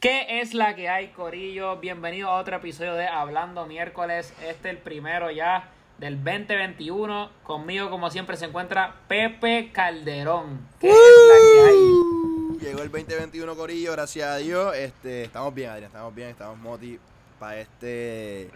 ¿Qué 0.00 0.40
es 0.40 0.54
la 0.54 0.74
que 0.74 0.88
hay, 0.88 1.08
Corillo? 1.08 1.76
Bienvenido 1.76 2.30
a 2.30 2.40
otro 2.40 2.56
episodio 2.56 2.94
de 2.94 3.06
Hablando 3.06 3.66
Miércoles. 3.66 4.32
Este 4.42 4.68
es 4.70 4.76
el 4.76 4.78
primero 4.78 5.30
ya 5.30 5.68
del 5.98 6.16
2021. 6.24 7.30
Conmigo, 7.42 7.90
como 7.90 8.10
siempre, 8.10 8.36
se 8.38 8.46
encuentra 8.46 8.94
Pepe 9.08 9.70
Calderón. 9.72 10.66
¿Qué 10.80 10.88
es 10.90 10.96
la 10.96 11.34
que 11.34 11.68
hay? 11.68 12.68
Llegó 12.70 12.82
el 12.82 12.90
2021 12.90 13.54
Corillo, 13.56 13.92
gracias 13.92 14.26
a 14.28 14.36
Dios. 14.36 14.74
Este, 14.74 15.24
estamos 15.24 15.54
bien, 15.54 15.68
Adrián, 15.70 15.88
estamos 15.88 16.14
bien, 16.14 16.28
estamos 16.30 16.56
moti 16.58 16.98
para 17.38 17.58
este 17.60 18.50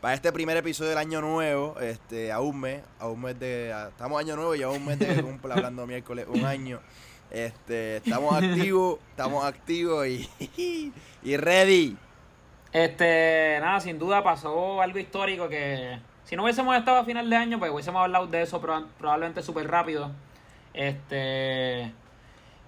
para 0.00 0.14
este 0.14 0.32
primer 0.32 0.56
episodio 0.56 0.90
del 0.90 0.98
año 0.98 1.20
nuevo, 1.20 1.76
este, 1.80 2.30
a 2.30 2.38
un 2.38 2.60
mes, 2.60 2.82
a 3.00 3.08
un 3.08 3.20
mes 3.20 3.36
de 3.40 3.72
a- 3.72 3.88
estamos 3.88 4.20
año 4.20 4.36
nuevo 4.36 4.54
y 4.54 4.62
a 4.62 4.68
un 4.68 4.84
mes 4.86 4.96
de 4.96 5.06
que 5.12 5.22
cumpla 5.22 5.54
hablando 5.56 5.86
miércoles 5.88 6.26
un 6.28 6.44
año. 6.44 6.80
Este, 7.30 7.98
estamos 7.98 8.34
activos, 8.34 8.98
estamos 9.10 9.44
activos 9.44 10.06
y, 10.06 10.28
y 11.22 11.36
ready. 11.36 11.96
Este, 12.72 13.58
nada, 13.60 13.80
sin 13.80 13.98
duda 13.98 14.22
pasó 14.22 14.80
algo 14.82 14.98
histórico 14.98 15.48
que 15.48 15.98
si 16.24 16.36
no 16.36 16.42
hubiésemos 16.44 16.76
estado 16.76 16.98
a 16.98 17.04
final 17.04 17.28
de 17.30 17.36
año, 17.36 17.58
pues 17.58 17.70
hubiésemos 17.70 18.02
hablado 18.02 18.26
de 18.26 18.42
eso 18.42 18.60
proba- 18.60 18.86
probablemente 18.98 19.42
súper 19.42 19.70
rápido. 19.70 20.10
Este, 20.74 21.92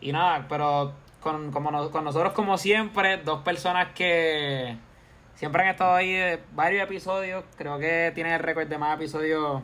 y 0.00 0.12
nada, 0.12 0.46
pero 0.48 0.95
con, 1.20 1.52
como 1.52 1.70
no- 1.70 1.91
con 1.91 2.05
nosotros 2.05 2.33
como 2.33 2.56
siempre, 2.58 3.19
dos 3.19 3.42
personas 3.42 3.88
que 3.95 4.77
siempre 5.34 5.62
han 5.62 5.69
estado 5.69 5.95
ahí 5.95 6.12
de 6.12 6.41
varios 6.52 6.83
episodios, 6.84 7.45
creo 7.56 7.78
que 7.78 8.11
tienen 8.14 8.33
el 8.34 8.41
récord 8.41 8.66
de 8.66 8.78
más 8.78 8.97
episodios 8.97 9.62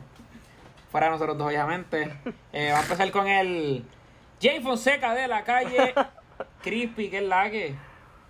fuera 0.91 1.07
de 1.07 1.11
nosotros 1.13 1.37
dos, 1.37 1.47
obviamente. 1.47 2.13
Eh, 2.53 2.71
va 2.71 2.79
a 2.79 2.81
empezar 2.83 3.09
con 3.11 3.27
el 3.27 3.83
Jay 4.41 4.61
Fonseca 4.61 5.15
de 5.15 5.27
la 5.27 5.43
calle, 5.43 5.93
Crispy, 6.61 7.09
que 7.09 7.17
es 7.17 7.23
la 7.23 7.49
que... 7.49 7.75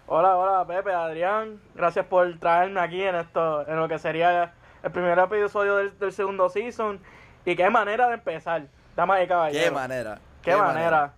Hola, 0.10 0.38
hola 0.38 0.66
Pepe, 0.66 0.94
Adrián. 0.94 1.60
Gracias 1.76 2.06
por 2.06 2.40
traerme 2.40 2.80
aquí 2.80 3.04
en 3.04 3.16
esto, 3.16 3.68
en 3.68 3.76
lo 3.76 3.90
que 3.90 4.00
sería 4.00 4.54
el 4.82 4.92
primer 4.92 5.20
episodio 5.20 5.76
del, 5.76 6.00
del 6.00 6.14
segundo 6.14 6.48
season. 6.48 7.02
Y 7.46 7.58
qué 7.58 7.70
manera 7.70 8.08
de 8.08 8.14
empezar, 8.14 8.68
damas 8.96 9.22
y 9.24 9.28
caballeros. 9.28 9.68
Qué 9.68 9.72
manera. 9.72 10.20
Qué, 10.42 10.56
manera. 10.56 11.14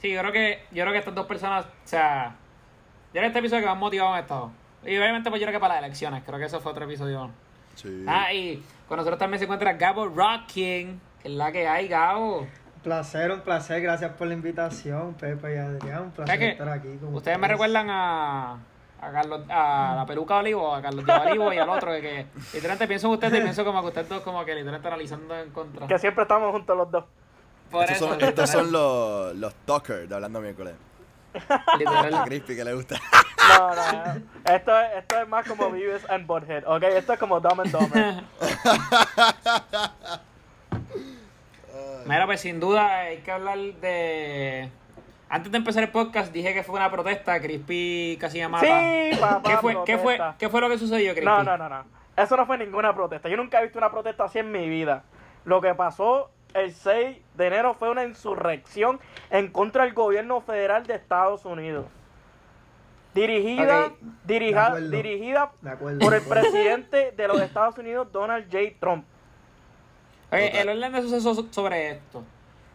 Sí, 0.00 0.12
yo 0.12 0.20
creo 0.20 0.32
que 0.32 0.62
yo 0.70 0.82
creo 0.84 0.92
que 0.92 0.98
estas 0.98 1.14
dos 1.14 1.26
personas, 1.26 1.64
o 1.64 1.68
sea, 1.84 2.36
yo 3.06 3.12
creo 3.12 3.22
que 3.22 3.26
este 3.28 3.38
episodio 3.40 3.62
que 3.62 3.68
más 3.68 3.78
motivado 3.78 4.12
han 4.14 4.20
estado. 4.20 4.52
Y 4.84 4.96
obviamente 4.96 5.28
pues 5.28 5.40
yo 5.40 5.46
creo 5.46 5.58
que 5.58 5.60
para 5.60 5.74
las 5.74 5.84
elecciones, 5.84 6.22
creo 6.24 6.38
que 6.38 6.44
eso 6.44 6.60
fue 6.60 6.70
otro 6.70 6.84
episodio. 6.84 7.30
Sí. 7.74 8.04
Ah, 8.06 8.32
y 8.32 8.62
con 8.86 8.96
nosotros 8.96 9.18
también 9.18 9.40
se 9.40 9.44
encuentra 9.44 9.72
Gabo 9.72 10.06
Rocking, 10.06 11.00
que 11.20 11.28
es 11.28 11.34
la 11.34 11.50
que 11.50 11.66
hay, 11.66 11.88
Gabo. 11.88 12.46
Un 12.82 12.90
placer, 12.90 13.30
un 13.30 13.40
placer. 13.42 13.80
Gracias 13.80 14.10
por 14.10 14.26
la 14.26 14.34
invitación, 14.34 15.14
Pepe 15.14 15.54
y 15.54 15.56
Adrián. 15.56 16.02
Un 16.02 16.10
placer 16.10 16.42
estar 16.42 16.68
aquí 16.68 16.96
con 17.00 17.14
Ustedes 17.14 17.38
me 17.38 17.46
recuerdan 17.46 17.88
a, 17.88 18.54
a 19.00 19.12
Carlos, 19.12 19.42
a 19.48 19.94
la 19.98 20.04
peluca 20.04 20.34
de 20.34 20.40
Olivo, 20.40 20.74
a 20.74 20.82
Carlos 20.82 21.06
de 21.06 21.12
Olivo 21.12 21.52
y 21.52 21.58
al 21.58 21.68
otro, 21.68 21.92
que 21.92 22.26
literalmente 22.52 22.88
pienso 22.88 23.06
en 23.06 23.12
ustedes 23.12 23.38
y 23.38 23.42
pienso 23.42 23.64
como 23.64 23.82
que 23.82 23.86
ustedes 23.86 24.08
dos 24.08 24.22
como 24.22 24.44
que 24.44 24.56
literalmente 24.56 24.88
analizando 24.88 25.38
en 25.38 25.50
contra. 25.52 25.86
Que 25.86 25.96
siempre 25.96 26.22
estamos 26.22 26.50
juntos 26.50 26.76
los 26.76 26.90
dos. 26.90 27.04
Por 27.70 27.84
Estos 27.84 27.98
eso, 27.98 28.08
son, 28.08 28.20
estos 28.20 28.50
son 28.50 28.72
los, 28.72 29.36
los 29.36 29.54
talkers 29.64 30.08
de 30.08 30.14
hablando 30.16 30.40
miércoles. 30.40 30.74
Literal. 31.78 32.24
Crispy 32.24 32.56
que 32.56 32.64
le 32.64 32.74
gusta. 32.74 32.96
No, 33.48 33.76
no. 33.76 34.52
esto, 34.52 34.80
es, 34.80 34.98
esto 34.98 35.20
es 35.20 35.28
más 35.28 35.46
como 35.46 35.70
Beavis 35.70 36.04
and 36.10 36.26
Butthead, 36.26 36.64
¿ok? 36.66 36.82
Esto 36.82 37.12
es 37.12 37.18
como 37.20 37.38
Dumb 37.38 37.60
and 37.60 37.70
Dumber. 37.70 38.24
Mira, 42.06 42.26
pues 42.26 42.40
sin 42.40 42.60
duda 42.60 42.98
hay 42.98 43.18
que 43.18 43.30
hablar 43.30 43.58
de... 43.58 44.68
Antes 45.28 45.50
de 45.50 45.58
empezar 45.58 45.82
el 45.82 45.88
podcast 45.90 46.32
dije 46.32 46.52
que 46.52 46.62
fue 46.62 46.74
una 46.76 46.90
protesta, 46.90 47.40
Crispy 47.40 48.18
casi 48.20 48.46
mata. 48.46 48.66
Sí, 48.66 49.16
papá, 49.18 49.48
¿Qué 49.50 49.56
fue, 49.56 49.76
¿qué, 49.86 49.96
fue. 49.98 50.18
¿Qué 50.38 50.48
fue 50.50 50.60
lo 50.60 50.68
que 50.68 50.78
sucedió, 50.78 51.12
Crispy? 51.12 51.24
No, 51.24 51.42
no, 51.42 51.56
no, 51.56 51.68
no. 51.70 51.84
Eso 52.16 52.36
no 52.36 52.44
fue 52.44 52.58
ninguna 52.58 52.94
protesta. 52.94 53.30
Yo 53.30 53.38
nunca 53.38 53.58
he 53.58 53.62
visto 53.62 53.78
una 53.78 53.90
protesta 53.90 54.24
así 54.24 54.40
en 54.40 54.52
mi 54.52 54.68
vida. 54.68 55.04
Lo 55.46 55.62
que 55.62 55.74
pasó 55.74 56.30
el 56.52 56.72
6 56.74 57.16
de 57.34 57.46
enero 57.46 57.72
fue 57.72 57.88
una 57.90 58.04
insurrección 58.04 59.00
en 59.30 59.48
contra 59.48 59.84
del 59.84 59.94
gobierno 59.94 60.42
federal 60.42 60.86
de 60.86 60.96
Estados 60.96 61.46
Unidos. 61.46 61.86
Dirigida, 63.14 63.86
Ok. 63.86 63.92
dirija- 64.24 64.60
De 64.60 64.66
acuerdo. 64.68 64.90
dirigida 64.90 65.52
De 65.60 65.70
acuerdo, 65.70 65.98
por 66.00 66.10
de 66.12 66.18
el 66.18 66.22
presidente 66.24 67.12
de 67.12 67.28
los 67.28 67.40
Estados 67.40 67.76
Unidos, 67.78 68.10
Donald 68.12 68.46
J. 68.50 68.74
Trump. 68.80 69.06
Oye, 70.32 70.48
Total. 70.48 70.68
el 70.68 70.76
orden 70.78 70.92
de 70.92 71.02
sucesos 71.02 71.44
sobre 71.50 71.90
esto. 71.90 72.24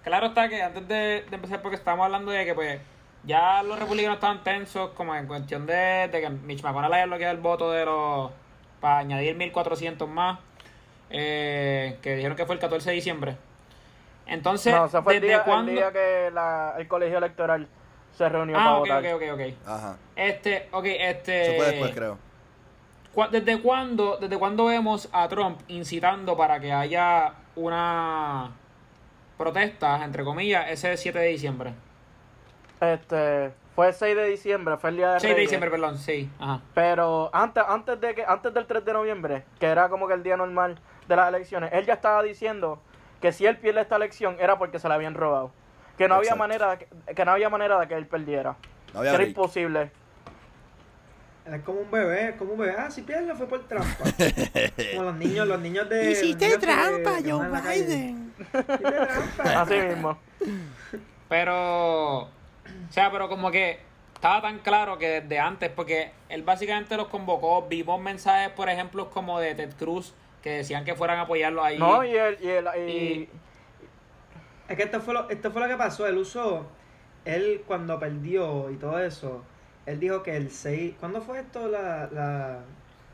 Claro 0.04 0.28
está 0.28 0.48
que 0.48 0.62
antes 0.62 0.88
de, 0.88 1.26
de 1.30 1.36
empezar, 1.36 1.62
porque 1.62 1.76
estábamos 1.76 2.06
hablando 2.06 2.32
de 2.32 2.46
que 2.46 2.54
pues 2.54 2.80
ya 3.24 3.62
los 3.64 3.78
republicanos 3.78 4.16
estaban 4.16 4.44
tensos 4.44 4.92
como 4.92 5.14
en 5.16 5.28
cuestión 5.28 5.66
de, 5.66 6.08
de 6.12 6.22
que 6.22 6.30
Mitch 6.30 6.64
McConnell 6.64 6.94
haya 6.94 7.06
bloqueado 7.08 7.34
el 7.36 7.42
voto 7.42 7.72
de 7.72 7.84
los... 7.86 8.32
para 8.80 9.00
añadir 9.00 9.36
1400 9.36 10.08
más, 10.08 10.40
eh, 11.10 11.98
que 12.02 12.16
dijeron 12.16 12.38
que 12.38 12.46
fue 12.46 12.56
el 12.56 12.62
14 12.62 12.90
de 12.90 12.96
diciembre. 12.96 13.38
Entonces, 14.28 14.74
no, 14.74 14.88
se 14.88 15.02
fue 15.02 15.16
el 15.16 15.22
¿desde 15.22 15.28
día, 15.34 15.38
el 15.40 15.44
cuándo? 15.44 15.72
día 15.72 15.92
que 15.92 16.30
la- 16.34 16.76
el 16.78 16.88
colegio 16.88 17.18
electoral 17.18 17.68
se 18.16 18.30
reunió 18.30 18.58
Ah, 18.58 18.64
para 18.64 18.74
ok, 18.76 18.80
votar. 18.80 19.06
ok, 19.16 19.22
ok, 19.34 19.34
ok. 19.34 19.68
Ajá. 19.68 19.98
Este, 20.16 20.68
ok, 20.72 20.86
este... 20.86 21.42
Eso 21.44 21.54
fue 21.56 21.66
después, 21.72 21.92
creo. 21.94 22.18
¿Cu- 23.14 23.28
¿Desde 23.32 23.60
cuándo, 23.62 24.18
¿Desde 24.18 24.38
cuándo 24.38 24.66
vemos 24.66 25.10
a 25.12 25.28
Trump 25.28 25.60
incitando 25.68 26.36
para 26.38 26.60
que 26.60 26.72
haya 26.72 27.34
una 27.58 28.52
protesta, 29.38 30.04
entre 30.04 30.24
comillas, 30.24 30.70
ese 30.70 30.96
7 30.96 31.20
de 31.20 31.28
diciembre? 31.28 31.74
Este, 32.80 33.52
fue 33.76 33.88
el 33.88 33.94
6 33.94 34.16
de 34.16 34.26
diciembre, 34.26 34.78
fue 34.78 34.92
el 34.92 34.98
día 34.98 35.14
de 35.14 35.20
6 35.20 35.36
de 35.36 35.42
diciembre, 35.42 35.70
perdón, 35.70 35.98
sí. 35.98 36.30
Ajá. 36.40 36.62
Pero 36.74 37.30
antes, 37.34 37.64
antes 37.68 38.00
de 38.00 38.16
que, 38.16 38.24
antes 38.26 38.54
del 38.54 38.66
3 38.66 38.86
de 38.86 38.94
noviembre, 38.94 39.44
que 39.60 39.66
era 39.66 39.90
como 39.90 40.08
que 40.08 40.14
el 40.14 40.24
día 40.24 40.38
normal 40.38 40.80
de 41.08 41.16
las 41.16 41.30
elecciones, 41.30 41.72
él 41.74 41.86
ya 41.86 41.94
estaba 41.94 42.22
diciendo 42.24 42.82
que 43.22 43.32
si 43.32 43.46
él 43.46 43.58
pierde 43.58 43.82
esta 43.82 43.96
elección 43.96 44.38
era 44.40 44.58
porque 44.58 44.80
se 44.80 44.88
la 44.88 44.96
habían 44.96 45.16
robado. 45.16 45.52
Que 45.98 46.08
no 46.08 46.16
había 46.16 46.36
manera 46.36 46.76
de 46.76 46.86
que, 46.86 47.16
que 47.16 47.26
no 47.26 47.32
había 47.32 47.50
manera 47.50 47.80
de 47.80 47.88
que 47.88 47.96
él 47.96 48.06
perdiera. 48.06 48.56
No 48.94 49.02
Que 49.02 49.10
había 49.10 49.16
era 49.16 49.24
imposible. 49.24 49.92
Es 51.52 51.62
como 51.64 51.80
un 51.82 51.90
bebé, 51.92 52.30
es 52.30 52.36
como 52.36 52.54
un 52.54 52.60
bebé. 52.60 52.76
Ah, 52.78 52.92
si 52.92 53.02
pierde 53.04 53.34
fue 53.36 53.48
por 53.48 53.66
trampa. 53.68 54.04
como 54.94 55.04
los 55.04 55.16
niños, 55.16 55.48
los 55.48 55.60
niños 55.62 55.88
de. 55.90 56.12
Hiciste 56.12 56.58
trampa, 56.58 57.18
Joe. 57.26 57.48
Biden. 57.50 58.34
Hiciste 58.38 58.76
trampa. 58.76 59.62
Así 59.62 59.76
mismo. 59.76 60.18
Pero, 61.30 62.20
o 62.24 62.30
sea, 62.90 63.12
pero 63.12 63.28
como 63.30 63.52
que 63.52 63.80
estaba 64.16 64.42
tan 64.42 64.60
claro 64.60 64.98
que 64.98 65.22
desde 65.22 65.40
antes, 65.40 65.70
porque 65.70 66.12
él 66.30 66.44
básicamente 66.44 66.96
los 66.98 67.08
convocó, 67.08 67.68
vimos 67.68 68.02
mensajes, 68.02 68.50
por 68.52 68.70
ejemplo, 68.70 69.10
como 69.10 69.40
de 69.40 69.56
Ted 69.56 69.74
Cruz, 69.78 70.14
que 70.42 70.50
decían 70.52 70.86
que 70.86 70.96
fueran 70.96 71.20
a 71.20 71.24
apoyarlo 71.24 71.64
ahí. 71.64 71.78
No, 71.78 72.04
y 72.04 72.12
él, 72.16 72.38
y, 72.42 72.48
él- 72.48 72.68
y- 72.78 72.82
y- 72.92 73.30
Es 74.70 74.76
que 74.78 74.84
esto 74.84 75.00
fue, 75.02 75.14
lo, 75.14 75.30
esto 75.30 75.52
fue 75.52 75.62
lo 75.62 75.68
que 75.68 75.78
pasó. 75.78 76.08
Él 76.08 76.18
usó. 76.18 76.66
Él 77.26 77.64
cuando 77.68 78.00
perdió 78.00 78.70
y 78.70 78.76
todo 78.78 79.00
eso. 79.00 79.44
Él 79.88 80.00
dijo 80.00 80.22
que 80.22 80.38
el 80.38 80.52
6. 80.52 80.96
¿Cuándo 81.00 81.22
fue 81.22 81.40
esto? 81.40 81.68
La. 81.70 82.08
la 82.12 82.60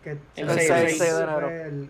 que 0.04 0.18
El 0.36 0.48
la- 0.48 0.54
6, 0.56 0.68
fue 0.68 0.82
el 0.82 0.90
6 0.90 1.00
de 1.00 1.24
enero. 1.24 1.50
El, 1.50 1.90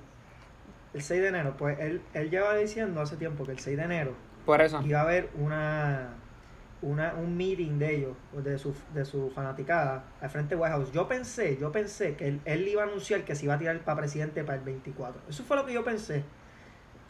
el 0.93 1.01
6 1.01 1.21
de 1.21 1.27
enero. 1.29 1.55
Pues 1.57 1.79
él, 1.79 2.01
él 2.13 2.29
lleva 2.29 2.53
diciendo 2.55 3.01
hace 3.01 3.15
tiempo 3.17 3.43
que 3.45 3.53
el 3.53 3.59
6 3.59 3.77
de 3.77 3.83
enero 3.83 4.13
Por 4.45 4.61
eso. 4.61 4.81
iba 4.85 4.99
a 4.99 5.03
haber 5.03 5.29
una, 5.39 6.09
una 6.83 7.13
un 7.15 7.35
meeting 7.35 7.79
de 7.79 7.95
ellos, 7.95 8.17
de 8.33 8.57
su, 8.59 8.75
de 8.93 9.03
su 9.05 9.31
fanaticada, 9.31 10.03
al 10.21 10.29
frente 10.29 10.53
de 10.55 10.61
White 10.61 10.73
House. 10.75 10.91
Yo 10.91 11.07
pensé, 11.07 11.57
yo 11.57 11.71
pensé 11.71 12.15
que 12.15 12.27
él, 12.27 12.41
él 12.45 12.67
iba 12.67 12.83
a 12.83 12.85
anunciar 12.85 13.21
que 13.23 13.33
se 13.35 13.45
iba 13.45 13.55
a 13.55 13.57
tirar 13.57 13.79
para 13.79 13.97
presidente 14.01 14.43
para 14.43 14.57
el 14.59 14.63
24. 14.65 15.21
Eso 15.29 15.43
fue 15.43 15.57
lo 15.57 15.65
que 15.65 15.73
yo 15.73 15.83
pensé 15.83 16.23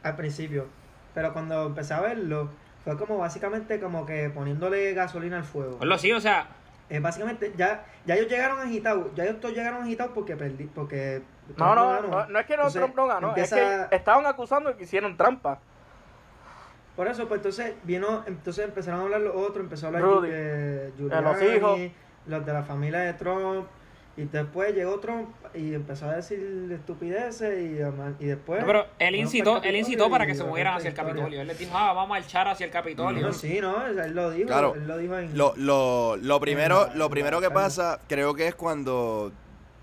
al 0.03 0.16
principio. 0.16 0.67
Pero 1.13 1.34
cuando 1.34 1.66
empecé 1.67 1.93
a 1.96 2.02
verlo, 2.02 2.49
fue 2.84 2.97
como 2.97 3.17
básicamente 3.17 3.79
como 3.79 4.05
que 4.05 4.29
poniéndole 4.29 4.93
gasolina 4.93 5.37
al 5.37 5.43
fuego. 5.43 5.79
Por 5.79 5.87
lo 5.87 5.97
sí, 5.97 6.11
o 6.11 6.22
sea, 6.22 6.47
Eh, 6.93 6.99
básicamente, 6.99 7.51
ya, 7.57 7.84
ya 8.05 8.13
ellos 8.13 8.29
llegaron 8.29 8.59
agitados, 8.59 9.07
ya 9.16 9.23
ellos 9.23 9.40
todos 9.40 9.55
llegaron 9.55 9.81
agitados 9.81 10.11
porque 10.13 10.35
perdí, 10.37 10.66
porque 10.66 11.23
no, 11.57 11.73
no, 11.73 11.90
ganó. 11.90 12.07
no, 12.07 12.25
no 12.28 12.40
es 12.40 12.45
que 12.45 12.53
no, 12.55 12.61
Entonces, 12.67 12.81
Trump 12.84 12.95
no 12.95 13.07
ganó, 13.07 13.28
empieza- 13.29 13.81
es 13.81 13.87
que 13.87 13.95
estaban 13.95 14.28
acusando 14.28 14.69
de 14.69 14.75
que 14.75 14.84
hicieron 14.84 15.17
trampa. 15.17 15.57
Por 16.95 17.07
eso, 17.07 17.28
pues 17.28 17.40
entonces 17.40 17.73
vino, 17.81 18.23
entonces 18.28 18.66
empezaron 18.66 18.99
a 18.99 19.03
hablar 19.05 19.22
los 19.22 19.35
otros, 19.35 19.63
empezó 19.63 19.87
a 19.87 19.90
hablar 19.90 20.03
Rudy. 20.03 20.29
de 20.29 20.43
De 20.43 20.91
Giuliani, 20.95 21.23
los 21.23 21.41
hijos. 21.41 21.79
los 22.28 22.45
de 22.45 22.53
la 22.53 22.61
familia 22.61 22.99
de 22.99 23.13
Trump, 23.13 23.66
y 24.15 24.23
después 24.25 24.75
llegó 24.75 24.99
Trump 24.99 25.29
y 25.55 25.73
empezó 25.73 26.07
a 26.07 26.15
decir 26.15 26.69
estupideces 26.71 27.59
y, 28.19 28.25
después... 28.27 28.61
no, 28.61 28.67
pero 28.67 28.85
él 28.99 29.15
incitó, 29.15 29.61
él 29.63 29.75
incitó 29.75 30.09
para 30.09 30.27
que 30.27 30.35
se 30.35 30.43
movieran 30.43 30.77
hacia 30.77 30.89
el. 30.89 30.95
Capitolio. 30.95 31.41
Él 31.41 31.47
les 31.47 31.57
dijo, 31.57 31.75
ah, 31.75 31.93
vamos 31.93 32.05
a 32.05 32.09
marchar 32.09 32.47
hacia 32.47 32.65
el 32.65 32.71
Capitolio. 32.71 33.25
No, 33.27 33.33
sí, 33.33 33.59
no, 33.59 33.85
él 33.87 34.13
lo 34.13 34.29
dijo, 34.31 34.47
Claro. 34.47 34.75
él 34.75 34.87
lo 34.87 34.97
dijo 34.97 35.17
en... 35.17 35.35
Lo, 35.37 35.53
lo, 35.57 36.15
lo 36.17 36.39
primero, 36.39 36.83
en 36.83 36.89
la- 36.89 36.95
lo 36.95 37.09
primero 37.09 37.41
que 37.41 37.49
pasa, 37.49 37.99
creo 38.07 38.35
que 38.35 38.47
es 38.47 38.55
cuando 38.55 39.31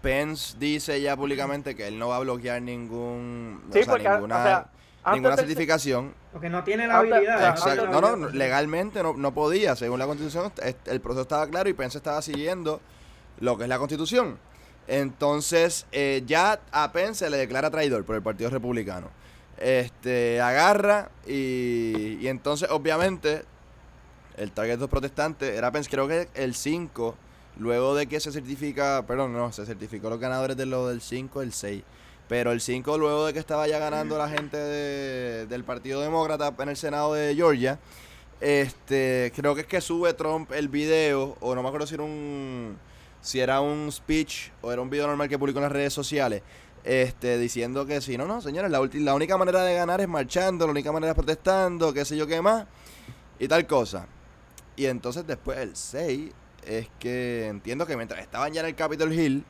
Pence 0.00 0.56
dice 0.58 1.00
ya 1.00 1.16
públicamente 1.16 1.74
que 1.74 1.88
él 1.88 1.98
no 1.98 2.08
va 2.08 2.16
a 2.16 2.20
bloquear 2.20 2.62
ningún, 2.62 3.62
o 3.68 3.72
sea, 3.72 3.84
porque, 3.86 4.08
ninguna, 4.08 4.38
o 4.38 4.42
sea, 4.44 4.56
antes 5.02 5.12
ninguna 5.14 5.36
del- 5.36 5.44
certificación. 5.46 6.14
Porque 6.32 6.48
no 6.48 6.62
tiene 6.62 6.86
la 6.86 7.00
Antes- 7.00 7.12
habilidad. 7.14 7.48
Exacto. 7.50 7.86
No, 7.88 8.16
no, 8.16 8.28
legalmente 8.28 9.02
no, 9.02 9.14
no 9.14 9.34
podía. 9.34 9.74
Según 9.74 9.98
la 9.98 10.06
constitución, 10.06 10.52
el 10.86 11.00
proceso 11.00 11.22
estaba 11.22 11.48
claro 11.48 11.68
y 11.68 11.72
Pence 11.72 11.98
estaba 11.98 12.22
siguiendo 12.22 12.80
lo 13.40 13.56
que 13.56 13.64
es 13.64 13.68
la 13.68 13.78
constitución. 13.78 14.38
Entonces, 14.88 15.86
eh, 15.92 16.22
ya 16.26 16.60
a 16.72 16.92
Pence 16.92 17.24
se 17.24 17.30
le 17.30 17.36
declara 17.36 17.70
traidor 17.70 18.04
por 18.04 18.16
el 18.16 18.22
Partido 18.22 18.50
Republicano. 18.50 19.08
Este, 19.58 20.40
agarra 20.40 21.10
y, 21.26 22.16
y 22.20 22.28
entonces, 22.28 22.68
obviamente, 22.70 23.42
el 24.36 24.52
target 24.52 24.74
de 24.74 24.80
los 24.80 24.90
protestantes 24.90 25.56
era 25.56 25.70
Pence, 25.70 25.90
creo 25.90 26.08
que 26.08 26.28
el 26.34 26.54
5, 26.54 27.14
luego 27.58 27.94
de 27.94 28.06
que 28.06 28.20
se 28.20 28.32
certifica, 28.32 29.04
perdón, 29.06 29.32
no, 29.32 29.52
se 29.52 29.66
certificó 29.66 30.08
los 30.10 30.18
ganadores 30.18 30.56
de 30.56 30.66
lo 30.66 30.88
del 30.88 31.00
5, 31.02 31.42
el 31.42 31.52
6. 31.52 31.82
Pero 32.28 32.52
el 32.52 32.60
5, 32.60 32.96
luego 32.96 33.26
de 33.26 33.32
que 33.32 33.38
estaba 33.38 33.66
ya 33.68 33.78
ganando 33.78 34.16
la 34.16 34.28
gente 34.28 34.56
de- 34.56 35.46
del 35.46 35.64
Partido 35.64 36.00
Demócrata 36.00 36.54
en 36.58 36.68
el 36.68 36.76
Senado 36.76 37.12
de 37.14 37.34
Georgia, 37.34 37.78
este, 38.40 39.32
creo 39.36 39.54
que 39.54 39.62
es 39.62 39.66
que 39.66 39.80
sube 39.80 40.14
Trump 40.14 40.50
el 40.52 40.68
video, 40.68 41.36
o 41.40 41.54
no 41.54 41.62
me 41.62 41.68
acuerdo 41.68 41.86
si 41.86 41.94
era 41.94 42.04
un, 42.04 42.78
si 43.20 43.40
era 43.40 43.60
un 43.60 43.90
speech 43.92 44.50
o 44.62 44.72
era 44.72 44.80
un 44.82 44.90
video 44.90 45.06
normal 45.06 45.28
que 45.28 45.38
publicó 45.38 45.58
en 45.58 45.64
las 45.64 45.72
redes 45.72 45.92
sociales, 45.92 46.42
este, 46.84 47.36
diciendo 47.38 47.84
que 47.86 48.00
si 48.00 48.16
no, 48.16 48.26
no, 48.26 48.40
señores, 48.40 48.70
la, 48.70 48.80
la 48.94 49.14
única 49.14 49.36
manera 49.36 49.62
de 49.62 49.74
ganar 49.74 50.00
es 50.00 50.08
marchando, 50.08 50.66
la 50.66 50.72
única 50.72 50.90
manera 50.92 51.12
es 51.12 51.16
protestando, 51.16 51.92
qué 51.92 52.04
sé 52.04 52.16
yo 52.16 52.26
qué 52.26 52.40
más, 52.40 52.66
y 53.38 53.46
tal 53.48 53.66
cosa. 53.66 54.06
Y 54.76 54.86
entonces 54.86 55.26
después 55.26 55.58
el 55.58 55.76
6 55.76 56.32
es 56.66 56.88
que 56.98 57.48
entiendo 57.48 57.86
que 57.86 57.96
mientras 57.96 58.20
estaban 58.20 58.52
ya 58.52 58.60
en 58.60 58.66
el 58.68 58.74
Capitol 58.74 59.12
Hill, 59.12 59.44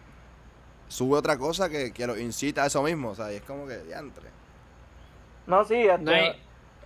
sube 0.88 1.16
otra 1.18 1.38
cosa 1.38 1.68
que, 1.68 1.92
que 1.92 2.06
lo 2.06 2.18
incita 2.18 2.64
a 2.64 2.66
eso 2.66 2.82
mismo, 2.82 3.10
o 3.10 3.14
sea, 3.14 3.32
y 3.32 3.36
es 3.36 3.42
como 3.42 3.66
que, 3.66 3.78
diantre. 3.78 4.28
No, 5.46 5.64
sí, 5.64 5.74
este, 5.76 5.98
No 5.98 6.10
hay- 6.10 6.42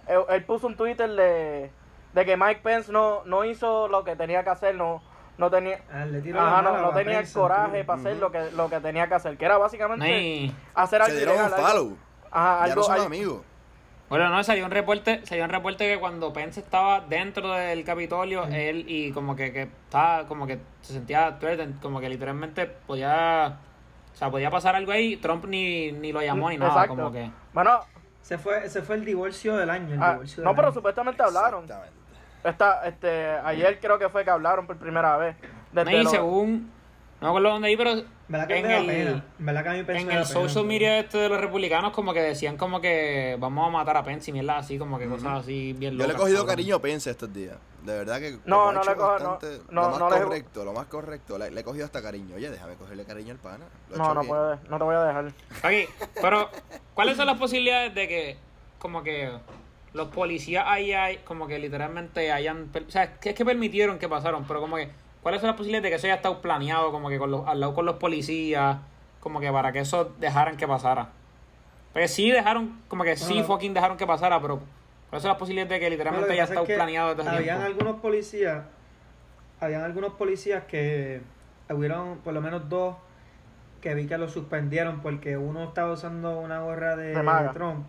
él, 0.06 0.18
él 0.28 0.44
puso 0.44 0.66
un 0.66 0.76
Twitter 0.76 1.08
de, 1.10 1.70
de 2.12 2.24
que 2.26 2.36
Mike 2.36 2.60
Pence 2.62 2.92
no, 2.92 3.24
no 3.24 3.44
hizo 3.46 3.88
lo 3.88 4.04
que 4.04 4.14
tenía 4.16 4.44
que 4.44 4.50
hacer, 4.50 4.74
no, 4.74 5.02
no 5.38 5.50
tenía, 5.50 5.80
Ah, 5.92 6.04
ajá, 6.36 6.62
no, 6.62 6.78
no 6.82 6.90
tenía 6.92 7.20
el 7.20 7.32
coraje 7.32 7.80
tú. 7.80 7.86
para 7.86 8.00
hacer 8.00 8.16
lo 8.18 8.30
que, 8.30 8.50
lo 8.52 8.68
que 8.70 8.80
tenía 8.80 9.08
que 9.08 9.14
hacer, 9.14 9.36
que 9.36 9.44
era 9.44 9.58
básicamente 9.58 10.52
hacer 10.74 11.02
Se 11.04 11.10
algo 11.10 11.16
dieron 11.18 11.44
un 11.44 11.50
follow, 11.50 11.96
ajá, 12.30 12.58
ya 12.58 12.62
algo, 12.64 12.76
no 12.76 12.82
son 12.82 12.94
algo- 12.94 13.06
amigos. 13.06 13.42
Bueno, 14.08 14.28
no, 14.28 14.44
salió 14.44 14.64
un 14.66 14.70
reporte, 14.70 15.22
salió 15.24 15.44
un 15.44 15.50
reporte 15.50 15.88
que 15.92 15.98
cuando 15.98 16.32
Pence 16.32 16.60
estaba 16.60 17.00
dentro 17.00 17.52
del 17.52 17.84
Capitolio, 17.84 18.44
él 18.44 18.84
y 18.86 19.10
como 19.12 19.34
que, 19.34 19.50
que 19.52 19.62
estaba, 19.62 20.26
como 20.28 20.46
que 20.46 20.58
se 20.82 20.92
sentía 20.92 21.38
threatened, 21.38 21.80
como 21.80 22.00
que 22.00 22.08
literalmente 22.10 22.66
podía, 22.66 23.58
o 24.12 24.16
sea, 24.16 24.30
podía 24.30 24.50
pasar 24.50 24.76
algo 24.76 24.92
ahí, 24.92 25.16
Trump 25.16 25.46
ni, 25.46 25.90
ni 25.90 26.12
lo 26.12 26.20
llamó 26.22 26.50
ni 26.50 26.58
nada, 26.58 26.70
Exacto. 26.72 26.94
como 26.96 27.10
que... 27.12 27.30
Bueno, 27.54 27.80
Se 28.20 28.36
fue, 28.38 28.64
ese 28.66 28.82
fue 28.82 28.96
el 28.96 29.04
divorcio 29.06 29.56
del 29.56 29.70
año. 29.70 29.94
El 29.94 30.02
ah, 30.02 30.12
divorcio 30.12 30.36
del 30.36 30.44
no, 30.44 30.54
pero 30.54 30.68
año. 30.68 30.74
supuestamente 30.74 31.22
hablaron. 31.22 31.64
Exactamente. 31.64 32.03
Esta, 32.44 32.86
este, 32.86 33.26
ayer 33.44 33.80
creo 33.80 33.98
que 33.98 34.08
fue 34.10 34.22
que 34.24 34.30
hablaron 34.30 34.66
por 34.66 34.76
primera 34.76 35.16
vez. 35.16 35.34
No, 35.72 35.82
Desde 35.84 35.98
y 36.00 36.04
lo- 36.04 36.10
según, 36.10 36.70
no 37.20 37.26
me 37.26 37.28
acuerdo 37.28 37.48
dónde 37.50 37.68
ahí, 37.68 37.76
pero 37.76 38.02
¿Verdad 38.28 38.46
que 38.46 38.56
en 38.58 38.70
el, 38.70 38.90
en 38.90 39.12
el 39.48 39.84
pena? 39.86 40.24
social 40.24 40.64
media 40.64 40.98
este 40.98 41.18
de 41.18 41.28
los 41.28 41.38
republicanos 41.40 41.92
como 41.92 42.12
que 42.14 42.20
decían 42.22 42.56
como 42.56 42.80
que 42.80 43.36
vamos 43.38 43.66
a 43.66 43.70
matar 43.70 43.96
a 43.98 44.02
Pence 44.02 44.30
y 44.30 44.32
mierda 44.34 44.58
así, 44.58 44.78
como 44.78 44.98
que 44.98 45.06
cosas 45.06 45.40
así 45.40 45.72
bien 45.74 45.92
Yo 45.92 45.98
le 45.98 46.04
he 46.04 46.06
locas, 46.08 46.20
cogido 46.22 46.38
cabrón. 46.38 46.52
cariño 46.56 46.76
a 46.76 46.82
Pence 46.82 47.10
estos 47.10 47.32
días. 47.32 47.56
De 47.82 47.92
verdad 47.98 48.18
que 48.18 48.38
No, 48.46 48.72
no 48.72 48.82
le 48.82 48.94
cojo- 48.94 49.18
no, 49.18 49.38
no, 49.70 49.82
lo 49.82 49.90
más 49.90 49.98
no 49.98 50.10
le- 50.10 50.22
correcto, 50.22 50.64
lo 50.64 50.72
más 50.72 50.86
correcto. 50.86 51.36
Le, 51.38 51.50
le 51.50 51.60
he 51.60 51.64
cogido 51.64 51.84
hasta 51.84 52.00
cariño. 52.02 52.36
Oye, 52.36 52.50
déjame 52.50 52.74
cogerle 52.76 53.04
cariño 53.04 53.32
al 53.32 53.38
pana. 53.38 53.66
Lo 53.90 53.96
No, 53.98 54.14
no 54.14 54.20
bien. 54.20 54.28
puede, 54.28 54.56
no 54.70 54.78
te 54.78 54.84
voy 54.84 54.94
a 54.94 55.02
dejar. 55.04 55.32
Aquí, 55.62 55.86
pero 56.20 56.48
¿cuáles 56.94 57.16
son 57.18 57.26
las 57.26 57.38
posibilidades 57.38 57.94
de 57.94 58.08
que 58.08 58.36
como 58.78 59.02
que 59.02 59.30
los 59.94 60.08
policías 60.08 60.64
ahí 60.66 60.92
hay, 60.92 61.18
como 61.18 61.46
que 61.46 61.58
literalmente 61.58 62.30
hayan, 62.32 62.68
o 62.74 62.90
sea, 62.90 63.14
que 63.18 63.30
es 63.30 63.34
que 63.34 63.44
permitieron 63.44 63.98
que 63.98 64.08
pasaron, 64.08 64.44
pero 64.44 64.60
como 64.60 64.76
que 64.76 64.90
¿cuáles 65.22 65.40
son 65.40 65.46
las 65.46 65.56
posibilidades 65.56 65.84
de 65.84 65.90
que 65.90 65.96
eso 65.96 66.06
haya 66.08 66.16
estado 66.16 66.42
planeado 66.42 66.90
como 66.90 67.08
que 67.08 67.18
con 67.18 67.30
los, 67.30 67.46
al 67.46 67.60
lado 67.60 67.74
con 67.74 67.86
los 67.86 67.96
policías, 67.96 68.78
como 69.20 69.40
que 69.40 69.50
para 69.52 69.72
que 69.72 69.78
eso 69.78 70.12
dejaran 70.18 70.56
que 70.56 70.66
pasara? 70.66 71.10
Porque 71.92 72.08
sí 72.08 72.28
dejaron, 72.28 72.80
como 72.88 73.04
que 73.04 73.16
sí 73.16 73.44
fucking 73.44 73.72
dejaron 73.72 73.96
que 73.96 74.04
pasara, 74.04 74.40
pero 74.42 74.60
¿cuáles 75.10 75.22
son 75.22 75.28
las 75.28 75.38
posibilidades 75.38 75.70
de 75.70 75.78
que 75.78 75.90
literalmente 75.90 76.32
haya 76.32 76.42
estado 76.42 76.62
es 76.62 76.66
que 76.66 76.74
planeado 76.74 77.10
Habían 77.10 77.44
tiempo? 77.44 77.62
algunos 77.62 78.00
policías, 78.00 78.64
habían 79.60 79.82
algunos 79.82 80.14
policías 80.14 80.64
que 80.64 81.20
hubieron 81.70 82.18
por 82.18 82.34
lo 82.34 82.40
menos 82.40 82.68
dos 82.68 82.96
que 83.80 83.94
vi 83.94 84.08
que 84.08 84.18
lo 84.18 84.28
suspendieron 84.28 85.02
porque 85.02 85.36
uno 85.36 85.62
estaba 85.62 85.92
usando 85.92 86.40
una 86.40 86.62
gorra 86.62 86.96
de, 86.96 87.14
De. 87.14 87.48
Trump 87.52 87.86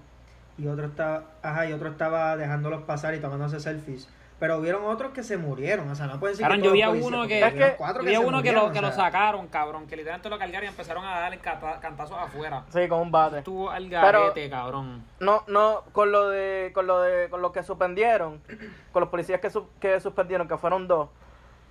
y 0.58 0.68
otro 0.68 0.86
estaba, 0.86 1.24
ajá, 1.42 1.66
y 1.68 1.74
otro 1.74 1.90
estaba 1.90 2.38
dejándolos 2.38 2.84
pasar 2.84 3.14
y 3.16 3.20
tomándose 3.20 3.60
selfies. 3.60 4.08
Pero 4.38 4.58
hubieron 4.58 4.84
otros 4.84 5.14
que 5.14 5.24
se 5.24 5.38
murieron, 5.38 5.90
o 5.90 5.96
sea, 5.96 6.08
no 6.08 6.20
pueden 6.20 6.34
decir 6.34 6.44
Cabrón, 6.44 6.62
que 6.62 6.68
yo 6.68 6.74
vi 6.74 6.82
a 6.82 6.90
uno 6.90 7.26
que, 7.26 7.40
que- 7.40 7.76
cuatro 7.78 8.04
vi 8.04 8.14
a 8.16 8.20
uno 8.20 8.42
que 8.44 8.50
murieron, 8.52 8.66
lo, 8.66 8.72
que 8.74 8.80
o 8.80 8.82
lo 8.82 8.92
sacaron, 8.92 9.48
cabrón, 9.48 9.88
que 9.88 9.96
literalmente 9.96 10.30
lo 10.30 10.38
cargaron 10.38 10.66
y 10.66 10.68
empezaron 10.68 11.06
a 11.06 11.20
darle 11.22 11.40
cantazos 11.40 12.18
afuera. 12.18 12.66
Sí, 12.70 12.86
con 12.90 13.00
un 13.00 13.12
bate. 13.12 13.38
Estuvo 13.38 13.70
al 13.70 13.88
Pero- 13.88 14.02
garete, 14.02 14.50
cabrón. 14.50 15.06
No, 15.22 15.44
no, 15.48 15.84
con 15.94 16.12
lo 16.12 16.28
de, 16.30 16.72
con 16.74 16.86
lo 16.86 17.00
de, 17.02 17.30
con 17.30 17.42
los 17.42 17.54
que 17.54 17.64
suspendieron, 17.64 18.42
con 18.92 19.00
los 19.00 19.10
policías 19.10 19.40
que, 19.40 19.50
su- 19.50 19.70
que 19.80 20.02
suspendieron, 20.02 20.50
que 20.50 20.58
fueron 20.58 20.90
dos, 20.90 21.08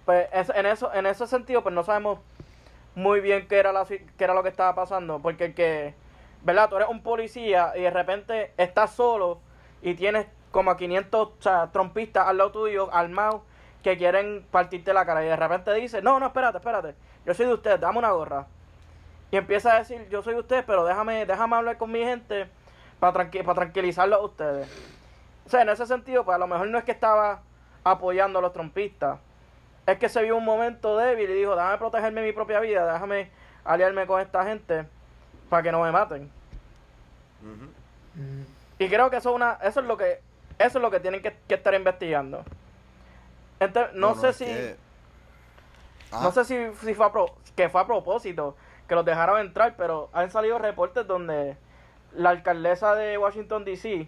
pues 0.07 0.27
es- 0.33 0.51
en 0.55 0.65
eso, 0.65 0.91
en 0.95 1.05
ese 1.05 1.27
sentido, 1.27 1.63
pues 1.63 1.75
no 1.75 1.85
sabemos 1.85 2.19
muy 2.95 3.21
bien 3.21 3.47
qué 3.47 3.59
era 3.59 3.73
la, 3.75 3.85
qué 3.85 4.07
era 4.25 4.33
lo 4.33 4.43
que 4.43 4.49
estaba 4.49 4.75
pasando, 4.75 5.19
porque 5.21 5.45
el 5.47 5.55
que, 5.55 5.95
¿verdad? 6.45 6.69
Tú 6.69 6.77
eres 6.77 6.89
un 6.89 7.03
policía 7.03 7.73
y 7.75 7.81
de 7.83 7.91
repente 7.91 8.53
estás 8.57 8.93
solo 8.93 9.41
y 9.83 9.95
tienes 9.95 10.27
como 10.51 10.71
a 10.71 10.77
500 10.77 11.29
o 11.29 11.33
sea, 11.41 11.73
trompistas 11.73 12.29
al 12.29 12.39
lado 12.39 12.53
tuyo, 12.53 12.89
armados, 12.95 13.43
que 13.83 13.97
quieren 13.99 14.47
partirte 14.51 14.95
la 14.95 15.05
cara 15.05 15.25
y 15.25 15.29
de 15.29 15.37
repente 15.37 15.75
dice, 15.75 16.01
no, 16.01 16.21
no, 16.21 16.27
espérate, 16.27 16.59
espérate, 16.59 16.95
yo 17.27 17.35
soy 17.35 17.47
de 17.47 17.55
usted, 17.55 17.79
dame 17.81 17.99
una 17.99 18.13
gorra. 18.13 18.47
Y 19.31 19.37
empieza 19.37 19.75
a 19.75 19.79
decir, 19.81 20.09
yo 20.11 20.23
soy 20.23 20.35
de 20.35 20.41
usted, 20.41 20.65
pero 20.67 20.85
déjame, 20.85 21.27
déjame 21.27 21.57
hablar 21.57 21.77
con 21.77 21.91
mi 21.91 21.99
gente 22.01 22.47
para, 23.01 23.13
tranqui- 23.13 23.45
para 23.45 23.55
tranquilizarlos 23.57 24.21
a 24.21 24.23
ustedes. 24.23 24.69
O 25.45 25.49
sea, 25.51 25.63
en 25.63 25.69
ese 25.71 25.87
sentido, 25.87 26.25
pues 26.25 26.37
a 26.37 26.39
lo 26.39 26.47
mejor 26.47 26.69
no 26.69 26.79
es 26.79 26.85
que 26.85 26.93
estaba 26.93 27.43
apoyando 27.83 28.39
a 28.39 28.43
los 28.43 28.53
trompistas. 28.53 29.19
Es 29.87 29.99
que 29.99 30.09
se 30.09 30.23
vio 30.23 30.37
un 30.37 30.45
momento 30.45 30.97
débil 30.97 31.29
y 31.29 31.35
dijo, 31.35 31.57
déjame 31.57 31.77
protegerme 31.79 32.23
mi 32.23 32.33
propia 32.33 32.61
vida, 32.61 32.91
déjame 32.91 33.31
aliarme 33.65 34.07
con 34.07 34.21
esta 34.21 34.45
gente 34.45 34.87
para 35.49 35.63
que 35.63 35.73
no 35.73 35.83
me 35.83 35.93
maten. 35.93 36.31
Y 38.79 38.89
creo 38.89 39.11
que 39.11 39.17
eso 39.17 39.31
es 39.31 39.37
una, 39.37 39.59
eso 39.63 39.81
es 39.81 39.87
lo 39.87 39.97
que, 39.97 40.21
eso 40.59 40.79
es 40.79 40.83
lo 40.83 40.91
que 40.91 41.01
tienen 41.01 41.23
que, 41.23 41.37
que 41.49 41.55
estar 41.55 41.75
investigando. 41.75 42.45
Ente- 43.61 43.91
no, 43.95 44.15
sé 44.15 44.33
si, 44.33 44.45
que- 44.47 44.77
Ah, 46.13 46.21
no 46.23 46.31
sé 46.33 46.45
si, 46.45 46.57
si 46.85 46.95
fue 46.95 47.07
a 47.07 47.13
pro- 47.13 47.35
que 47.57 47.69
fue 47.69 47.81
a 47.81 47.87
propósito 47.87 48.57
que 48.89 48.95
los 48.95 49.05
dejaron 49.05 49.41
entrar, 49.41 49.75
pero 49.77 50.11
han 50.13 50.31
salido 50.31 50.59
reportes 50.59 51.07
donde 51.07 51.57
la 52.13 52.31
alcaldesa 52.31 52.95
de 52.95 53.19
Washington 53.19 53.65
D.C. 53.65 54.07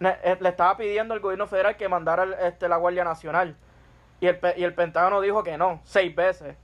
eh, 0.00 0.36
le 0.40 0.48
estaba 0.48 0.76
pidiendo 0.76 1.14
al 1.14 1.20
gobierno 1.20 1.46
federal 1.46 1.76
que 1.76 1.88
mandara 1.88 2.22
el- 2.24 2.34
este, 2.34 2.68
la 2.68 2.76
Guardia 2.76 3.04
Nacional. 3.04 3.56
Y 4.20 4.26
el, 4.28 4.38
pe- 4.38 4.54
y 4.56 4.64
el 4.64 4.72
Pentágono 4.74 5.20
dijo 5.20 5.42
que 5.42 5.58
no, 5.58 5.80
seis 5.84 6.14
veces. 6.14 6.56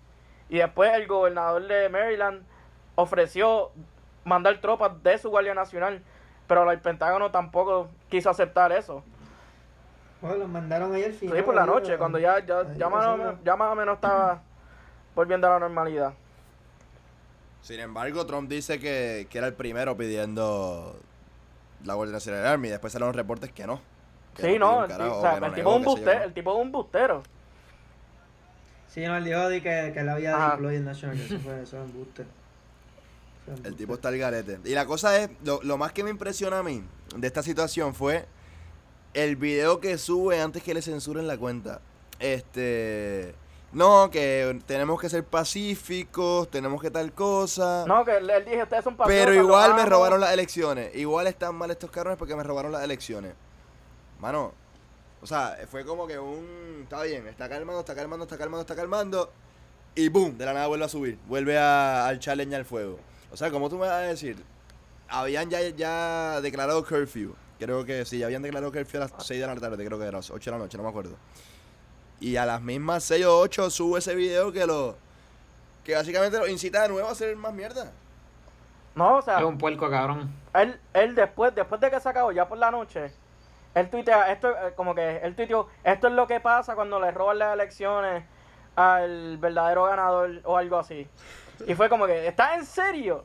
Y 0.49 0.59
después 0.59 0.92
el 0.94 1.06
gobernador 1.06 1.66
de 1.66 1.88
Maryland 1.88 2.42
ofreció 2.94 3.70
mandar 4.25 4.61
tropas 4.61 5.02
de 5.02 5.18
su 5.18 5.30
Guardia 5.30 5.54
Nacional, 5.54 6.02
pero 6.46 6.70
el 6.70 6.80
Pentágono 6.80 7.30
tampoco 7.30 7.88
quiso 8.08 8.30
aceptar 8.30 8.72
eso. 8.72 9.02
Bueno, 10.20 10.37
los 10.37 10.49
mandaron 10.49 10.94
ahí 10.94 11.04
al 11.04 11.12
final. 11.12 11.37
Sí, 11.37 11.42
por 11.42 11.54
la 11.54 11.66
noche, 11.66 11.99
cuando 11.99 12.18
ya, 12.18 12.38
ya, 12.44 12.72
ya, 12.75 12.88
más 12.88 13.00
pasó 13.00 13.14
o 13.14 13.16
la- 13.16 13.25
menos, 13.25 13.44
ya 13.44 13.56
más 13.56 13.72
o 13.72 13.75
menos 13.75 13.94
estaba 13.96 14.42
volviendo 15.14 15.46
a 15.49 15.50
la 15.50 15.58
normalidad. 15.58 16.12
Sin 17.62 17.80
embargo, 17.80 18.25
Trump 18.26 18.49
dice 18.49 18.78
que, 18.78 19.26
que 19.30 19.38
era 19.38 19.46
el 19.46 19.54
primero 19.54 19.96
pidiendo 19.96 20.96
la 21.84 21.94
Guardia 21.94 22.12
Nacional 22.14 22.46
Army. 22.46 22.68
Después 22.68 22.92
salieron 22.92 23.14
reportes 23.14 23.50
que 23.52 23.66
no. 23.66 23.80
que 24.37 24.42
Sí, 24.42 24.58
no, 24.58 24.78
un 24.78 24.82
el, 24.84 24.88
ti- 24.88 24.92
carajo, 24.96 25.18
o 25.18 25.20
sea, 25.22 25.34
que 25.34 25.40
no 25.40 25.46
el 25.46 25.52
negó, 25.52 25.78
tipo 25.78 25.92
un 25.92 26.08
el 26.08 26.32
tipo 26.34 26.52
es 26.52 26.58
un 26.58 26.72
bustero. 26.72 27.22
Sí, 28.88 29.04
no, 29.06 29.16
él 29.16 29.25
dijo 29.25 29.49
de 29.49 29.62
que, 29.62 29.90
que 29.94 30.00
él 30.00 30.08
había 30.08 30.37
deployed 30.50 30.80
National, 30.82 31.16
que 31.16 31.25
eso 31.25 31.38
fue, 31.40 31.62
eso 31.62 31.82
es. 31.82 31.90
Eso 31.90 32.22
es 32.22 32.28
El 33.64 33.75
tipo 33.75 33.94
está 33.94 34.08
al 34.08 34.18
garete. 34.18 34.58
Y 34.64 34.75
la 34.75 34.87
cosa 34.87 35.18
es, 35.18 35.30
lo, 35.44 35.61
lo 35.62 35.76
más 35.76 35.92
que 35.92 36.04
me 36.04 36.11
impresiona 36.11 36.61
a 36.61 36.62
mí 36.62 36.84
de 37.16 37.26
esta 37.26 37.42
situación 37.42 37.94
fue 37.94 38.26
el 39.14 39.37
video 39.37 39.80
que 39.80 39.99
sube 39.99 40.40
antes 40.40 40.62
que 40.62 40.75
le 40.75 40.82
censuren 40.82 41.26
la 41.26 41.37
cuenta. 41.37 41.80
Este. 42.18 43.34
No, 43.72 44.11
que 44.11 44.61
tenemos 44.66 45.00
que 45.00 45.08
ser 45.08 45.25
pacíficos, 45.25 46.50
tenemos 46.50 46.80
que 46.80 46.90
tal 46.90 47.12
cosa. 47.12 47.84
No, 47.88 48.04
que 48.04 48.18
él, 48.18 48.28
él 48.28 48.44
dije, 48.44 48.62
ustedes 48.62 48.84
son 48.84 48.96
pero 48.96 49.08
patriotas, 49.08 49.34
igual 49.37 49.75
me 49.75 49.80
amo". 49.80 49.90
robaron 49.90 50.20
las 50.20 50.32
elecciones. 50.32 50.94
Igual 50.94 51.26
están 51.26 51.54
mal 51.54 51.70
estos 51.70 51.90
cabrones 51.90 52.18
porque 52.18 52.37
me 52.37 52.42
robaron 52.42 52.70
las 52.70 52.84
elecciones. 52.84 53.32
Mano, 54.20 54.52
o 55.22 55.26
sea, 55.26 55.56
fue 55.70 55.84
como 55.84 56.06
que 56.06 56.18
un. 56.18 56.80
Está 56.82 57.02
bien, 57.02 57.26
está 57.26 57.49
calmando, 57.49 57.80
está 57.80 57.94
calmando, 57.94 58.25
está 58.25 58.37
calmando, 58.37 58.61
está 58.61 58.76
calmando. 58.76 59.32
Y 59.94 60.08
boom, 60.08 60.37
de 60.38 60.44
la 60.44 60.52
nada 60.52 60.66
vuelve 60.66 60.84
a 60.84 60.88
subir. 60.88 61.18
Vuelve 61.26 61.58
a, 61.58 62.06
al 62.06 62.18
challenge 62.18 62.54
al 62.54 62.64
fuego. 62.64 62.99
O 63.32 63.36
sea, 63.36 63.50
como 63.50 63.68
tú 63.68 63.76
me 63.76 63.86
vas 63.86 63.92
a 63.92 63.98
decir, 63.98 64.36
habían 65.08 65.48
ya, 65.50 65.60
ya 65.70 66.40
declarado 66.40 66.84
curfew. 66.84 67.34
Creo 67.58 67.84
que 67.84 68.04
sí, 68.04 68.22
habían 68.22 68.42
declarado 68.42 68.72
curfew 68.72 69.00
a 69.02 69.04
las 69.08 69.26
6 69.26 69.40
de 69.40 69.46
la 69.46 69.54
tarde, 69.56 69.84
creo 69.84 69.98
que 69.98 70.04
era, 70.04 70.18
8 70.18 70.32
de 70.38 70.50
la 70.50 70.58
noche, 70.58 70.76
no 70.76 70.82
me 70.84 70.90
acuerdo. 70.90 71.16
Y 72.20 72.36
a 72.36 72.46
las 72.46 72.60
mismas 72.60 73.04
6 73.04 73.24
o 73.26 73.38
8 73.38 73.70
sube 73.70 73.98
ese 73.98 74.14
video 74.14 74.52
que 74.52 74.66
lo 74.66 74.96
que 75.84 75.94
básicamente 75.94 76.38
lo 76.38 76.46
incita 76.46 76.82
de 76.82 76.88
nuevo 76.88 77.08
a 77.08 77.12
hacer 77.12 77.34
más 77.36 77.52
mierda. 77.52 77.90
No, 78.94 79.16
o 79.16 79.22
sea, 79.22 79.38
Es 79.38 79.44
un 79.44 79.58
puerco, 79.58 79.90
cabrón. 79.90 80.30
él, 80.54 80.78
él 80.92 81.14
después, 81.14 81.54
después 81.54 81.80
de 81.80 81.90
que 81.90 81.98
se 81.98 82.08
acabó, 82.08 82.30
ya 82.30 82.46
por 82.46 82.58
la 82.58 82.70
noche, 82.70 83.12
él 83.74 83.88
tuitea, 83.88 84.30
esto, 84.30 84.50
eh, 84.50 84.74
como 84.76 84.94
que 84.94 85.16
él 85.18 85.34
tuiteó, 85.34 85.68
esto 85.82 86.08
es 86.08 86.12
lo 86.12 86.26
que 86.26 86.40
pasa 86.40 86.74
cuando 86.74 87.00
le 87.00 87.10
roban 87.10 87.38
las 87.38 87.54
elecciones 87.54 88.24
al 88.76 89.38
verdadero 89.38 89.84
ganador 89.84 90.40
o 90.44 90.56
algo 90.56 90.76
así. 90.78 91.08
Y 91.66 91.75
fue 91.75 91.88
como 91.88 92.06
que, 92.06 92.26
¿estás 92.26 92.56
en 92.59 92.64
serio? 92.66 93.25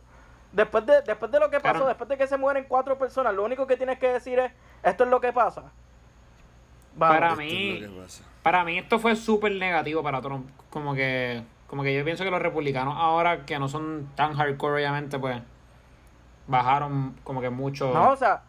Después 0.51 0.85
de, 0.85 1.01
después 1.01 1.31
de 1.31 1.39
lo 1.39 1.49
que 1.49 1.59
pasó, 1.59 1.73
Claro. 1.73 1.87
después 1.87 2.07
de 2.09 2.17
que 2.17 2.27
se 2.27 2.37
mueren 2.37 2.65
cuatro 2.67 2.97
personas, 2.97 3.33
lo 3.33 3.43
único 3.43 3.67
que 3.67 3.77
tienes 3.77 3.99
que 3.99 4.07
decir 4.13 4.39
es, 4.39 4.51
esto 4.83 5.03
es 5.03 5.09
lo 5.09 5.19
que 5.21 5.33
pasa. 5.33 5.63
Vamos. 6.95 7.15
Para 7.17 7.35
mí- 7.35 7.83
es. 8.05 8.23
Para 8.43 8.63
mí 8.63 8.77
esto 8.77 8.97
fue 8.99 9.15
súper 9.15 9.51
negativo 9.53 10.01
para 10.01 10.21
Trump. 10.21 10.49
Como 10.69 10.95
que, 10.95 11.43
como 11.67 11.83
que 11.83 11.93
yo 11.95 12.03
pienso 12.05 12.23
que 12.23 12.31
los 12.31 12.41
republicanos 12.41 12.95
ahora 12.97 13.45
que 13.45 13.59
no 13.59 13.67
son 13.67 14.09
tan 14.15 14.33
hardcore 14.35 14.75
obviamente, 14.75 15.19
pues 15.19 15.41
bajaron 16.47 17.15
como 17.23 17.41
que 17.41 17.49
mucho. 17.49 17.93
No, 17.93 18.11
o 18.11 18.15
sea, 18.15 18.43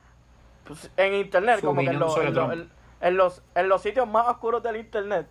pues, 0.65 0.91
en 0.97 1.15
internet, 1.15 1.61
como 1.63 1.81
que 1.81 1.89
en, 1.89 1.99
lo- 1.99 2.23
en 2.23 2.27
lo- 2.27 2.47
Trump. 2.47 2.53
en- 2.53 2.71
en 3.01 3.17
los, 3.17 3.43
en 3.55 3.69
los 3.69 3.83
sitios 3.83 4.09
más 4.09 4.27
oscuros 4.29 4.63
del 4.63 4.77
internet, 4.77 5.27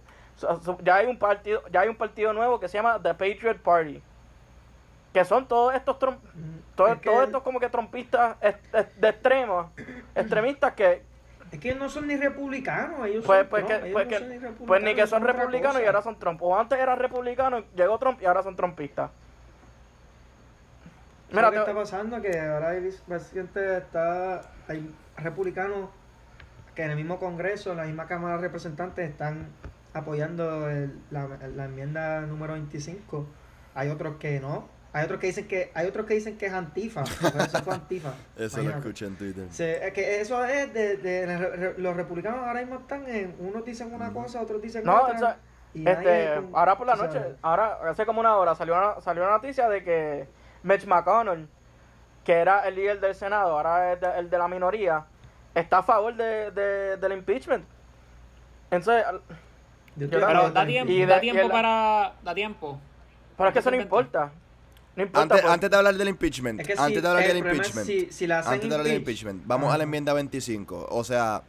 ya 0.83 0.95
hay 0.95 1.07
un 1.07 1.17
partido, 1.17 1.61
ya 1.71 1.81
hay 1.81 1.89
un 1.89 1.95
partido 1.95 2.33
nuevo 2.33 2.59
que 2.59 2.67
se 2.67 2.77
llama 2.77 2.99
The 3.01 3.13
Patriot 3.13 3.57
Party. 3.61 4.01
Que 5.17 5.25
son 5.25 5.47
todos 5.47 5.73
estos 5.73 5.97
trom- 5.97 6.19
todos, 6.75 6.91
Es 6.91 6.99
que- 6.99 7.09
todos 7.09 7.23
estos 7.23 7.41
como 7.41 7.59
que 7.59 7.69
trompistas 7.69 8.37
de 8.39 9.09
extremos, 9.09 9.65
extremistas 10.13 10.73
que 10.73 11.01
Es 11.51 11.59
que 11.59 11.73
no 11.73 11.89
son 11.89 12.05
ni 12.05 12.17
republicanos, 12.17 13.07
ellos 13.07 13.25
pues, 13.25 13.39
son 13.39 13.47
pues, 13.49 13.65
Trump, 13.65 13.83
que, 13.83 13.91
pues, 13.93 14.05
no 14.05 14.09
que- 14.11 14.19
son 14.19 14.29
ni 14.29 14.35
republicanos, 14.35 14.67
pues 14.67 14.83
ni 14.83 14.93
que 14.95 15.07
son 15.07 15.23
republicanos 15.23 15.81
y 15.81 15.85
ahora 15.87 16.01
son 16.03 16.19
Trump. 16.19 16.39
O 16.43 16.55
antes 16.59 16.77
eran 16.77 16.99
republicanos, 16.99 17.63
llegó 17.75 17.97
Trump 17.97 18.21
y 18.21 18.25
ahora 18.25 18.43
son 18.43 18.55
trumpistas. 18.55 19.09
Mira, 21.31 21.49
¿qué 21.49 21.57
está 21.57 21.73
pasando? 21.73 22.21
Que 22.21 22.39
ahora 22.39 22.69
hay 22.69 22.87
está, 23.79 24.41
hay 24.67 24.95
republicanos 25.17 25.89
que 26.75 26.83
en 26.83 26.91
el 26.91 26.95
mismo 26.95 27.17
Congreso, 27.17 27.71
en 27.71 27.77
la 27.77 27.85
misma 27.85 28.05
Cámara 28.05 28.35
de 28.35 28.41
Representantes, 28.43 29.09
están 29.09 29.47
apoyando 29.95 30.69
el- 30.69 31.01
la, 31.09 31.27
la 31.55 31.65
enmienda 31.65 32.21
número 32.21 32.53
25. 32.53 33.25
Hay 33.73 33.89
otros 33.89 34.17
que 34.17 34.39
no. 34.39 34.76
Hay 34.97 35.05
otros 35.05 35.19
que 35.19 35.27
dicen 35.27 35.47
que 35.47 35.71
hay 35.73 35.87
otros 35.87 36.05
que 36.05 36.13
dicen 36.15 36.37
que 36.37 36.45
es 36.47 36.53
antifa. 36.53 37.03
pero 37.21 37.43
Eso 37.43 37.61
fue 37.63 37.73
antifa. 37.73 38.13
Eso 38.37 38.61
lo 38.63 38.69
escuché 38.71 39.05
en 39.05 39.15
Twitter. 39.17 39.47
Sí, 39.51 39.63
es 39.63 39.93
que 39.93 40.21
eso 40.21 40.43
es 40.45 40.73
de, 40.73 41.75
los 41.77 41.95
republicanos 41.95 42.39
ahora 42.39 42.59
mismo 42.61 42.79
están 42.79 43.07
en 43.07 43.35
unos 43.39 43.63
dicen 43.65 43.93
una 43.93 44.11
cosa, 44.11 44.41
otros 44.41 44.61
dicen 44.61 44.83
No, 44.83 45.03
otra. 45.03 45.37
y 45.73 45.81
nadie 45.81 46.23
Este, 46.25 46.35
con- 46.41 46.51
ahora 46.55 46.77
por 46.77 46.87
la 46.87 46.95
sabes. 46.95 47.13
noche, 47.13 47.35
ahora 47.41 47.79
hace 47.89 48.05
como 48.05 48.19
una 48.21 48.35
hora 48.37 48.55
salió 48.55 48.73
una, 48.75 48.99
salió 49.01 49.23
una 49.23 49.31
noticia 49.33 49.69
de 49.69 49.83
que 49.83 50.27
Mitch 50.63 50.85
McConnell, 50.87 51.47
que 52.23 52.33
era 52.33 52.67
el 52.67 52.75
líder 52.75 52.99
del 52.99 53.13
Senado, 53.15 53.51
ahora 53.57 53.93
es 53.93 54.01
de- 54.01 54.19
el 54.19 54.29
de 54.29 54.37
la 54.37 54.47
minoría, 54.47 55.05
está 55.53 55.79
a 55.79 55.83
favor 55.83 56.15
de, 56.15 56.51
de- 56.51 56.97
del 56.97 57.11
impeachment. 57.13 57.63
Entonces, 58.71 59.05
Yo 59.95 60.07
Pero 60.11 60.51
da 60.51 60.65
tiempo, 60.65 60.91
Y 60.93 60.99
de- 60.99 61.05
da 61.07 61.17
y 61.17 61.21
tiempo 61.21 61.41
el- 61.43 61.49
para. 61.51 62.13
Da 62.23 62.35
tiempo. 62.35 62.79
pero 63.35 63.49
es 63.49 63.53
que 63.53 63.59
eso 63.59 63.71
no 63.71 63.77
importa. 63.77 64.31
No 64.97 65.03
importa. 65.03 65.21
Antes, 65.21 65.41
pues. 65.41 65.53
antes 65.53 65.69
de 65.69 65.77
hablar 65.77 65.95
del 65.95 66.07
impeachment, 66.09 66.59
Es 66.59 66.67
que 66.67 66.73
antes 66.73 66.95
si, 66.95 67.01
de 67.01 67.07
hablar 67.07 67.23
el 67.23 67.27
del 67.29 67.37
impeachment, 67.37 67.85
si, 67.87 68.07
si 68.11 68.27
la 68.27 68.39
hacen 68.39 68.53
antes 68.53 68.67
de 68.67 68.75
hablar 68.75 68.87
del 68.87 68.95
impeach- 68.97 68.99
impeachment, 68.99 69.43
vamos 69.45 69.73
a 69.73 69.77
la 69.77 69.83
enmienda 69.83 70.11
25. 70.13 70.87
O 70.89 71.03
sea, 71.05 71.43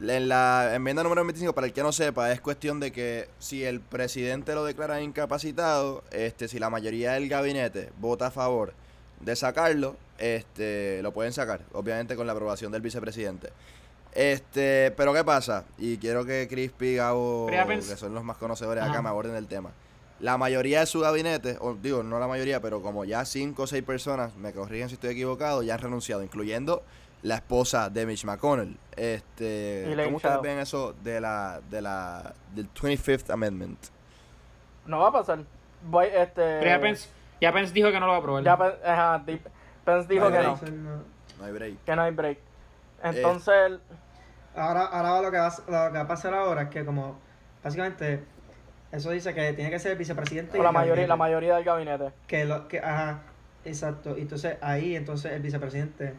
en 0.00 0.28
la 0.28 0.74
enmienda 0.74 1.02
número 1.02 1.22
25, 1.24 1.54
para 1.54 1.66
el 1.68 1.72
que 1.72 1.82
no 1.82 1.92
sepa, 1.92 2.30
es 2.32 2.40
cuestión 2.40 2.80
de 2.80 2.90
que 2.92 3.28
si 3.38 3.64
el 3.64 3.80
presidente 3.80 4.54
lo 4.54 4.64
declara 4.64 5.00
incapacitado, 5.00 6.02
este, 6.10 6.48
si 6.48 6.58
la 6.58 6.70
mayoría 6.70 7.12
del 7.12 7.28
gabinete 7.28 7.90
vota 7.98 8.26
a 8.26 8.30
favor 8.30 8.74
de 9.20 9.34
sacarlo, 9.36 9.96
este, 10.18 11.00
lo 11.02 11.12
pueden 11.12 11.32
sacar, 11.32 11.60
obviamente 11.72 12.16
con 12.16 12.26
la 12.26 12.32
aprobación 12.32 12.70
del 12.72 12.82
vicepresidente. 12.82 13.50
Este, 14.12 14.92
pero 14.96 15.12
¿qué 15.12 15.22
pasa? 15.22 15.64
Y 15.78 15.98
quiero 15.98 16.24
que 16.24 16.48
Crispy 16.48 16.96
Gabo, 16.96 17.46
que 17.48 17.96
son 17.96 18.14
los 18.14 18.24
más 18.24 18.36
conocedores 18.38 18.82
Ajá. 18.82 18.92
acá, 18.92 19.02
me 19.02 19.08
aborden 19.10 19.34
el 19.36 19.46
tema. 19.46 19.70
La 20.20 20.36
mayoría 20.36 20.80
de 20.80 20.86
su 20.86 21.00
gabinete, 21.00 21.56
o 21.60 21.74
digo, 21.74 22.02
no 22.02 22.18
la 22.18 22.26
mayoría, 22.26 22.60
pero 22.60 22.82
como 22.82 23.04
ya 23.04 23.24
cinco 23.24 23.62
o 23.62 23.66
seis 23.68 23.84
personas, 23.84 24.34
me 24.36 24.52
corrigen 24.52 24.88
si 24.88 24.94
estoy 24.94 25.10
equivocado, 25.10 25.62
ya 25.62 25.74
han 25.74 25.80
renunciado, 25.80 26.22
incluyendo 26.24 26.82
la 27.22 27.36
esposa 27.36 27.88
de 27.88 28.04
Mitch 28.06 28.24
McConnell. 28.24 28.76
Este, 28.96 29.84
¿Cómo 30.04 30.16
ustedes 30.16 30.34
Chao. 30.34 30.42
ven 30.42 30.58
eso 30.58 30.94
de 31.04 31.20
la, 31.20 31.60
de 31.70 31.82
la, 31.82 32.34
del 32.54 32.68
25th 32.72 33.30
Amendment? 33.32 33.78
No 34.86 35.00
va 35.00 35.08
a 35.08 35.12
pasar. 35.12 35.38
Voy, 35.84 36.06
este, 36.06 36.58
Pero 36.58 36.64
ya 36.66 36.80
Pence, 36.80 37.08
ya 37.40 37.52
Pence 37.52 37.72
dijo 37.72 37.90
que 37.92 38.00
no 38.00 38.06
lo 38.06 38.12
va 38.12 38.16
a 38.16 38.20
aprobar. 38.20 38.42
ya 38.42 38.56
Pen- 38.56 38.72
ajá, 38.84 39.22
Pence 39.84 40.08
dijo 40.12 40.30
que 40.32 40.38
no, 40.38 40.58
no- 41.38 41.44
hay 41.44 41.52
break. 41.52 41.84
que 41.84 41.94
no 41.96 42.02
hay 42.02 42.10
break. 42.12 42.38
Entonces, 43.04 43.78
Ahora, 44.56 44.86
ahora 44.86 45.22
lo, 45.22 45.30
que 45.30 45.38
va, 45.38 45.46
a- 45.46 45.86
lo 45.86 45.92
que 45.92 45.98
va 45.98 46.00
a 46.00 46.08
pasar 46.08 46.34
ahora 46.34 46.62
es 46.62 46.68
que 46.70 46.84
como 46.84 47.16
básicamente 47.62 48.24
eso 48.92 49.10
dice 49.10 49.34
que 49.34 49.52
tiene 49.52 49.70
que 49.70 49.78
ser 49.78 49.92
el 49.92 49.98
vicepresidente 49.98 50.56
y 50.56 50.60
o 50.60 50.62
la 50.62 50.70
el 50.70 50.74
mayoría, 50.74 50.92
gabinete. 50.92 51.08
la 51.08 51.16
mayoría 51.16 51.54
del 51.56 51.64
gabinete. 51.64 52.12
que 52.26 52.44
lo 52.44 52.68
que 52.68 52.78
ajá, 52.80 53.20
exacto. 53.64 54.16
Y 54.16 54.22
Entonces 54.22 54.56
ahí 54.62 54.96
entonces 54.96 55.32
el 55.32 55.42
vicepresidente 55.42 56.14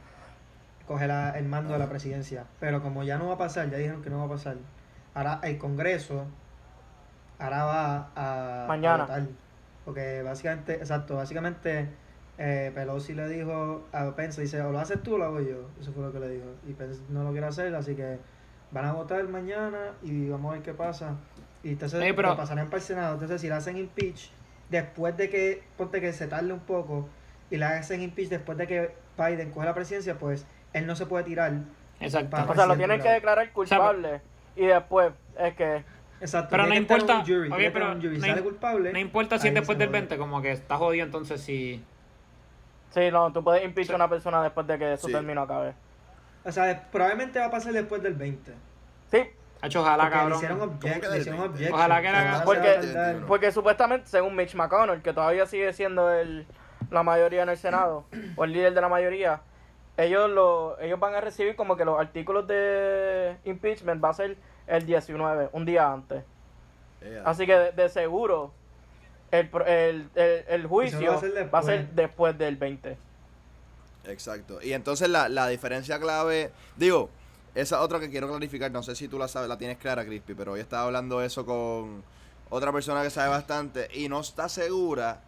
coge 0.88 1.08
la- 1.08 1.32
el 1.38 1.46
mando 1.46 1.74
de 1.74 1.80
la 1.80 1.90
presidencia. 1.90 2.46
Pero 2.60 2.82
como 2.82 3.04
ya 3.04 3.18
no 3.18 3.28
va 3.28 3.34
a 3.36 3.38
pasar, 3.38 3.70
ya 3.70 3.78
dijeron 3.78 4.02
que 4.02 4.10
no 4.10 4.20
va 4.20 4.26
a 4.26 4.30
pasar. 4.30 4.58
Ahora 5.16 5.40
el 5.44 5.58
Congreso 5.58 6.26
ahora 7.40 7.64
va 7.64 8.12
a, 8.16 8.66
a 8.66 8.68
Mañana. 8.68 9.04
votar. 9.04 9.24
Porque 9.86 10.22
básicamente, 10.22 10.76
exacto, 10.76 11.16
básicamente 11.16 11.88
eh, 12.38 12.72
Pelosi 12.76 13.14
le 13.16 13.28
dijo 13.28 13.88
a 13.92 14.16
Pence, 14.16 14.42
dice, 14.42 14.62
o 14.62 14.72
lo 14.72 14.80
haces 14.80 15.02
tú 15.02 15.16
o 15.16 15.18
lo 15.18 15.26
hago 15.26 15.40
yo. 15.42 15.70
Eso 15.82 15.92
fue 15.92 16.04
lo 16.04 16.12
que 16.12 16.20
le 16.20 16.30
dijo. 16.30 16.46
Y 16.68 16.74
Pence 16.74 17.02
no 17.10 17.24
lo 17.24 17.32
quiere 17.32 17.48
hacer, 17.48 17.74
así 17.76 17.96
que 17.96 18.20
van 18.72 18.86
a 18.86 18.94
votar 18.94 19.24
mañana 19.28 19.94
y 20.04 20.30
vamos 20.30 20.52
a 20.52 20.54
ver 20.56 20.64
qué 20.64 20.74
pasa. 20.74 21.16
Y 21.64 21.70
entonces 21.70 22.00
pero- 22.16 22.30
lo 22.30 22.38
pasarán 22.38 22.68
para 22.68 22.78
el 22.78 22.84
Senado. 22.84 23.14
Entonces 23.14 23.42
si 23.42 23.48
le 23.48 23.54
hacen 23.54 23.78
impeach, 23.78 24.30
después 24.70 25.16
de 25.18 25.30
que, 25.30 25.64
ponte 25.78 26.00
que 26.02 26.14
se 26.14 26.28
tarde 26.28 26.54
un 26.54 26.60
poco, 26.60 27.10
y 27.52 27.58
le 27.58 27.66
hacen 27.66 28.02
impeach 28.02 28.30
después 28.30 28.58
de 28.58 28.68
que 28.68 28.92
Biden 29.18 29.52
coge 29.52 29.66
la 29.66 29.74
presidencia, 29.74 30.18
pues 30.18 30.46
él 30.74 30.86
no 30.88 30.96
se 30.96 31.06
puede 31.06 31.24
tirar. 31.24 31.52
Exacto. 32.00 32.38
O 32.48 32.56
sea, 32.56 32.66
lo 32.66 32.78
tienen 32.78 33.02
que 33.02 33.10
declarar 33.10 33.50
O 33.54 33.66
sea, 33.66 33.78
culpable 33.78 34.22
y 34.56 34.66
después 34.68 35.12
es 35.38 35.54
que 35.56 35.84
Exacto. 36.22 36.50
Pero 36.52 36.68
no 36.68 36.76
importa- 36.76 37.20
un 37.20 37.22
jury, 37.26 37.50
ok, 37.50 37.56
tiene 37.56 37.58
que 37.58 37.66
estar 37.68 37.68
en 37.68 37.74
pero 37.74 37.92
un 37.94 38.02
jury. 38.02 38.16
Si 38.16 38.22
no 38.22 38.28
sale 38.28 38.42
culpable. 38.42 38.94
No 38.94 39.00
importa 39.00 39.40
si 39.40 39.48
es 39.48 39.54
después 39.54 39.78
del 39.78 39.88
jode. 39.88 40.00
20, 40.00 40.18
como 40.18 40.42
que 40.42 40.52
está 40.52 40.76
jodido 40.78 41.06
entonces 41.06 41.40
si... 41.42 41.82
sí, 42.94 43.10
no, 43.12 43.32
tú 43.32 43.42
puedes 43.44 43.64
impeachar 43.64 43.94
a 43.94 43.96
una 43.98 44.10
persona 44.10 44.44
después 44.44 44.68
de 44.68 44.78
que 44.78 44.98
su 44.98 45.08
Sí. 45.08 45.14
término 45.14 45.42
acabe. 45.44 45.74
O 46.44 46.52
sea, 46.52 46.88
probablemente 46.92 47.40
va 47.40 47.46
a 47.46 47.52
pasar 47.52 47.72
después 47.74 48.02
del 48.04 48.16
20. 48.16 48.54
Sí, 49.12 49.20
Ha 49.62 49.68
hecho 49.68 49.82
ojalá, 49.82 50.04
Porque 50.04 50.16
le 50.16 50.20
cabrón. 50.22 50.38
hicieron, 50.38 50.60
¿Cómo 50.60 50.72
object, 50.74 50.96
que 50.96 51.02
le 51.02 51.10
del 51.10 51.20
hicieron 51.22 51.40
20? 51.42 51.54
objection. 51.54 51.74
Ojalá 51.80 52.02
que 52.02 52.12
la- 52.12 52.44
porque- 52.46 53.20
porque 53.28 53.52
supuestamente, 53.52 54.08
según 54.08 54.36
Mitch 54.36 54.56
McConnell, 54.56 55.02
que 55.02 55.12
todavía 55.14 55.46
sigue 55.46 55.74
siendo 55.74 56.10
el, 56.12 56.48
la 56.92 57.04
mayoría 57.04 57.44
en 57.44 57.50
el 57.50 57.58
Senado, 57.58 58.06
o 58.38 58.44
el 58.46 58.54
líder 58.54 58.74
de 58.74 58.82
la 58.82 58.88
mayoría, 58.90 59.42
ellos 59.98 60.30
lo, 60.30 60.80
ellos 60.80 60.98
van 61.00 61.14
a 61.16 61.20
recibir 61.22 61.58
como 61.58 61.76
que 61.76 61.84
los 61.84 62.00
artículos 62.00 62.48
de 62.48 63.36
impeachment 63.44 64.02
va 64.04 64.10
a 64.10 64.14
ser 64.14 64.38
el 64.68 64.86
19, 64.86 65.50
un 65.52 65.66
día 65.66 65.92
antes. 65.92 66.24
Así 67.26 67.46
que 67.46 67.58
de, 67.58 67.72
de 67.74 67.90
seguro 67.90 68.52
el, 69.32 69.50
pro- 69.50 69.66
el, 69.66 70.10
el, 70.16 70.46
el 70.48 70.68
juicio 70.68 71.12
va 71.12 71.18
a 71.18 71.20
ser 71.20 71.54
va 71.54 71.60
a 71.60 71.64
ser 71.64 71.80
después. 71.80 71.96
después 71.96 72.38
del 72.38 72.56
20. 72.56 72.98
Exacto. 74.06 74.62
Y 74.62 74.74
entonces 74.74 75.10
la, 75.10 75.30
la 75.30 75.48
diferencia 75.48 76.00
clave, 76.00 76.52
digo, 76.78 77.10
esa 77.56 77.82
otra 77.82 78.00
que 78.00 78.10
quiero 78.10 78.28
clarificar, 78.28 78.72
no 78.72 78.84
sé 78.84 78.96
si 78.96 79.08
tú 79.08 79.18
la 79.18 79.28
sabes, 79.28 79.50
la 79.50 79.58
tienes 79.58 79.78
clara, 79.78 80.06
Crispy, 80.06 80.34
pero 80.34 80.54
hoy 80.54 80.60
estaba 80.60 80.84
hablando 80.84 81.22
eso 81.22 81.46
con 81.46 82.04
otra 82.50 82.72
persona 82.72 83.04
que 83.04 83.10
sabe 83.10 83.30
bastante 83.30 83.88
y 83.94 84.10
no 84.10 84.20
está 84.22 84.50
segura 84.50 85.22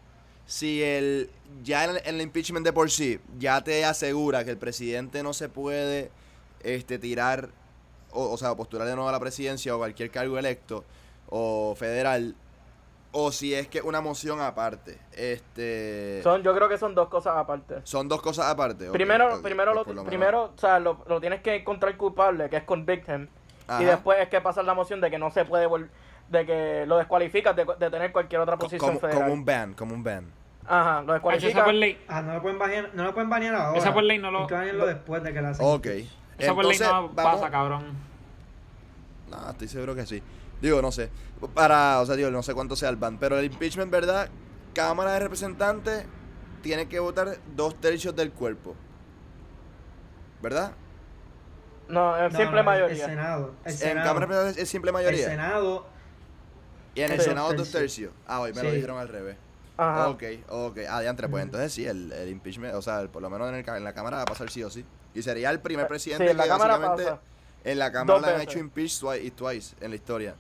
si 0.46 0.82
el 0.82 1.30
ya 1.64 1.84
en 1.86 1.92
el, 1.92 1.98
en 1.98 2.16
el 2.16 2.22
impeachment 2.22 2.66
de 2.66 2.74
por 2.74 2.90
sí 2.90 3.20
ya 3.38 3.64
te 3.64 3.86
asegura 3.86 4.44
que 4.44 4.52
el 4.52 4.58
presidente 4.58 5.24
no 5.24 5.34
se 5.34 5.50
puede 5.50 6.12
este 6.64 7.00
tirar 7.00 7.50
o, 8.12 8.32
o 8.32 8.38
sea, 8.38 8.56
postular 8.56 8.88
de 8.88 8.96
nuevo 8.96 9.10
a 9.10 9.12
la 9.12 9.20
presidencia 9.20 9.76
o 9.76 9.78
cualquier 9.78 10.12
cargo 10.12 10.38
electo 10.38 10.84
o 11.30 11.76
federal 11.76 12.36
o 13.14 13.32
si 13.32 13.54
es 13.54 13.68
que 13.68 13.82
una 13.82 14.00
moción 14.02 14.40
aparte. 14.42 14.98
Este 15.12 16.22
Son, 16.24 16.42
yo 16.44 16.56
creo 16.56 16.70
que 16.70 16.78
son 16.78 16.96
dos 16.96 17.10
cosas 17.10 17.36
aparte. 17.38 17.82
son 17.84 18.08
dos 18.08 18.22
cosas 18.22 18.48
aparte. 18.48 18.90
primero, 18.92 19.42
primero, 19.42 19.74
pues 19.84 19.88
lo, 19.96 20.04
lo 20.04 20.08
primero, 20.08 20.44
o 20.56 20.58
sea, 20.58 20.80
lo, 20.80 21.04
lo 21.08 21.20
tienes 21.20 21.42
que 21.42 21.56
encontrar 21.56 21.96
culpable, 21.98 22.50
que 22.50 22.58
es 22.58 22.64
convict 22.64 23.10
him. 23.10 23.28
Ajá. 23.68 23.82
Y 23.82 23.86
después 23.86 24.18
es 24.20 24.30
que 24.30 24.42
pasa 24.42 24.64
la 24.64 24.74
moción 24.74 25.02
de 25.02 25.10
que 25.12 25.18
no 25.20 25.30
se 25.32 25.46
puede 25.46 25.68
vol- 25.68 25.90
de 26.30 26.46
que 26.46 26.86
lo 26.88 26.98
descualificas 26.98 27.56
de, 27.56 27.66
de 27.66 27.90
tener 27.90 28.12
cualquier 28.12 28.42
otra 28.42 28.58
posición 28.58 28.80
como, 28.80 29.00
federal. 29.00 29.22
como 29.24 29.34
un 29.34 29.46
ban, 29.46 29.74
como 29.74 29.94
un 29.94 30.04
ban. 30.04 30.32
Ajá, 30.68 31.02
lo 31.02 31.14
Ha 31.14 31.36
hecho 31.36 31.48
esa 31.48 31.64
por 31.66 31.74
ley. 31.74 32.02
Ah, 32.08 32.22
no 32.22 32.34
lo 32.36 32.42
pueden 32.42 32.58
banear, 32.60 32.90
no 32.94 33.04
lo 33.04 33.14
pueden 33.14 33.30
banear 33.30 33.56
ahora. 33.56 33.78
Esa 33.78 33.94
por 33.94 34.04
ley 34.04 34.20
no 34.20 34.32
lo- 34.32 34.48
banearlo 34.48 34.86
después 34.86 35.22
de 35.24 35.34
que 35.34 35.42
la 35.42 35.50
hacen. 35.50 35.66
Ok. 35.66 35.86
Esa 36.38 36.54
por 36.56 36.64
ley 36.66 36.74
Entonces, 36.74 36.88
no 36.88 36.94
vamos- 37.10 37.12
pasa, 37.16 37.50
cabrón. 37.52 37.84
No, 39.30 39.50
estoy 39.50 39.68
seguro 39.68 39.96
que 39.96 40.06
sí. 40.06 40.22
Digo, 40.62 40.82
no 40.82 40.92
sé. 40.92 41.10
Para, 41.54 42.00
o 42.02 42.06
sea, 42.06 42.16
digo, 42.16 42.30
no 42.30 42.44
sé 42.44 42.54
cuánto 42.54 42.76
sea 42.76 42.90
el 42.90 42.96
ban. 42.96 43.18
Pero 43.18 43.38
el 43.40 43.46
impeachment, 43.46 43.92
¿verdad? 43.92 44.30
Cámara 44.74 45.14
de 45.14 45.20
Representantes 45.20 46.06
tiene 46.62 46.88
que 46.88 47.00
votar 47.00 47.38
dos 47.56 47.80
tercios 47.82 48.16
del 48.16 48.32
cuerpo. 48.32 48.76
¿Verdad? 50.42 50.74
No, 51.88 52.18
en 52.18 52.32
No, 52.32 52.38
simple 52.40 52.52
no, 52.52 52.60
el- 52.60 52.66
mayoría. 52.66 53.04
El 53.06 53.10
Senado. 53.12 53.54
El 53.66 53.72
en 53.72 53.78
Senado. 53.78 54.08
Cámara 54.08 54.20
de 54.20 54.26
Representantes 54.28 54.64
es 54.64 54.70
simple 54.70 54.90
el 54.90 54.94
mayoría. 54.94 55.28
Senado. 55.28 55.86
y 56.94 57.02
en 57.02 57.12
el 57.12 57.20
es 57.20 57.26
Senado 57.26 57.54
dos 57.54 57.72
tercios. 57.72 58.14
Ah, 58.28 58.40
hoy 58.42 58.54
me 58.54 58.64
lo 58.64 58.72
dijeron 58.72 58.98
al 59.00 59.08
revés. 59.08 59.38
Ajá. 59.78 60.10
Ok, 60.10 60.24
ok. 60.50 60.78
Ah, 60.90 61.02
diantre, 61.02 61.28
pues 61.28 61.44
entonces 61.44 61.74
sí, 61.74 61.86
el, 61.88 62.12
el 62.12 62.30
impeachment, 62.30 62.76
o 62.76 62.82
sea, 62.82 63.02
el- 63.02 63.10
por 63.10 63.22
lo 63.22 63.30
menos 63.30 63.50
en, 63.50 63.56
el 63.56 63.68
en 63.68 63.84
la 63.84 63.94
Cámara 63.94 64.18
va 64.18 64.24
a 64.24 64.26
pasar 64.26 64.50
sí 64.52 64.64
o 64.64 64.70
sí. 64.70 64.86
Y 65.14 65.22
sería 65.24 65.50
el 65.50 65.60
primer 65.60 65.88
presidente 65.88 66.26
Eh, 66.26 66.28
Sí, 66.28 66.32
en 66.32 66.38
la 66.38 66.44
que 66.44 66.50
Cámara 66.50 66.78
básicamente 66.78 67.04
pasa. 67.06 67.22
en 67.64 67.80
la 67.80 67.92
Cámara 67.92 68.20
le 68.22 68.36
han 68.36 68.42
hecho 68.42 68.60
impeach 68.60 69.00
twice, 69.00 69.24
y 69.24 69.32
twice 69.32 69.76
en 69.82 69.90
la 69.90 69.96
historia. 69.96 70.36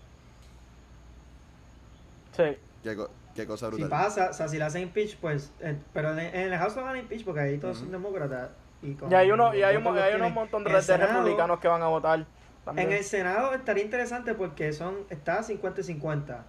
Sí. 2.49 2.57
Qué, 2.83 2.95
co- 2.95 3.09
qué 3.35 3.45
cosa 3.45 3.67
Si 3.67 3.71
brutal. 3.75 3.89
pasa, 3.89 4.29
o 4.31 4.33
sea, 4.33 4.47
si 4.47 4.57
le 4.57 4.63
hacen 4.63 4.81
impeach, 4.83 5.17
pues. 5.17 5.51
eh, 5.61 5.77
pero 5.93 6.11
en, 6.13 6.19
en 6.19 6.53
el 6.53 6.57
House 6.57 6.75
no 6.75 6.83
van 6.83 6.95
a 6.95 6.99
impeach 6.99 7.23
porque 7.23 7.41
ahí 7.41 7.57
todos 7.57 7.77
son 7.77 7.91
demócratas. 7.91 8.49
Y, 8.81 8.93
con 8.93 9.11
Y 9.11 9.15
hay, 9.15 9.29
uno, 9.31 9.53
y 9.53 9.61
hay, 9.61 9.75
un, 9.77 9.87
hay 9.97 10.15
unos 10.15 10.31
montón 10.33 10.63
de, 10.63 10.71
republicanos 10.71 11.59
que 11.59 11.67
van 11.67 11.83
a 11.83 11.87
votar. 11.87 12.25
también. 12.65 12.87
En 12.89 12.97
el 12.97 13.03
Senado 13.03 13.53
estaría 13.53 13.83
interesante 13.83 14.33
porque 14.33 14.73
son 14.73 14.95
está 15.09 15.43
50 15.43 15.81
y 15.81 15.83
50. 15.83 16.43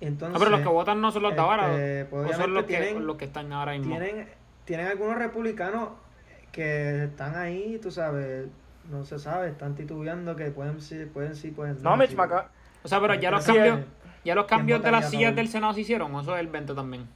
Entonces, 0.00 0.36
Ah, 0.36 0.38
pero 0.38 0.50
los 0.50 0.60
que 0.60 0.68
votan 0.68 1.00
no 1.00 1.10
son 1.10 1.22
los 1.22 1.34
de 1.34 1.40
ahora. 1.40 1.70
este, 1.72 2.04
pues, 2.06 2.30
o 2.30 2.34
son 2.34 2.54
los 2.54 2.64
que, 2.64 2.76
tienen- 2.78 3.06
los 3.06 3.16
que 3.16 3.24
están 3.26 3.52
ahora 3.52 3.72
mismo. 3.72 3.96
tienen, 3.98 4.28
tienen 4.64 4.86
algunos 4.88 5.16
republicanos 5.18 5.90
que 6.52 7.04
están 7.04 7.36
ahí, 7.36 7.78
tú 7.82 7.90
sabes, 7.90 8.46
no 8.90 9.04
se 9.04 9.18
sabe, 9.18 9.48
están 9.48 9.74
titubeando 9.74 10.36
que 10.36 10.50
pueden 10.50 10.80
sí, 10.80 11.04
pueden 11.12 11.34
sí, 11.34 11.50
pueden 11.50 11.82
no, 11.82 11.96
Mitch 11.96 12.10
sí. 12.10 12.16
McConnell. 12.16 12.46
O 12.82 12.88
sea, 12.88 13.00
pero 13.00 13.14
ya 13.14 13.30
los 13.30 13.44
cambios. 13.44 13.80
Ya 14.26 14.34
los 14.34 14.44
cambios 14.46 14.82
de 14.82 14.90
las 14.92 15.10
sillas 15.10 15.34
del 15.36 15.48
Senado 15.48 15.72
se 15.72 15.80
hicieron, 15.80 16.14
o 16.14 16.20
eso 16.20 16.34
es 16.34 16.40
el 16.40 16.48
20 16.48 16.74
también. 16.74 17.08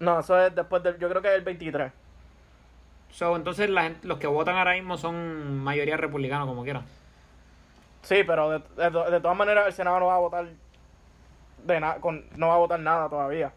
No, 0.00 0.18
eso 0.20 0.38
es 0.38 0.54
después 0.54 0.82
del. 0.82 0.98
Yo 0.98 1.08
creo 1.08 1.22
que 1.22 1.28
es 1.28 1.34
el 1.34 1.42
23. 1.42 1.92
So, 3.10 3.34
entonces 3.36 3.70
la 3.70 3.84
gente- 3.84 4.06
los 4.06 4.18
que 4.18 4.26
votan 4.26 4.56
ahora 4.56 4.72
mismo 4.74 4.98
son 4.98 5.58
mayoría 5.62 5.96
republicana, 5.96 6.44
como 6.44 6.64
quiera. 6.64 6.82
Sí, 8.02 8.22
pero 8.26 8.50
de, 8.50 8.58
de- 8.76 9.10
de 9.10 9.20
todas 9.20 9.36
maneras 9.36 9.66
el 9.66 9.72
Senado 9.72 10.00
no 10.00 10.06
va 10.06 10.16
a 10.16 10.18
votar. 10.18 10.46
De 11.64 11.80
na- 11.80 11.96
con, 11.96 12.24
no 12.36 12.48
va 12.48 12.54
a 12.54 12.58
votar 12.58 12.80
nada 12.80 13.08
todavía. 13.08 13.52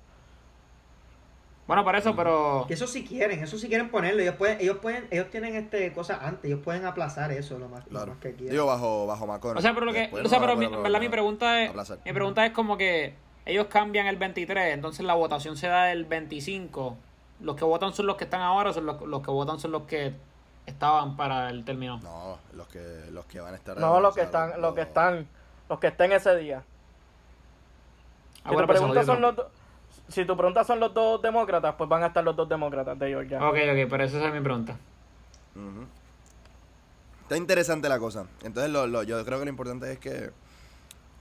Bueno, 1.69 1.85
para 1.85 1.99
eso, 1.99 2.15
pero... 2.15 2.65
Que 2.67 2.73
eso 2.73 2.87
sí 2.87 3.05
quieren, 3.05 3.43
eso 3.43 3.59
sí 3.59 3.67
quieren 3.67 3.91
ponerlo, 3.91 4.23
ellos 4.23 4.33
pueden, 4.37 4.59
ellos 4.59 4.77
pueden, 4.79 5.07
ellos 5.11 5.29
tienen 5.29 5.55
este 5.55 5.93
cosas 5.93 6.17
antes, 6.23 6.45
ellos 6.45 6.61
pueden 6.63 6.83
aplazar 6.83 7.31
eso 7.31 7.59
lo 7.59 7.69
más, 7.69 7.83
lo 7.83 7.91
Claro. 7.91 8.07
más 8.07 8.17
que 8.17 8.33
quieran. 8.33 8.53
Digo, 8.53 8.65
bajo, 8.65 9.05
bajo 9.05 9.27
Macron. 9.27 9.55
O 9.55 9.61
sea, 9.61 9.75
pero 9.75 9.85
lo 9.85 9.93
que, 9.93 9.99
Después 9.99 10.25
o 10.25 10.29
sea, 10.29 10.39
no 10.39 10.47
pero 10.47 10.57
mi, 10.57 10.65
verdad 10.65 10.99
mi 10.99 11.09
pregunta 11.09 11.61
es, 11.61 11.69
aplazar. 11.69 11.99
mi 12.03 12.11
pregunta 12.11 12.43
es 12.43 12.53
como 12.53 12.75
que 12.75 13.13
ellos 13.45 13.67
cambian 13.67 14.07
el 14.07 14.15
23, 14.15 14.73
entonces 14.73 15.05
la 15.05 15.13
votación 15.13 15.57
se 15.57 15.67
da 15.67 15.91
el 15.91 16.05
25. 16.05 16.97
Los 17.41 17.55
que 17.55 17.65
votan 17.65 17.93
son 17.93 18.07
los 18.07 18.15
que 18.15 18.23
están 18.23 18.41
ahora, 18.41 18.71
o 18.71 18.73
son 18.73 18.87
los, 18.87 18.99
los 19.01 19.21
que 19.21 19.29
votan 19.29 19.59
son 19.59 19.71
los 19.71 19.83
que 19.83 20.15
estaban 20.65 21.17
para 21.17 21.51
el 21.51 21.65
término. 21.65 21.99
No, 22.01 22.39
los 22.53 22.67
que, 22.67 22.81
los 23.11 23.25
que 23.25 23.41
van 23.41 23.53
a 23.53 23.57
estar. 23.57 23.77
No, 23.77 23.99
los 24.01 24.15
que 24.15 24.21
están, 24.21 24.59
los 24.59 24.73
que 24.73 24.81
están, 24.81 25.27
los 25.69 25.77
que 25.79 25.85
estén 25.85 26.13
ese 26.13 26.35
día. 26.35 26.63
Ah, 28.43 28.53
bueno, 28.53 28.65
pues 28.65 28.79
pregunta 28.79 29.03
son 29.03 29.21
los 29.21 29.35
si 30.09 30.25
tu 30.25 30.35
pregunta 30.35 30.63
son 30.63 30.79
los 30.79 30.93
dos 30.93 31.21
demócratas, 31.21 31.75
pues 31.77 31.89
van 31.89 32.03
a 32.03 32.07
estar 32.07 32.23
los 32.23 32.35
dos 32.35 32.47
demócratas 32.49 32.97
de 32.99 33.07
Georgia. 33.09 33.37
Ok, 33.39 33.55
ok, 33.55 33.89
pero 33.89 34.03
esa 34.03 34.27
es 34.27 34.33
mi 34.33 34.41
pregunta. 34.41 34.77
Ujú. 35.55 35.85
Está 37.23 37.37
interesante 37.37 37.87
la 37.89 37.99
cosa. 37.99 38.25
Entonces, 38.43 38.71
lo, 38.71 38.87
lo- 38.87 39.03
yo 39.03 39.23
creo 39.25 39.39
que 39.39 39.45
lo 39.45 39.51
importante 39.51 39.91
es 39.91 39.99
que, 39.99 40.31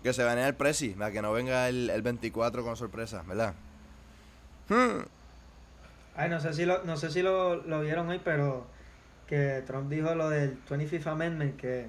que 0.02 0.12
se 0.12 0.24
banee 0.24 0.46
el 0.46 0.54
presi, 0.54 0.90
para 0.90 1.10
que 1.10 1.20
no 1.22 1.32
venga 1.32 1.68
el, 1.68 1.90
el 1.90 2.02
24 2.02 2.62
con 2.64 2.76
sorpresa, 2.76 3.22
¿verdad? 3.26 3.54
Hmm. 4.68 5.02
Ay, 6.16 6.30
no 6.30 6.40
sé 6.40 6.52
si 6.54 6.64
lo, 6.64 6.82
no 6.84 6.96
sé 6.96 7.10
si 7.10 7.22
lo, 7.22 7.56
lo 7.56 7.80
vieron 7.82 8.08
hoy, 8.08 8.20
pero 8.24 8.66
que 9.26 9.62
Trump 9.66 9.90
dijo 9.90 10.14
lo 10.14 10.30
del 10.30 10.58
25th 10.68 11.06
Amendment, 11.06 11.56
que 11.56 11.88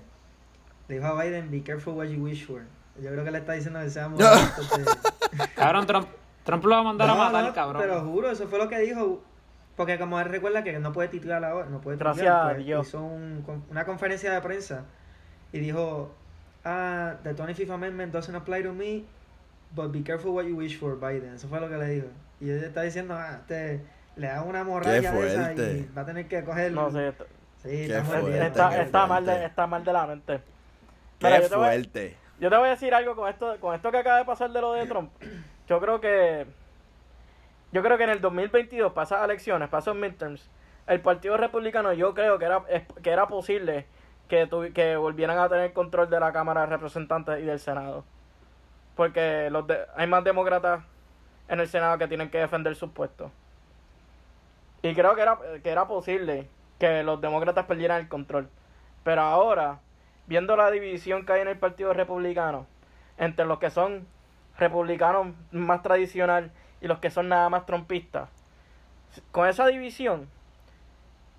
le 0.88 0.96
dijo 0.96 1.08
a 1.08 1.24
Biden, 1.24 1.50
be 1.50 1.64
careful 1.64 1.94
what 1.94 2.06
you 2.08 2.22
wish 2.24 2.46
for. 2.46 2.62
Yo 3.02 3.10
creo 3.12 3.24
que 3.24 3.32
le 3.32 3.38
está 3.38 3.54
diciendo 3.54 3.80
que 3.80 3.90
seamos... 3.90 4.20
Cabrón, 5.56 5.88
Trump, 5.88 6.08
Trump 6.44 6.64
lo 6.64 6.70
va 6.72 6.80
a 6.80 6.84
mandar 6.84 7.10
a 7.10 7.16
matar, 7.16 7.44
no, 7.46 7.54
cabrón. 7.54 7.82
Te 7.82 7.88
lo 7.88 8.02
juro, 8.02 8.30
eso 8.32 8.48
fue 8.48 8.58
lo 8.60 8.68
que 8.70 8.80
dijo. 8.80 9.22
Porque 9.76 9.98
como 9.98 10.20
él 10.20 10.26
recuerda 10.28 10.64
que 10.64 10.78
no 10.80 10.92
puede 10.92 11.08
titular 11.08 11.44
ahora, 11.46 11.68
no 11.70 11.80
puede 11.80 11.98
Gracias 11.98 12.26
titular, 12.26 12.52
a 12.52 12.54
pues, 12.56 12.66
Dios. 12.66 12.88
hizo 12.88 13.02
un- 13.02 13.64
una 13.70 13.86
conferencia 13.86 14.32
de 14.34 14.42
prensa 14.42 14.84
y 15.54 15.60
dijo, 15.60 16.12
ah, 16.66 17.14
the 17.24 17.34
25th 17.34 17.72
Amendment 17.72 18.12
doesn't 18.14 18.36
apply 18.36 18.64
to 18.64 18.74
me, 18.74 19.04
but 19.76 19.92
be 19.92 20.04
careful 20.04 20.32
what 20.32 20.44
you 20.46 20.56
wish 20.58 20.78
for, 20.78 21.00
Biden. 21.00 21.34
Eso 21.36 21.48
fue 21.48 21.60
lo 21.62 21.70
que 21.70 21.78
le 21.78 21.86
dijo. 21.88 22.08
Y 22.42 22.50
él 22.50 22.64
está 22.64 22.82
diciendo, 22.82 23.14
ah, 23.18 23.38
este, 23.40 23.82
le 24.18 24.28
da 24.28 24.42
una 24.42 24.64
morralla 24.66 24.92
de 24.92 25.00
esa 25.00 25.12
fuerte. 25.14 25.72
y 25.78 25.90
va 25.98 26.02
a 26.02 26.06
tener 26.06 26.28
que 26.28 26.44
coger... 26.44 26.72
No 26.74 26.92
sé, 26.92 27.08
está, 27.10 27.24
Sí, 27.64 27.70
Qué 27.70 27.86
está 27.86 28.00
muy 28.04 28.08
fuerte, 28.12 28.30
bien. 28.32 28.44
está, 28.44 28.82
está 28.82 29.06
mal 29.08 29.26
de, 29.26 29.32
fuerte. 29.32 29.46
está 29.48 29.68
mal 29.68 29.84
de 29.86 29.94
la 29.94 30.08
mente. 30.08 30.42
¡Qué 31.20 31.26
Mira, 31.28 31.40
yo 31.42 31.50
te 31.50 31.56
voy- 31.56 31.66
fuerte! 31.66 32.18
Yo 32.40 32.50
te 32.50 32.56
voy 32.58 32.68
a 32.68 32.72
decir 32.72 32.94
algo 32.94 33.16
con 33.16 33.28
esto, 33.30 33.58
con 33.60 33.76
esto 33.76 33.92
que 33.92 33.98
acaba 33.98 34.18
de 34.18 34.26
pasar 34.26 34.50
de 34.52 34.62
lo 34.62 34.72
de 34.74 34.86
Trump. 34.88 35.12
Yo 35.70 35.80
creo 35.80 36.02
que 36.02 36.48
yo 37.72 37.84
creo 37.84 37.98
que 38.00 38.04
en 38.04 38.10
el 38.10 38.22
2022, 38.22 38.92
para 38.94 39.06
esas 39.06 39.24
elecciones, 39.24 39.70
para 39.70 39.82
esos 39.82 39.96
midterms, 39.96 40.50
el 40.88 41.02
Partido 41.02 41.38
Republicano 41.38 41.94
yo 41.94 42.16
creo 42.16 42.40
que 42.40 42.46
era 42.46 42.64
que 43.04 43.12
era 43.12 43.28
posible 43.28 43.86
que 44.28 44.50
tuvi- 44.50 44.74
que 44.74 44.96
volvieran 44.98 45.38
a 45.38 45.48
tener 45.48 45.72
control 45.74 46.10
de 46.10 46.20
la 46.20 46.34
Cámara 46.34 46.62
de 46.62 46.68
Representantes 46.68 47.40
y 47.40 47.44
del 47.46 47.60
Senado. 47.60 48.04
Porque 48.96 49.50
los 49.52 49.66
hay 49.96 50.08
más 50.08 50.24
demócratas 50.24 50.84
en 51.48 51.60
el 51.60 51.68
Senado 51.68 51.98
que 52.00 52.08
tienen 52.08 52.30
que 52.32 52.40
defender 52.40 52.76
sus 52.76 52.90
puestos. 52.92 53.32
Y 54.82 54.96
creo 54.96 55.14
que 55.16 55.22
era, 55.22 55.38
que 55.64 55.70
era 55.70 55.88
posible 55.88 56.48
que 56.80 57.04
los 57.04 57.22
demócratas 57.22 57.66
perdieran 57.66 58.02
el 58.02 58.08
control. 58.10 58.50
Pero 59.04 59.22
ahora, 59.22 59.80
viendo 60.26 60.56
la 60.56 60.72
división 60.72 61.26
que 61.26 61.34
hay 61.34 61.42
en 61.42 61.48
el 61.48 61.58
Partido 61.58 61.94
Republicano, 61.94 62.66
entre 63.18 63.46
los 63.46 63.60
que 63.60 63.70
son 63.70 64.08
republicanos 64.60 65.34
más 65.52 65.82
tradicional 65.82 66.52
y 66.82 66.88
los 66.88 67.00
que 67.00 67.10
son 67.10 67.30
nada 67.30 67.50
más 67.50 67.66
trompistas, 67.66 68.30
con 69.32 69.48
esa 69.48 69.66
división, 69.68 70.28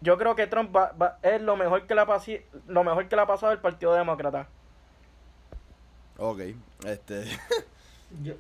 yo 0.01 0.17
creo 0.19 0.35
que 0.35 0.47
Trump 0.47 0.75
va- 0.75 0.93
va- 0.93 1.19
es 1.23 1.41
lo 1.43 1.57
mejor 1.57 1.87
que 1.87 1.95
le 1.95 2.03
lo 2.67 2.85
mejor 2.85 3.09
que 3.09 3.17
le 3.17 3.23
ha 3.23 3.27
pasado 3.27 3.53
al 3.53 3.61
Partido 3.61 3.95
Demócrata. 3.95 4.47
Ok, 6.19 6.41
este. 6.87 7.25
Yo, 8.23 8.35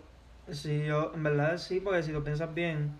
sí, 0.50 0.84
yo, 0.84 1.12
en 1.14 1.22
verdad 1.22 1.56
sí, 1.56 1.80
porque 1.80 2.02
si 2.02 2.10
lo 2.10 2.24
piensas 2.24 2.52
bien, 2.52 2.92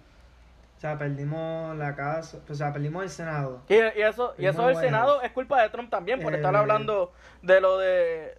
o 0.78 0.80
sea, 0.80 0.96
perdimos 0.96 1.76
la 1.76 1.96
casa, 1.96 2.38
o 2.48 2.54
sea, 2.54 2.72
perdimos 2.72 3.02
el 3.02 3.10
Senado. 3.10 3.60
Y, 3.68 3.74
y 3.74 4.02
eso, 4.02 4.34
y 4.38 4.46
eso 4.46 4.64
del 4.68 4.76
Senado 4.76 5.20
es 5.20 5.32
culpa 5.32 5.60
de 5.60 5.68
Trump 5.68 5.90
también, 5.90 6.22
por 6.22 6.32
Eh, 6.32 6.36
estar 6.36 6.54
hablando 6.54 7.12
de 7.42 7.60
lo 7.60 7.76
de... 7.78 8.38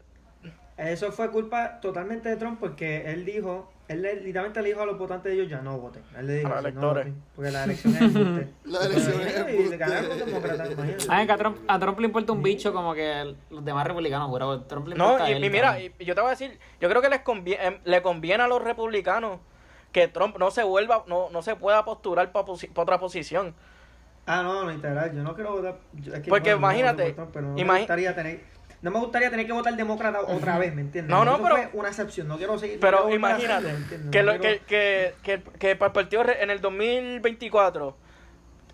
Eso 0.77 1.11
fue 1.11 1.29
culpa 1.31 1.79
totalmente 1.79 2.29
de 2.29 2.37
Trump 2.37 2.59
porque 2.59 3.11
él 3.11 3.23
dijo, 3.25 3.71
él 3.87 4.01
le- 4.01 4.15
literalmente 4.21 4.61
le 4.61 4.69
dijo 4.69 4.81
a 4.81 4.85
los 4.85 4.97
votantes 4.97 5.31
de 5.31 5.37
ellos 5.37 5.49
ya 5.49 5.61
no 5.61 5.77
voten. 5.77 6.01
Él 6.17 6.25
le 6.27 6.33
dijo, 6.37 6.47
A 6.47 6.51
los 6.51 6.59
"Sí, 6.59 6.63
no 6.63 6.69
electores. 6.69 7.05
voten", 7.07 7.23
porque 7.35 7.51
la 7.51 7.63
elección 7.65 7.95
es 7.95 8.01
embuste. 8.01 8.47
La 8.65 8.79
elección 8.85 9.21
es 9.21 9.35
Y 9.35 9.39
embuste. 9.51 9.79
Ay, 11.09 11.25
que 11.27 11.31
a 11.31 11.37
Trump, 11.37 11.57
a 11.67 11.79
Trump 11.79 11.99
le 11.99 12.05
importa 12.07 12.31
un 12.33 12.41
bicho 12.43 12.73
como 12.73 12.93
que 12.93 13.35
los 13.49 13.63
demás 13.65 13.85
republicanos, 13.85 14.29
pero 14.33 14.61
Trump 14.63 14.87
le 14.87 14.95
No, 14.95 15.05
importa 15.05 15.29
y, 15.29 15.33
a 15.33 15.37
él, 15.37 15.43
y 15.45 15.49
mira, 15.49 15.79
y, 15.79 15.93
y 15.99 16.05
yo 16.05 16.15
te 16.15 16.21
voy 16.21 16.27
a 16.29 16.31
decir, 16.31 16.57
yo 16.79 16.89
creo 16.89 17.01
que 17.01 17.09
les 17.09 17.21
conviene, 17.21 17.79
le 17.83 18.01
conviene 18.01 18.43
a 18.43 18.47
los 18.47 18.63
republicanos 18.63 19.39
que 19.91 20.07
Trump 20.07 20.37
no 20.39 20.51
se 20.51 20.63
vuelva, 20.63 21.03
no, 21.07 21.29
no 21.29 21.41
se 21.41 21.55
pueda 21.55 21.83
postular 21.85 22.31
para 22.31 22.45
otra 22.75 22.99
posición. 22.99 23.53
Ah, 24.25 24.41
no, 24.43 24.63
no, 24.63 24.71
integral, 24.71 25.13
yo 25.13 25.23
no 25.23 25.35
quiero 25.35 25.51
votar. 25.51 25.79
yo- 25.93 26.13
es 26.13 26.21
que, 26.21 26.29
Porque 26.29 26.51
no 26.51 26.57
imagínate, 26.57 27.05
por 27.07 27.15
Trump, 27.15 27.29
pero 27.33 27.47
no, 27.47 27.53
me 27.55 27.61
imagi- 27.63 27.79
gustaría 27.79 28.15
tener, 28.15 28.41
no 28.81 28.91
me 28.91 28.99
gustaría 28.99 29.29
tener 29.29 29.45
que 29.45 29.51
votar 29.53 29.75
demócrata 29.75 30.21
otra 30.21 30.57
vez, 30.57 30.73
¿me 30.73 30.81
entiendes? 30.81 31.09
No, 31.09 31.23
no, 31.23 31.35
Eso 31.35 31.43
pero- 31.43 31.55
fue 31.55 31.69
una 31.73 31.89
excepción, 31.89 32.27
no 32.27 32.37
quiero 32.37 32.57
seguir. 32.57 32.79
Pero 32.79 33.09
imagínate 33.13 33.75
que, 34.11 34.23
lo- 34.23 34.37
quiero- 34.39 34.41
que, 34.41 34.61
que, 34.65 35.13
que, 35.23 35.43
que 35.59 35.75
para 35.75 35.87
el 35.87 35.93
partido 35.93 36.23
en 36.27 36.49
el 36.49 36.59
2024 36.61 37.95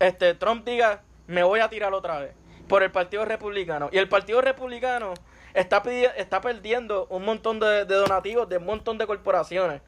este 0.00 0.34
Trump 0.34 0.64
diga 0.64 1.02
me 1.26 1.42
voy 1.42 1.60
a 1.60 1.68
tirar 1.68 1.92
otra 1.92 2.20
vez 2.20 2.32
por 2.68 2.82
el 2.82 2.90
partido 2.90 3.24
republicano 3.24 3.88
y 3.92 3.98
el 3.98 4.08
partido 4.08 4.40
republicano 4.40 5.14
está 5.54 5.82
está 6.16 6.40
perdiendo 6.40 7.06
un 7.10 7.24
montón 7.24 7.58
de, 7.60 7.84
de 7.84 7.94
donativos 7.94 8.48
de 8.48 8.58
un 8.58 8.66
montón 8.66 8.96
de 8.98 9.06
corporaciones 9.06 9.82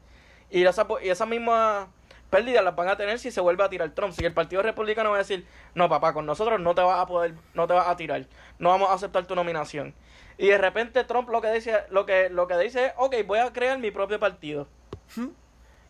y 0.49 0.63
esa 0.65 0.85
y 1.01 1.09
esas 1.09 1.27
mismas 1.27 1.87
pérdidas 2.31 2.63
las 2.63 2.75
van 2.75 2.87
a 2.87 2.95
tener 2.97 3.19
si 3.19 3.29
se 3.29 3.39
vuelve 3.41 3.63
a 3.63 3.69
tirar 3.69 3.91
Trump. 3.91 4.13
Si 4.13 4.25
el 4.25 4.33
partido 4.33 4.63
republicano 4.63 5.09
va 5.11 5.17
a 5.17 5.19
decir 5.19 5.45
no 5.75 5.87
papá 5.87 6.13
con 6.13 6.25
nosotros 6.25 6.59
no 6.59 6.73
te 6.73 6.81
vas 6.81 6.99
a 6.99 7.05
poder 7.05 7.35
no 7.53 7.67
te 7.67 7.73
vas 7.73 7.87
a 7.87 7.95
tirar. 7.95 8.25
No 8.57 8.69
vamos 8.69 8.89
a 8.89 8.93
aceptar 8.93 9.25
tu 9.27 9.35
nominación. 9.35 9.93
Y 10.39 10.47
de 10.47 10.57
repente 10.57 11.03
Trump 11.03 11.29
lo 11.29 11.41
que 11.41 11.51
dice 11.51 11.83
lo 11.91 12.07
que 12.07 12.29
lo 12.29 12.47
que 12.47 12.57
dice 12.57 12.87
es 12.87 12.93
ok 12.97 13.15
voy 13.27 13.37
a 13.39 13.53
crear 13.53 13.77
mi 13.77 13.91
propio 13.91 14.19
partido. 14.19 14.67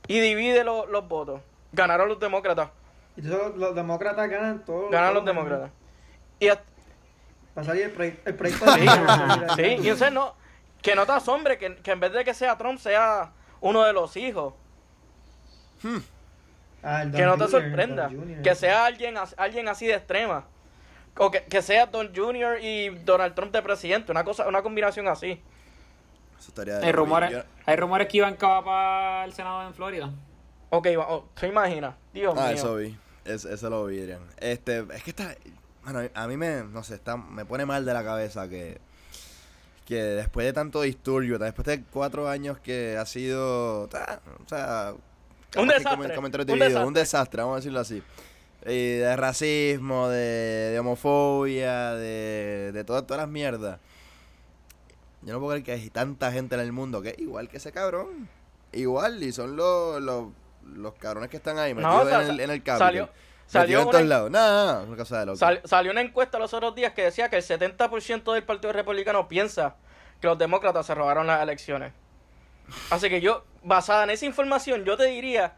Y 0.07 0.19
divide 0.19 0.63
lo- 0.65 0.87
los 0.87 1.07
votos. 1.07 1.39
Ganaron 1.71 2.09
los 2.09 2.19
demócratas. 2.19 2.69
Y 3.15 3.21
entonces 3.21 3.55
los, 3.57 3.75
demócratas 3.75 4.29
ganan 4.29 4.65
todo. 4.65 4.89
Ganan 4.89 5.13
los 5.13 5.23
demócratas. 5.23 5.69
Y 6.39 6.47
hasta- 6.49 6.63
Va 7.57 7.61
a 7.61 7.65
salir 7.65 7.83
el, 7.83 7.95
proye- 7.95 8.19
el 8.25 8.35
proyecto 8.35 8.65
de 8.65 8.79
sí, 9.55 9.61
y 9.83 9.89
entonces 9.89 10.11
no, 10.11 10.33
que 10.81 10.95
no 10.95 11.05
te 11.05 11.11
asombre 11.11 11.57
que, 11.57 11.75
que 11.77 11.91
en 11.91 11.99
vez 11.99 12.13
de 12.13 12.23
que 12.23 12.33
sea 12.33 12.57
Trump 12.57 12.79
sea 12.79 13.31
uno 13.59 13.83
de 13.83 13.93
los 13.93 14.15
hijos. 14.17 14.53
Ah, 16.83 17.03
que 17.03 17.21
no 17.23 17.37
te 17.37 17.43
Junior, 17.45 17.49
sorprenda. 17.49 18.09
Que 18.43 18.55
sea 18.55 18.85
alguien, 18.85 19.15
alguien 19.37 19.67
así 19.67 19.85
de 19.87 19.93
extrema. 19.95 20.45
O 21.17 21.29
que, 21.29 21.43
que 21.43 21.61
sea 21.61 21.87
Don 21.87 22.15
Junior 22.15 22.57
y 22.61 22.89
Donald 22.89 23.35
Trump 23.35 23.51
de 23.53 23.61
presidente. 23.61 24.11
Una 24.11 24.23
cosa, 24.23 24.47
una 24.47 24.61
combinación 24.61 25.07
así. 25.07 25.41
Eso 26.39 26.47
estaría 26.49 26.79
de 26.79 26.85
Hay 26.87 26.91
rumores, 26.91 27.31
Yo- 27.31 27.43
hay 27.65 27.75
rumores 27.75 28.07
que 28.07 28.17
Iván 28.17 28.35
Cava 28.35 28.63
para 28.65 29.25
el 29.25 29.33
Senado 29.33 29.67
en 29.67 29.73
Florida. 29.73 30.09
Ok, 30.69 30.87
va- 30.97 31.07
oh, 31.09 31.27
¿se 31.35 31.47
imagina? 31.49 31.97
Dios 32.13 32.33
Ah, 32.37 32.47
mío. 32.47 32.53
eso 32.55 32.75
vi. 32.77 32.97
Es- 33.25 33.45
eso 33.45 33.69
lo 33.69 33.85
vi, 33.85 33.99
Adrián. 34.01 34.21
Este, 34.37 34.79
es 34.93 35.03
que 35.03 35.09
está. 35.11 35.35
Bueno, 35.83 35.99
a 36.13 36.27
mí 36.27 36.37
me. 36.37 36.63
No 36.63 36.81
sé, 36.83 36.95
está, 36.95 37.17
me 37.17 37.45
pone 37.45 37.65
mal 37.65 37.85
de 37.85 37.93
la 37.93 38.03
cabeza 38.03 38.47
que. 38.49 38.79
Que 39.85 39.95
después 40.01 40.45
de 40.45 40.53
tanto 40.53 40.81
disturbio, 40.81 41.37
después 41.37 41.65
de 41.65 41.83
cuatro 41.83 42.29
años 42.29 42.57
que 42.59 42.97
ha 42.97 43.05
sido. 43.05 43.87
ta, 43.89 44.21
O 44.43 44.47
sea. 44.49 44.93
Que 45.51 45.65
desastre, 45.65 46.17
un 46.17 46.31
divididos, 46.45 46.87
un 46.87 46.93
desastre. 46.93 46.99
desastre, 47.01 47.41
vamos 47.41 47.53
a 47.53 47.57
decirlo 47.57 47.79
así. 47.79 48.03
Y 48.65 48.97
de 48.97 49.15
racismo, 49.15 50.07
de, 50.09 50.17
de 50.71 50.79
homofobia, 50.79 51.91
de, 51.95 52.71
de 52.73 52.83
todas, 52.83 53.05
todas 53.07 53.21
las 53.23 53.29
mierdas. 53.29 53.79
Yo 55.23 55.33
no 55.33 55.39
puedo 55.39 55.51
creer 55.51 55.63
que 55.63 55.71
hay 55.73 55.89
tanta 55.89 56.31
gente 56.31 56.55
en 56.55 56.61
el 56.61 56.71
mundo 56.71 57.01
que 57.01 57.15
igual 57.17 57.47
que 57.47 57.57
ese 57.57 57.71
cabrón. 57.71 58.27
Igual, 58.71 59.21
y 59.21 59.31
son 59.31 59.55
los, 59.55 60.01
los, 60.01 60.27
los 60.75 60.93
cabrones 60.95 61.29
que 61.29 61.37
están 61.37 61.59
ahí 61.59 61.73
No, 61.73 61.81
metidos 61.81 62.05
o 62.05 62.09
sea, 62.09 62.21
en, 62.23 62.29
el, 62.29 62.39
en 62.39 62.49
el 62.51 62.63
Capitol. 62.63 62.87
salió- 62.87 63.09
salió 63.47 63.81
en 63.81 63.89
todos 63.89 64.05
lados. 64.05 64.31
No, 64.31 64.39
no, 64.39 64.73
no, 64.79 64.87
una 64.87 64.97
cosa 64.97 65.19
de 65.19 65.25
loco. 65.25 65.37
Sal- 65.37 65.61
salió 65.65 65.91
una 65.91 66.01
encuesta 66.01 66.39
los 66.39 66.53
otros 66.53 66.73
días 66.73 66.93
que 66.93 67.03
decía 67.03 67.29
que 67.29 67.35
el 67.37 67.43
70% 67.43 68.33
del 68.33 68.43
Partido 68.43 68.71
Republicano 68.73 69.27
piensa 69.27 69.75
que 70.21 70.27
los 70.27 70.37
demócratas 70.37 70.85
se 70.85 70.95
robaron 70.95 71.27
las 71.27 71.41
elecciones. 71.43 71.93
Así 72.89 73.09
que 73.09 73.21
yo, 73.21 73.43
basada 73.63 74.03
en 74.03 74.11
esa 74.11 74.25
información, 74.25 74.85
yo 74.85 74.97
te 74.97 75.05
diría 75.05 75.53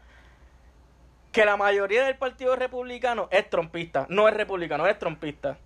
que 1.32 1.44
la 1.44 1.56
mayoría 1.56 2.04
del 2.04 2.16
Partido 2.16 2.56
Republicano 2.56 3.28
es 3.30 3.48
trompista. 3.50 4.06
No 4.08 4.28
es 4.28 4.34
republicano, 4.34 4.86
es 4.86 4.98
trompista. 4.98 5.58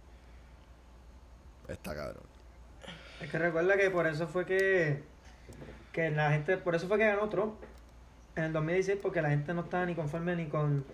Está 1.69 1.95
cabrón. 1.95 2.25
Es 3.21 3.31
que 3.31 3.39
recuerda 3.39 3.77
que 3.77 3.91
por 3.91 4.07
eso 4.07 4.27
fue 4.27 4.47
que, 4.47 5.03
que 5.93 6.11
la 6.11 6.31
gente, 6.31 6.57
por 6.57 6.75
eso 6.75 6.89
fue 6.89 6.99
que 6.99 7.07
ganó 7.07 7.29
Trump 7.29 7.55
en 8.37 8.45
el 8.45 8.53
2016, 8.53 9.01
porque 9.03 9.21
la 9.21 9.31
gente 9.31 9.53
no 9.53 9.63
estaba 9.63 9.85
ni 9.85 9.95
conforme 9.95 10.37
ni 10.37 10.47
con 10.47 10.85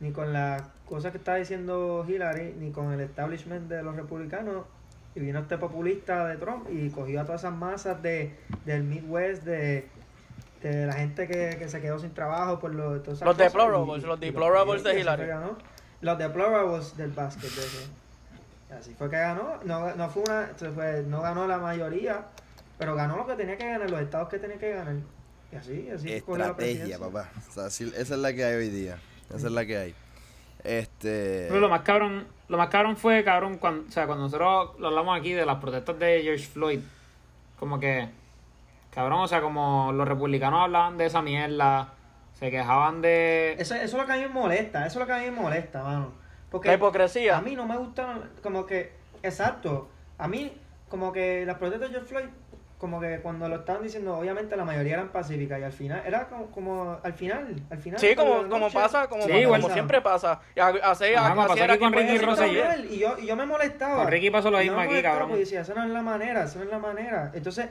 ni 0.00 0.12
con 0.12 0.32
las 0.32 0.62
cosas 0.86 1.12
que 1.12 1.18
estaba 1.18 1.36
diciendo 1.36 2.04
Hillary, 2.08 2.54
ni 2.58 2.72
con 2.72 2.92
el 2.92 3.00
establishment 3.00 3.68
de 3.68 3.82
los 3.82 3.94
republicanos. 3.94 4.64
Y 5.14 5.20
vino 5.20 5.40
este 5.40 5.58
populista 5.58 6.26
de 6.26 6.36
Trump 6.36 6.68
y 6.70 6.88
cogió 6.90 7.20
a 7.20 7.24
todas 7.24 7.42
esas 7.42 7.54
masas 7.54 8.00
de, 8.00 8.34
del 8.64 8.84
Midwest, 8.84 9.44
de, 9.44 9.88
de 10.62 10.86
la 10.86 10.92
gente 10.94 11.26
que, 11.26 11.56
que 11.58 11.68
se 11.68 11.80
quedó 11.80 11.98
sin 11.98 12.12
trabajo 12.12 12.58
por 12.58 12.74
lo, 12.74 13.00
todas 13.00 13.20
Los 13.20 13.34
cosas, 13.36 13.36
deplorables, 13.38 14.02
los 14.04 14.20
deplorables 14.20 14.82
de 14.84 15.00
Hillary. 15.00 15.26
ganó. 15.26 15.56
Los 16.02 16.18
deplorables 16.18 16.96
del 16.96 17.10
básquet. 17.12 17.50
de 17.50 17.60
ese. 17.62 17.86
Así 18.78 18.94
fue 18.94 19.10
que 19.10 19.16
ganó. 19.16 19.58
No, 19.64 19.94
no 19.94 20.08
fue 20.10 20.22
una, 20.22 20.50
fue- 20.74 21.02
no 21.06 21.20
ganó 21.22 21.46
la 21.46 21.58
mayoría, 21.58 22.26
pero 22.78 22.94
ganó 22.94 23.16
lo 23.16 23.26
que 23.26 23.34
tenía 23.34 23.56
que 23.58 23.66
ganar, 23.66 23.90
los 23.90 24.00
estados 24.00 24.28
que 24.28 24.38
tenía 24.38 24.58
que 24.58 24.72
ganar. 24.72 24.94
Y 25.52 25.56
así, 25.56 25.88
así 25.90 26.12
Estrategia, 26.12 26.98
papá. 26.98 27.28
O 27.48 27.52
sea, 27.52 27.66
esa 27.66 27.96
es 27.98 28.10
la 28.10 28.32
que 28.32 28.44
hay 28.44 28.54
hoy 28.54 28.68
día. 28.70 28.98
Esa 29.34 29.46
es 29.48 29.52
la 29.52 29.66
que 29.66 29.76
hay. 29.76 29.94
Este. 30.62 31.46
Pero 31.48 31.60
lo 31.60 31.68
más 31.68 31.80
cabrón, 31.82 32.26
lo 32.48 32.58
más 32.58 32.68
cabrón 32.68 32.96
fue, 32.96 33.24
cabrón, 33.24 33.58
cuando, 33.58 33.88
o 33.88 33.90
sea, 33.92 34.06
cuando 34.06 34.24
nosotros 34.24 34.78
lo 34.78 34.88
hablamos 34.88 35.18
aquí 35.18 35.32
de 35.32 35.44
las 35.46 35.56
protestas 35.58 35.98
de 35.98 36.20
George 36.22 36.46
Floyd, 36.46 36.80
como 37.58 37.80
que, 37.80 38.08
cabrón, 38.90 39.20
o 39.20 39.28
sea, 39.28 39.40
como 39.40 39.92
los 39.92 40.06
republicanos 40.06 40.62
hablaban 40.64 40.98
de 40.98 41.06
esa 41.06 41.22
mierda, 41.22 41.94
se 42.32 42.50
quejaban 42.50 43.02
de... 43.02 43.52
Eso, 43.58 43.74
eso 43.74 43.84
es 43.84 43.92
lo 43.94 44.06
que 44.06 44.12
a 44.12 44.16
mí 44.16 44.22
me 44.22 44.28
molesta, 44.28 44.86
eso 44.86 44.98
es 44.98 45.00
lo 45.00 45.06
que 45.06 45.12
a 45.12 45.18
mí 45.18 45.30
me 45.30 45.40
molesta, 45.42 45.82
mano. 45.82 46.12
Porque 46.50 46.68
La 46.68 46.74
hipocresía. 46.74 47.36
a 47.36 47.40
mí 47.40 47.54
no 47.54 47.66
me 47.66 47.76
gustan, 47.76 48.30
como 48.42 48.66
que, 48.66 48.92
exacto, 49.22 49.88
a 50.18 50.26
mí, 50.26 50.52
como 50.88 51.12
que 51.12 51.44
las 51.46 51.56
protestas 51.58 51.90
de 51.90 51.94
George 51.96 52.08
Floyd, 52.12 52.28
como 52.78 52.98
que 52.98 53.20
cuando 53.20 53.46
lo 53.46 53.56
estaban 53.56 53.82
diciendo, 53.82 54.16
obviamente 54.16 54.56
la 54.56 54.64
mayoría 54.64 54.94
eran 54.94 55.10
pacíficas 55.10 55.60
y 55.60 55.64
al 55.64 55.72
final, 55.72 56.02
era 56.06 56.28
como, 56.28 56.46
como 56.46 56.98
al 57.02 57.12
final, 57.12 57.54
al 57.70 57.78
final. 57.78 58.00
Sí, 58.00 58.16
como, 58.16 58.36
como 58.48 58.58
noche, 58.58 58.74
pasa, 58.74 59.06
como, 59.06 59.22
Sí, 59.24 59.44
como 59.44 59.68
siempre 59.68 60.00
pasa. 60.00 60.40
Y 60.56 60.60
a- 60.60 60.68
Así, 60.90 61.04
era 61.04 61.78
con 61.78 61.92
Ricky 61.92 62.16
Rosselló. 62.18 62.64
Y 62.90 62.98
yo, 62.98 63.18
y 63.18 63.26
yo 63.26 63.36
me 63.36 63.44
molestaba. 63.44 63.96
Con 63.96 64.08
Ricky 64.08 64.30
pasó 64.30 64.50
lo 64.50 64.58
mismo 64.58 64.78
aquí, 64.78 64.88
molestaba 64.88 65.12
cabrón. 65.12 65.28
Porque 65.28 65.40
decía, 65.40 65.60
esa 65.60 65.74
no 65.74 65.84
es 65.84 65.90
la 65.90 66.00
manera, 66.02 66.44
esa 66.44 66.58
no 66.58 66.64
es 66.64 66.70
la 66.70 66.78
manera. 66.78 67.30
Entonces, 67.34 67.68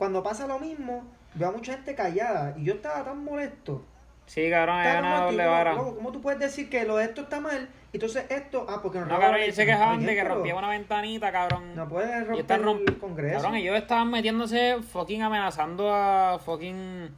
cuando 0.00 0.22
pasa 0.22 0.46
lo 0.46 0.58
mismo, 0.58 1.04
veo 1.34 1.50
a 1.50 1.52
mucha 1.52 1.74
gente 1.74 1.94
callada 1.94 2.54
y 2.56 2.64
yo 2.64 2.72
estaba 2.72 3.04
tan 3.04 3.22
molesto. 3.22 3.84
Sí, 4.24 4.48
cabrón, 4.48 4.82
tan 4.82 4.98
una 5.00 5.20
doble 5.24 5.44
vara. 5.46 5.76
¿Cómo 5.76 6.10
tú 6.10 6.22
puedes 6.22 6.40
decir 6.40 6.70
que 6.70 6.86
lo 6.86 6.96
de 6.96 7.04
esto 7.04 7.20
está 7.20 7.38
mal? 7.38 7.68
Y 7.92 7.96
entonces 7.96 8.24
esto, 8.30 8.64
ah, 8.66 8.78
porque 8.82 8.98
nos 8.98 9.08
No, 9.08 9.16
robaron 9.16 9.20
cabrón, 9.20 9.40
la 9.40 9.44
ellos 9.44 9.56
se 9.56 9.66
quejaban 9.66 10.06
de 10.06 10.14
que 10.14 10.24
rompía 10.24 10.54
una 10.56 10.70
ventanita, 10.70 11.30
cabrón. 11.30 11.74
No 11.74 11.86
puedes 11.86 12.26
romper 12.26 12.60
el 12.88 12.98
Congreso. 12.98 13.34
Cabrón, 13.42 13.56
ellos 13.56 13.76
estaban 13.76 14.10
metiéndose 14.10 14.76
fucking 14.90 15.20
amenazando 15.22 15.94
a 15.94 16.38
fucking 16.38 17.10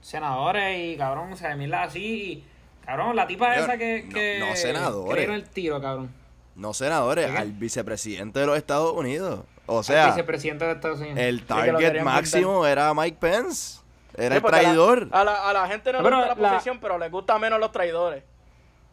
senadores 0.00 0.78
y 0.78 0.96
cabrón, 0.96 1.32
o 1.32 1.36
sea, 1.36 1.54
mierda 1.54 1.82
así. 1.82 2.00
Y, 2.02 2.44
cabrón, 2.86 3.14
la 3.14 3.26
tipa 3.26 3.54
Yo- 3.56 3.62
esa 3.64 3.76
que, 3.76 4.04
no- 4.06 4.14
que, 4.14 4.38
no 4.40 4.56
senadores. 4.56 5.28
el 5.28 5.44
tiro, 5.50 5.82
cabrón. 5.82 6.10
No 6.54 6.72
senadores, 6.72 7.30
¿Qué? 7.30 7.36
al 7.36 7.52
vicepresidente 7.52 8.40
de 8.40 8.46
los 8.46 8.56
Estados 8.56 8.92
Unidos. 8.94 9.40
O 9.66 9.78
el 9.78 9.84
sea, 9.84 10.06
vicepresidente 10.06 10.64
de 10.64 10.72
Estados 10.72 11.00
Unidos. 11.00 11.18
el 11.18 11.44
target 11.44 12.02
máximo 12.02 12.66
era 12.66 12.92
Mike 12.94 13.16
Pence. 13.20 13.80
Era 14.16 14.28
Sí, 14.30 14.36
el 14.36 14.42
porque 14.42 14.56
a 14.56 14.62
la- 14.62 14.68
traidor. 14.68 15.08
A 15.12 15.24
la, 15.24 15.48
a 15.48 15.52
la 15.52 15.66
gente 15.68 15.92
no 15.92 15.98
le 16.02 16.04
gusta 16.04 16.34
la 16.34 16.34
la- 16.34 16.50
posición, 16.54 16.78
pero 16.80 16.98
les 16.98 17.10
gusta 17.10 17.38
menos 17.38 17.58
los 17.60 17.72
traidores. 17.72 18.22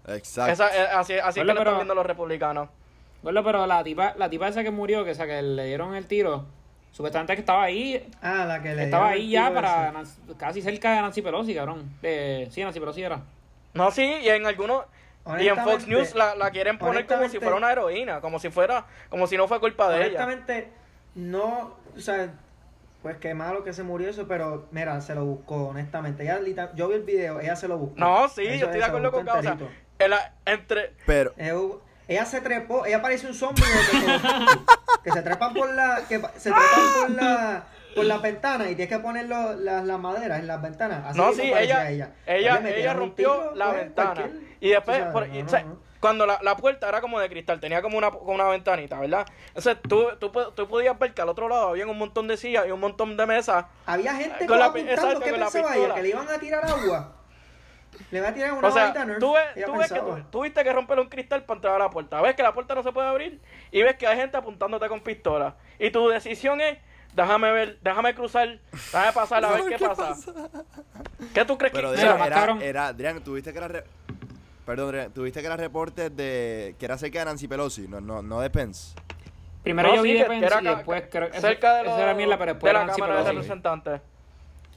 Exacto. 0.08 0.52
Esa, 0.54 0.68
eh, 0.76 0.88
así 0.94 1.14
así 1.20 1.40
que 1.42 1.46
lo 1.46 1.54
pero- 1.54 1.62
están 1.72 1.76
viendo 1.76 1.96
los 1.96 2.06
republicanos. 2.06 2.70
Bueno, 3.22 3.44
pero 3.44 3.68
la 3.68 3.84
tipa, 3.84 4.14
la 4.18 4.30
tipa 4.30 4.48
esa 4.48 4.64
que 4.64 4.72
murió, 4.72 5.04
que, 5.04 5.12
o 5.12 5.16
sea, 5.16 5.26
que 5.28 5.42
le 5.42 5.66
dieron 5.66 5.94
el 5.94 6.06
tiro, 6.08 6.46
supuestamente 6.94 7.34
que 7.36 7.42
estaba 7.42 7.64
ahí, 7.64 8.10
Ah, 8.22 8.46
la 8.48 8.62
que 8.64 8.74
le 8.76 8.86
estaba 8.86 9.10
el 9.14 9.20
ahí 9.20 9.30
ya 9.32 9.54
para. 9.54 9.92
Nancy- 9.92 10.20
casi 10.38 10.62
cerca 10.62 10.94
de 10.96 11.02
Nancy 11.02 11.22
Pelosi, 11.22 11.54
cabrón. 11.54 11.92
De, 12.02 12.48
sí, 12.52 12.64
Nancy 12.64 12.80
Pelosi 12.80 13.04
era. 13.04 13.20
No, 13.74 13.92
sí, 13.92 14.04
y 14.04 14.30
en 14.30 14.46
algunos... 14.48 14.86
Y 15.40 15.48
en 15.48 15.58
Fox 15.58 15.88
News 15.88 16.16
la, 16.16 16.36
la 16.36 16.52
quieren 16.52 16.78
poner 16.78 17.06
como 17.06 17.28
si 17.30 17.40
fuera 17.40 17.56
una 17.56 17.72
heroína, 17.72 18.22
como 18.22 18.40
si 18.40 18.50
fuera, 18.50 18.86
como 19.10 19.28
si 19.28 19.38
no 19.38 19.48
fue 19.48 19.60
culpa 19.60 19.90
de 19.90 19.98
ella. 20.08 20.24
Honestamente, 20.26 20.70
no, 21.16 21.76
o 21.96 22.00
sea, 22.00 22.30
pues 23.02 23.18
qué 23.18 23.34
malo 23.34 23.64
que 23.64 23.74
se 23.74 23.84
murió 23.84 24.10
eso, 24.10 24.28
pero 24.28 24.68
mira, 24.72 25.00
se 25.02 25.16
lo 25.16 25.26
buscó, 25.26 25.68
honestamente. 25.70 26.24
Ella, 26.24 26.40
lita- 26.40 26.72
yo 26.76 26.88
vi 26.88 26.96
el 26.96 27.04
video, 27.04 27.40
ella 27.40 27.56
se 27.56 27.68
lo 27.68 27.78
buscó. 27.78 27.96
No, 28.00 28.28
sí, 28.30 28.42
Eso- 28.46 28.56
yo 28.60 28.66
estoy 28.66 28.80
de 28.80 28.86
acuerdo 28.86 29.12
con 29.12 29.26
Causa. 29.26 29.58
la- 30.00 30.34
entre, 30.46 30.94
Pero, 31.06 31.34
ella 32.08 32.26
se 32.26 32.42
trepó, 32.42 32.86
ella 32.86 33.02
parece 33.02 33.28
un 33.28 33.34
zombie 33.36 33.64
que, 33.64 34.00
que 35.04 35.12
se 35.12 35.22
trepan 35.22 35.54
por 35.54 35.74
la, 35.74 36.02
que 36.10 36.20
se 36.38 36.50
trepan 36.50 36.94
por 37.02 37.10
la, 37.12 37.64
por 37.96 38.06
la 38.06 38.18
ventana 38.18 38.66
y 38.70 38.76
tienes 38.76 38.90
que 38.90 39.00
poner 39.00 39.28
las, 39.30 39.56
las 39.58 40.00
maderas 40.00 40.40
en 40.40 40.48
las 40.48 40.62
ventanas. 40.62 41.04
Así 41.06 41.18
no, 41.18 41.32
sí, 41.34 41.42
ella, 41.56 41.90
ella, 41.90 42.12
ella, 42.26 42.94
rompió 42.94 43.32
tiro, 43.34 43.56
la 43.56 43.66
pues, 43.70 43.78
ventana. 43.78 44.14
cualquier- 44.16 44.49
Y 44.60 44.70
después, 44.70 44.98
tú 44.98 45.04
sabes, 45.04 45.14
por- 45.14 45.28
no, 45.28 45.36
y, 45.36 45.42
no, 45.42 45.46
o 45.48 45.50
sea, 45.50 45.64
no. 45.64 45.78
cuando 46.00 46.26
la, 46.26 46.40
la 46.42 46.56
puerta 46.58 46.88
era 46.90 47.02
como 47.02 47.20
de 47.20 47.30
cristal, 47.30 47.60
tenía 47.60 47.82
como 47.82 47.98
una, 47.98 48.12
como 48.12 48.34
una 48.34 48.46
ventanita, 48.46 49.00
¿verdad? 49.00 49.26
Entonces 49.48 49.78
tú, 49.88 50.08
tú, 50.20 50.32
tú 50.56 50.68
podías 50.68 50.98
ver 51.00 51.14
que 51.14 51.22
al 51.22 51.30
otro 51.30 51.48
lado 51.50 51.70
había 51.70 51.86
un 51.88 51.98
montón 51.98 52.28
de 52.28 52.38
sillas 52.38 52.66
y 52.68 52.72
un 52.72 52.80
montón 52.80 53.16
de 53.18 53.26
mesas. 53.26 53.66
Había 53.86 54.14
gente 54.16 54.46
Con 54.46 54.60
la 54.60 54.66
apuntando, 54.66 54.92
exacto, 54.94 55.20
¿qué 55.22 55.32
pensaba 55.34 55.76
ella? 55.76 55.96
Que 55.96 56.02
le 56.04 56.10
iban 56.10 56.28
a 56.30 56.38
tirar 56.40 56.66
agua. 56.66 57.16
Le 58.12 58.22
va 58.22 58.30
a 58.30 58.34
tirar 58.34 58.54
una 58.54 58.68
O 58.68 58.72
sea, 58.72 58.94
tú 59.20 59.34
ves, 59.34 59.44
Ella 59.56 59.66
tú 59.66 59.76
ves 59.76 59.92
que 59.92 60.00
tú, 60.00 60.18
tuviste 60.32 60.64
que 60.64 60.72
romper 60.72 61.00
un 61.00 61.10
cristal 61.10 61.44
para 61.44 61.58
entrar 61.58 61.76
a 61.76 61.80
la 61.80 61.90
puerta. 61.90 62.22
Ves 62.22 62.36
que 62.36 62.44
la 62.44 62.54
puerta 62.54 62.76
no 62.76 62.84
se 62.84 62.92
puede 62.92 63.08
abrir 63.08 63.42
y 63.72 63.82
ves 63.82 63.96
que 63.98 64.08
hay 64.08 64.16
gente 64.16 64.38
apuntándote 64.38 64.88
con 64.88 65.02
pistola. 65.02 65.56
Y 65.80 65.90
tu 65.90 66.08
decisión 66.08 66.62
es, 66.62 66.78
déjame 67.14 67.52
ver, 67.52 67.78
déjame 67.82 68.14
cruzar, 68.16 68.60
déjame 68.72 69.12
pasar 69.12 69.44
a 69.44 69.52
ver 69.52 69.66
qué, 69.66 69.80
pasa. 69.80 70.16
¿Qué 71.34 71.44
tú 71.46 71.58
crees 71.58 71.74
pero 71.74 71.92
que 71.94 72.00
era, 72.02 72.30
cabrón. 72.30 72.62
era, 72.62 72.88
Adrián, 72.88 73.22
tuviste 73.24 73.52
que 73.52 73.58
era 73.58 73.68
re- 73.68 73.84
Perdón, 74.70 75.12
tuviste 75.14 75.40
que 75.40 75.48
era 75.48 75.58
reportes 75.58 76.16
de 76.16 76.76
que 76.78 76.86
era 76.86 76.96
cerca 76.96 77.18
de 77.18 77.26
Nancy 77.26 77.48
Pelosi, 77.48 77.88
no, 77.88 78.00
no, 78.00 78.22
no 78.22 78.40
de 78.40 78.52
Pence. 78.52 78.94
Primero 79.64 79.90
No, 79.90 79.96
yo 79.96 80.04
sí, 80.04 80.10
vi 80.10 80.14
que- 80.14 80.18
de 80.20 80.24
que 80.26 80.30
Pence 80.30 80.46
era 80.46 80.62
y 80.62 80.76
después 80.76 81.04
creo 81.10 81.32
que 81.32 81.42
cerca 81.42 81.74
de, 81.82 81.90
era 81.90 82.14
mierda, 82.14 82.38
pero 82.38 82.54
después 82.54 82.70
de 82.70 82.74
la 82.74 82.80
era 82.82 82.86
Nancy 82.86 83.02
Cámara 83.02 83.20
de 83.20 83.26
Pelosi. 83.26 83.48
Representantes. 83.48 84.02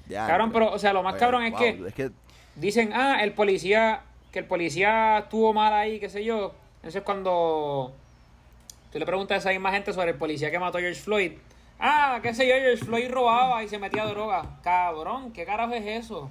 Ya, 0.09 0.27
Cabrón, 0.27 0.51
pero, 0.51 0.73
o 0.73 0.79
sea, 0.79 0.95
lo 0.95 1.03
más 1.03 1.13
Oye, 1.13 1.21
cabrón 1.21 1.43
es 1.45 1.51
wow, 1.53 1.61
que 1.61 1.69
es 1.89 1.95
que 1.95 2.11
dicen, 2.55 2.91
ah, 2.95 3.23
el 3.23 3.35
policía, 3.35 4.01
que 4.33 4.39
el 4.39 4.47
policía 4.47 5.19
estuvo 5.19 5.53
mal 5.53 5.75
ahí, 5.75 6.01
qué 6.01 6.09
sé 6.09 6.25
yo. 6.25 6.55
Entonces 6.77 7.03
cuando 7.03 7.93
tú 8.91 8.99
le 8.99 9.05
preguntas 9.05 9.35
a 9.35 9.39
esa 9.41 9.51
misma 9.51 9.73
gente 9.73 9.93
sobre 9.93 10.13
el 10.13 10.17
policía 10.17 10.51
que 10.51 10.59
mató 10.59 10.79
a 10.79 10.81
George 10.81 11.03
Floyd, 11.03 11.33
ah, 11.79 12.19
qué 12.23 12.33
sé 12.33 12.49
yo, 12.49 12.55
George 12.55 12.83
Floyd 12.83 13.11
robaba 13.11 13.63
y 13.63 13.69
se 13.69 13.79
metía 13.79 14.07
droga. 14.07 14.59
Cabrón, 14.65 15.33
¿qué 15.35 15.45
carajo 15.45 15.75
es 15.75 15.85
eso? 16.07 16.31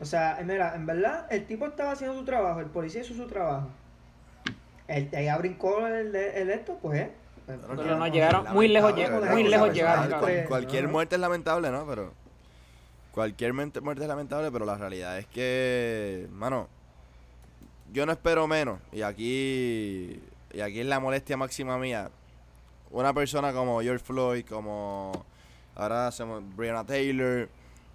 O 0.00 0.04
sea, 0.04 0.38
mira, 0.44 0.74
en 0.74 0.84
verdad, 0.86 1.26
el 1.30 1.46
tipo 1.46 1.66
estaba 1.66 1.92
haciendo 1.92 2.16
su 2.18 2.24
trabajo, 2.24 2.60
el 2.60 2.66
policía 2.66 3.00
hizo 3.02 3.14
su 3.14 3.26
trabajo. 3.26 3.68
El 4.88 5.10
de 5.10 5.16
allá 5.16 5.38
brincó 5.38 5.86
el, 5.86 6.14
el 6.14 6.50
esto, 6.50 6.78
pues, 6.80 7.00
eh. 7.00 7.12
Pero 7.46 7.96
no 7.96 8.06
llegaron, 8.08 8.52
muy 8.52 8.66
lejos 8.68 8.92
muy 9.30 9.44
lejos 9.44 9.72
llegaron, 9.72 10.18
cual-. 10.20 10.44
Cualquier 10.46 10.84
No. 10.84 10.90
muerte 10.90 11.14
es 11.14 11.20
lamentable, 11.20 11.70
¿no? 11.70 11.86
Pero 11.86 12.12
cualquier 13.12 13.52
muerte 13.52 13.80
es 14.02 14.08
lamentable, 14.08 14.50
pero 14.50 14.64
la 14.66 14.76
realidad 14.76 15.16
es 15.18 15.26
que, 15.26 16.26
mano, 16.32 16.68
yo 17.92 18.04
no 18.04 18.12
espero 18.12 18.46
menos. 18.48 18.80
Y 18.92 19.02
aquí, 19.02 20.20
y 20.52 20.60
aquí 20.60 20.80
es 20.80 20.86
la 20.86 20.98
molestia 21.00 21.36
máxima 21.36 21.78
mía. 21.78 22.10
Una 22.90 23.14
persona 23.14 23.52
como 23.52 23.80
George 23.80 24.04
Floyd, 24.04 24.44
como 24.44 25.12
ahora 25.76 26.08
hacemos 26.08 26.42
Breonna 26.56 26.84
Taylor, 26.84 27.48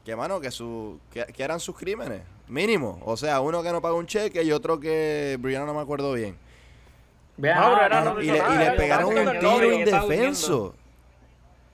que 0.05 0.15
mano, 0.15 0.39
que 0.39 0.51
su, 0.51 0.99
que, 1.11 1.25
que 1.25 1.43
eran 1.43 1.59
sus 1.59 1.77
crímenes, 1.77 2.21
mínimo. 2.47 2.99
O 3.05 3.15
sea, 3.17 3.39
uno 3.41 3.61
que 3.61 3.71
no 3.71 3.81
paga 3.81 3.95
un 3.95 4.07
cheque 4.07 4.43
y 4.43 4.51
otro 4.51 4.79
que 4.79 5.37
Breonna 5.39 5.65
no 5.65 5.73
me 5.73 5.81
acuerdo 5.81 6.13
bien. 6.13 6.35
Vean, 7.37 7.59
No, 7.59 7.77
pero 7.79 7.95
ah, 7.95 8.01
era- 8.01 8.23
Y, 8.23 8.27
no 8.27 8.33
le, 8.33 8.39
nada, 8.39 8.55
y 8.55 8.69
le 8.69 8.71
pegaron 8.77 9.17
un 9.17 9.39
tiro 9.39 9.73
indefenso. 9.73 10.75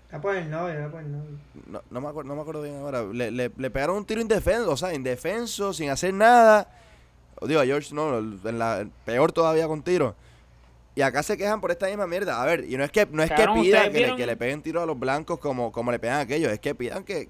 Está 0.05 0.21
por 0.21 0.35
el 0.35 0.49
novio, 0.49 0.73
está 0.73 0.89
por 0.89 1.01
el 1.01 1.11
novio. 1.11 1.37
No, 1.67 1.81
no 1.89 2.01
me 2.01 2.07
acuerdo, 2.07 2.29
no 2.29 2.35
me 2.35 2.41
acuerdo 2.41 2.61
bien 2.61 2.77
ahora. 2.77 3.03
Le, 3.03 3.31
le, 3.31 3.51
le 3.55 3.69
pegaron 3.69 3.97
un 3.97 4.05
tiro 4.05 4.21
indefenso, 4.21 4.71
o 4.71 4.77
sea, 4.77 4.93
indefenso, 4.93 5.73
sin 5.73 5.89
hacer 5.89 6.13
nada. 6.13 6.69
Digo, 7.41 7.59
a 7.59 7.65
George 7.65 7.93
no, 7.93 8.17
en 8.17 8.59
la, 8.59 8.87
peor 9.05 9.31
todavía 9.31 9.67
con 9.67 9.83
tiro. 9.83 10.15
Y 10.95 11.01
acá 11.01 11.21
se 11.21 11.37
quejan 11.37 11.61
por 11.61 11.69
esta 11.71 11.87
misma 11.87 12.07
mierda. 12.07 12.41
A 12.41 12.45
ver, 12.45 12.65
y 12.67 12.77
no 12.77 12.83
es 12.83 12.91
que 12.91 13.05
no 13.11 13.21
es 13.21 13.29
que 13.29 13.47
pidan 13.61 13.91
que 13.91 14.25
le 14.25 14.35
peguen 14.37 14.61
tiro 14.63 14.81
a 14.81 14.85
los 14.85 14.97
blancos 14.97 15.37
como, 15.39 15.71
como 15.71 15.91
le 15.91 15.99
pegan 15.99 16.17
a 16.17 16.21
aquellos, 16.21 16.51
es 16.51 16.59
que 16.59 16.73
pidan 16.73 17.03
que, 17.03 17.29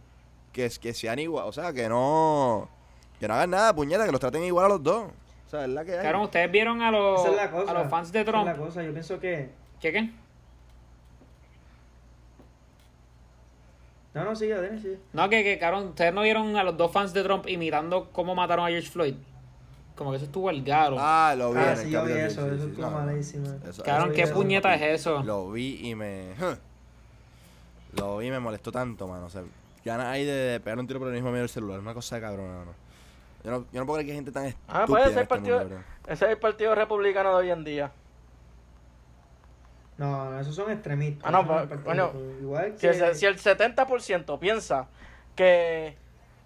que, 0.54 0.70
que 0.82 0.94
sean 0.94 1.20
igual, 1.20 1.46
o 1.48 1.52
sea, 1.52 1.72
que 1.74 1.88
no 1.90 2.70
que 3.20 3.28
no 3.28 3.34
hagan 3.34 3.50
nada, 3.52 3.76
puñeta, 3.76 4.06
que 4.06 4.12
los 4.12 4.20
traten 4.22 4.44
igual 4.44 4.66
a 4.66 4.70
los 4.70 4.84
dos. 4.84 5.06
O 5.48 5.50
sea, 5.50 5.64
es 5.64 5.70
la 5.70 5.84
que 5.86 5.94
hay. 5.98 6.04
Cabrón, 6.04 6.24
ustedes 6.24 6.52
vieron 6.52 6.82
a 6.82 6.92
los, 6.92 7.22
Esa 7.22 7.30
es 7.32 7.36
la 7.38 7.52
cosa. 7.52 7.72
a 7.72 7.74
los 7.74 7.90
fans 7.90 8.12
de 8.12 8.22
esa 8.22 8.32
Trump. 8.32 8.48
es 8.50 8.58
la 8.58 8.64
cosa. 8.66 8.84
Yo 8.84 8.92
pienso 8.92 9.20
que. 9.20 9.50
¿Qué 9.80 9.92
qué? 9.92 10.10
No, 14.14 14.24
no, 14.24 14.36
sigue, 14.36 14.56
Denis, 14.60 14.82
sigue. 14.82 15.00
No, 15.14 15.30
que, 15.30 15.44
que, 15.44 15.60
cabrón, 15.60 15.90
ustedes 15.90 16.14
no 16.14 16.22
vieron 16.22 16.56
a 16.58 16.64
los 16.64 16.76
dos 16.76 16.92
fans 16.92 17.14
de 17.14 17.24
Trump 17.24 17.48
imitando 17.48 18.10
cómo 18.12 18.34
mataron 18.34 18.66
a 18.66 18.70
George 18.70 18.90
Floyd. 18.90 19.16
Como 19.96 20.12
que 20.12 20.18
eso 20.18 20.26
estuvo 20.26 20.50
al 20.50 20.64
garo. 20.64 20.98
Ah, 21.00 21.34
lo 21.38 21.52
vi. 21.54 21.60
Ah, 21.60 21.64
en 21.74 21.80
el 21.80 21.86
sí, 21.86 21.90
yo 21.92 22.06
vi 22.06 22.12
eso, 22.14 22.42
sí, 22.44 22.56
eso 22.56 22.64
sí, 22.66 22.70
estuvo 22.72 22.90
no, 22.90 22.92
malísimo. 23.06 23.48
Eso- 23.68 23.84
cabrón, 23.84 24.08
eso- 24.10 24.16
¿qué 24.16 24.22
eso- 24.24 24.34
puñeta 24.34 24.74
es 24.76 24.82
eso? 25.02 25.24
Lo 25.24 25.52
vi 25.52 25.88
y 25.90 25.96
me. 25.96 26.34
Lo 27.94 28.18
vi 28.18 28.28
y 28.28 28.32
me 28.32 28.40
molestó 28.40 28.72
tanto, 28.72 29.08
mano. 29.08 29.26
O 29.26 29.30
sea, 29.30 29.44
ganas 29.88 30.08
ahí 30.08 30.26
de, 30.26 30.32
de 30.34 30.60
pegar 30.60 30.78
un 30.80 30.88
tiro 30.88 31.00
por 31.00 31.08
el 31.10 31.14
mismo 31.16 31.30
medio 31.30 31.42
del 31.44 31.50
celular. 31.50 31.80
Una 31.80 31.94
cosa 31.94 32.16
de 32.16 32.22
cabrón, 32.22 32.48
mano. 32.48 32.74
Yo 33.44 33.52
no, 33.52 33.66
yo 33.72 33.80
no 33.80 33.86
puedo 33.86 33.98
creer 33.98 34.06
que 34.08 34.12
hay 34.12 34.18
gente 34.18 34.32
tan 34.32 34.46
estúpida. 34.46 34.84
Ah, 34.84 34.86
puede 34.86 35.04
en 35.06 35.10
ser 35.14 35.24
este 35.24 35.30
partido. 35.30 35.60
mundo. 35.60 35.76
Ese 36.08 36.26
es 36.26 36.32
el 36.32 36.38
partido 36.38 36.76
republicano 36.76 37.30
de 37.30 37.36
hoy 37.36 37.50
en 37.52 37.64
día. 37.64 37.92
No, 39.98 40.30
no, 40.32 40.40
esos 40.40 40.56
son 40.56 40.72
extremistas. 40.72 41.24
Ah, 41.28 41.32
no, 41.32 41.48
pero, 41.48 41.68
partidos, 41.70 41.84
coño, 41.84 42.12
Igual 42.42 42.74
Si 42.76 42.82
que. 42.82 42.90
el, 42.90 43.16
si 43.16 43.26
el 43.26 43.38
70% 43.40 44.40
piensa 44.40 44.88
que. 45.36 45.96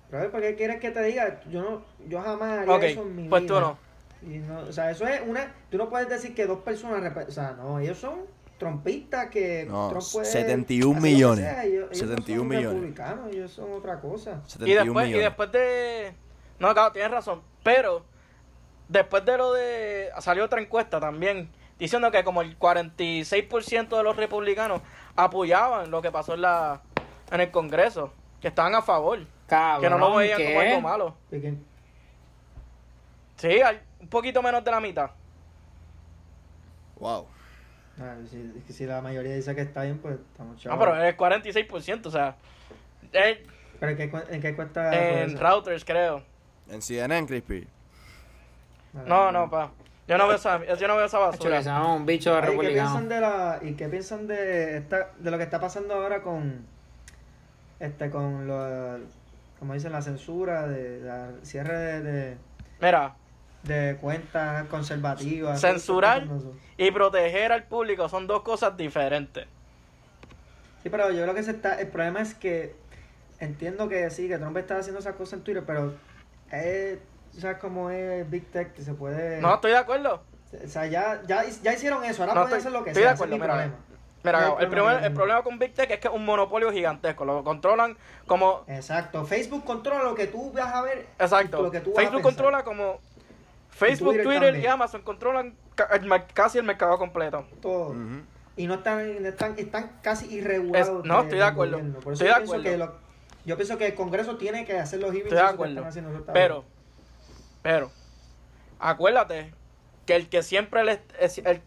Brother, 0.10 0.32
¿por 0.32 0.42
qué 0.42 0.56
quieres 0.56 0.80
que 0.80 0.92
te 0.92 1.02
diga? 1.04 1.42
Yo 1.50 1.62
no, 1.62 1.82
yo 2.08 2.22
jamás 2.22 2.60
haría 2.60 2.74
Ok, 2.76 2.84
eso 2.84 3.02
en 3.02 3.16
mi 3.16 3.28
pues 3.30 3.44
vida. 3.44 3.54
tú 3.56 3.60
no. 3.62 3.78
Y 4.34 4.38
no, 4.40 4.60
o 4.60 4.72
sea, 4.72 4.92
eso 4.92 5.06
es 5.08 5.22
una. 5.26 5.52
Tú 5.70 5.78
no 5.78 5.90
puedes 5.90 6.08
decir 6.08 6.34
que 6.36 6.46
dos 6.46 6.60
personas. 6.60 7.12
O 7.28 7.32
sea, 7.32 7.52
no, 7.54 7.80
ellos 7.80 7.98
son 7.98 8.22
trompistas 8.62 9.30
que. 9.32 9.66
No, 9.68 9.90
Trump 9.90 10.06
puede 10.14 10.26
71 10.28 10.92
hacer 10.92 10.96
lo 10.96 11.02
que 11.02 11.10
millones. 11.10 11.46
sea, 11.46 11.66
Ellos, 11.66 11.88
ellos 11.92 11.98
71 11.98 12.36
no 12.36 12.40
son 12.42 12.48
millones. 12.50 12.74
republicanos, 12.74 13.34
ellos 13.34 13.52
son 13.52 13.74
otra 13.74 14.00
cosa. 14.00 14.42
Y 14.46 14.50
71 14.52 14.84
después, 14.86 15.10
y 15.10 15.14
después 15.14 15.52
de. 15.52 16.14
No, 16.60 16.72
claro, 16.74 16.92
tienes 16.92 17.10
razón. 17.10 17.42
Pero, 17.64 18.06
después 18.88 19.26
de 19.26 19.38
lo 19.38 19.54
de. 19.54 20.10
Salió 20.20 20.46
otra 20.46 20.62
encuesta 20.62 21.00
también. 21.00 21.50
Diciendo 21.80 22.12
que 22.12 22.24
como 22.24 22.44
el 22.44 22.60
46% 22.60 23.98
de 23.98 24.04
los 24.04 24.16
republicanos 24.16 24.84
apoyaban 25.16 25.90
lo 25.90 26.04
que 26.04 26.12
pasó 26.12 26.36
en 26.36 26.42
la 26.42 26.84
en 27.32 27.42
el 27.42 27.50
Congreso. 27.50 28.14
Que 28.40 28.50
estaban 28.50 28.76
a 28.76 28.84
favor. 28.84 29.20
Cabrón, 29.48 29.82
que 29.82 29.90
no 29.90 29.98
lo 29.98 30.16
veían 30.16 30.40
como 30.44 30.60
algo 30.60 30.82
malo. 30.82 31.16
Sí, 33.38 33.60
un 34.00 34.08
poquito 34.08 34.44
menos 34.44 34.64
de 34.64 34.70
la 34.70 34.80
mitad. 34.80 35.10
Wow. 37.00 37.26
Ah, 38.00 38.16
si, 38.70 38.86
la 38.86 39.02
mayoría 39.02 39.36
dice 39.36 39.54
que 39.56 39.62
está 39.62 39.84
bien, 39.84 39.98
pues 39.98 40.16
estamos 40.32 40.56
No, 40.56 40.62
chavos. 40.62 40.80
pero 40.80 41.04
es 41.04 41.14
el 41.14 41.18
46%, 41.18 42.06
o 42.06 42.12
sea. 42.12 42.36
es 43.12 43.38
¿Pero 43.80 43.92
en 43.92 43.98
qué, 43.98 44.24
en 44.30 44.42
qué 44.42 44.56
cuesta 44.56 45.24
en 45.24 45.40
routers, 45.40 45.84
creo. 45.84 46.24
En 46.70 46.82
CNN, 46.82 47.28
Crispy. 47.28 47.68
Vale, 48.94 49.10
No, 49.10 49.32
no, 49.32 49.50
pa. 49.50 49.72
Yo 50.08 50.18
no 50.18 50.28
veo 50.28 50.36
esa, 50.36 50.64
yo 50.76 50.88
no 50.88 50.98
veo 50.98 51.06
esa 51.06 51.20
basura. 51.20 51.86
un 51.86 52.06
bicho 52.06 52.36
Ay, 52.36 52.58
¿qué 52.60 52.68
piensan 52.68 53.08
de 53.08 53.22
la 53.22 53.60
y 53.62 53.74
qué 53.74 53.88
piensan 53.88 54.28
de 54.28 54.78
esta 54.78 55.12
de 55.18 55.32
lo 55.32 55.38
que 55.38 55.44
está 55.44 55.60
pasando 55.60 55.94
ahora 55.94 56.22
con 56.22 56.66
este 57.80 58.10
con 58.10 58.46
lo 58.46 59.00
como 59.58 59.74
dicen 59.74 59.92
la 59.92 60.02
censura 60.02 60.68
de 60.68 61.00
la 61.00 61.30
cierre 61.44 61.78
de, 61.78 62.02
de, 62.02 62.38
Mira, 62.82 63.16
de 63.64 63.98
cuentas 64.02 64.66
conservativas 64.68 65.62
Censurar. 65.62 66.26
Y 66.78 66.92
proteger 66.92 67.52
al 67.52 67.64
público 67.64 68.10
son 68.10 68.26
dos 68.28 68.42
cosas 68.42 68.76
diferentes. 68.76 69.46
sí 70.84 70.90
pero 70.90 71.12
yo 71.12 71.22
creo 71.24 71.36
que 71.36 71.44
se 71.44 71.52
está 71.52 71.80
el 71.80 71.88
problema 71.88 72.22
es 72.22 72.34
que 72.34 72.76
entiendo 73.40 73.88
que 73.88 74.10
sí 74.10 74.28
que 74.28 74.38
Trump 74.38 74.58
está 74.58 74.78
haciendo 74.78 75.00
esas 75.00 75.16
cosas 75.16 75.34
en 75.34 75.44
Twitter 75.44 75.64
pero 75.66 75.94
es 76.52 76.98
sabes 77.40 77.58
cómo 77.58 77.90
es 77.92 78.30
Big 78.30 78.46
Tech 78.52 78.74
que 78.74 78.82
se 78.82 78.94
puede 78.94 79.40
No 79.42 79.54
estoy 79.56 79.72
de 79.72 79.78
acuerdo. 79.78 80.24
o 80.64 80.68
sea 80.68 80.86
ya 80.88 81.22
ya 81.28 81.44
ya 81.64 81.74
hicieron 81.74 82.04
eso 82.04 82.24
ahora 82.24 82.34
No, 82.34 82.42
pueden 82.42 82.58
estoy- 82.58 82.70
hacer 82.70 82.72
lo 82.80 82.84
que 82.84 82.90
estoy 82.92 83.04
sea 83.04 83.12
de 83.12 83.16
ese 83.16 83.24
es 83.26 83.30
mi 83.30 83.36
acuerdo, 83.36 83.56
mira, 84.24 84.38
No 84.48 84.60
el, 84.60 84.68
problema 84.70 84.90
primer- 84.92 85.04
el 85.06 85.14
problema 85.14 85.42
con 85.44 85.58
Big 85.60 85.74
Tech 85.74 85.90
es 85.92 86.00
que 86.00 86.08
es 86.08 86.14
un 86.14 86.24
monopolio 86.26 86.72
gigantesco. 86.72 87.26
Lo 87.26 87.44
controlan 87.44 87.98
como. 88.28 88.64
Exacto, 88.68 89.26
Facebook 89.26 89.64
controla 89.66 90.04
lo 90.04 90.14
que 90.14 90.28
tú 90.28 90.52
vas 90.52 90.72
a 90.76 90.84
ver. 90.84 91.08
Exacto. 91.18 91.60
Lo 91.64 91.72
que 91.72 91.80
tú 91.80 91.90
vas 91.92 91.98
a 91.98 92.02
Facebook 92.02 92.22
controla 92.22 92.64
como. 92.64 93.00
Facebook, 93.88 94.22
Twitter 94.24 94.56
y 94.58 94.66
Amazon 94.68 95.02
controlan 95.02 95.56
el 95.92 96.24
casi 96.34 96.58
el 96.60 96.64
mercado 96.64 96.98
completo. 96.98 97.46
todo. 97.62 97.96
Y 98.58 98.68
no 98.68 98.76
están, 98.76 99.00
están, 99.26 99.56
están 99.58 100.00
casi 100.04 100.26
Es- 100.26 100.32
irregulados. 100.34 101.06
no, 101.06 101.22
estoy 101.22 101.38
de 101.40 101.44
acuerdo. 101.44 101.78
Por 102.02 102.14
eso 102.14 102.24
Estoy 102.24 102.28
yo, 102.28 102.34
de 102.34 102.40
pienso 102.40 102.54
acuerdo. 102.54 102.64
que 102.64 102.78
lo- 102.78 102.96
yo 103.46 103.56
pienso 103.56 103.78
que 103.78 103.88
el 103.88 103.96
Congreso 103.96 104.38
tiene 104.38 104.66
que 104.66 104.78
hacer 104.78 105.00
los 105.00 105.14
Estoy 105.16 105.32
de 105.32 105.40
acuerdo. 105.40 105.84
Pero, 106.34 106.66
pero, 107.64 107.92
acuérdate 108.80 109.54
que 110.06 110.16
el 110.16 110.30
que 110.30 110.44
siempre 110.44 110.84
le, 110.84 111.02
es- 111.20 111.40
el- 111.40 111.62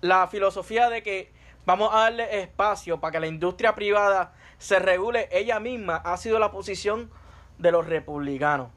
la 0.00 0.26
filosofía 0.28 0.88
de 0.88 1.02
que 1.02 1.30
vamos 1.66 1.90
a 1.92 1.98
darle 2.02 2.40
espacio 2.40 2.98
para 3.00 3.12
que 3.12 3.20
la 3.20 3.26
industria 3.26 3.74
privada 3.74 4.32
se 4.58 4.78
regule 4.78 5.28
ella 5.32 5.60
misma 5.60 5.96
ha 5.96 6.16
sido 6.16 6.38
la 6.38 6.50
posición 6.50 7.10
de 7.58 7.72
los 7.72 7.86
republicanos. 7.86 8.68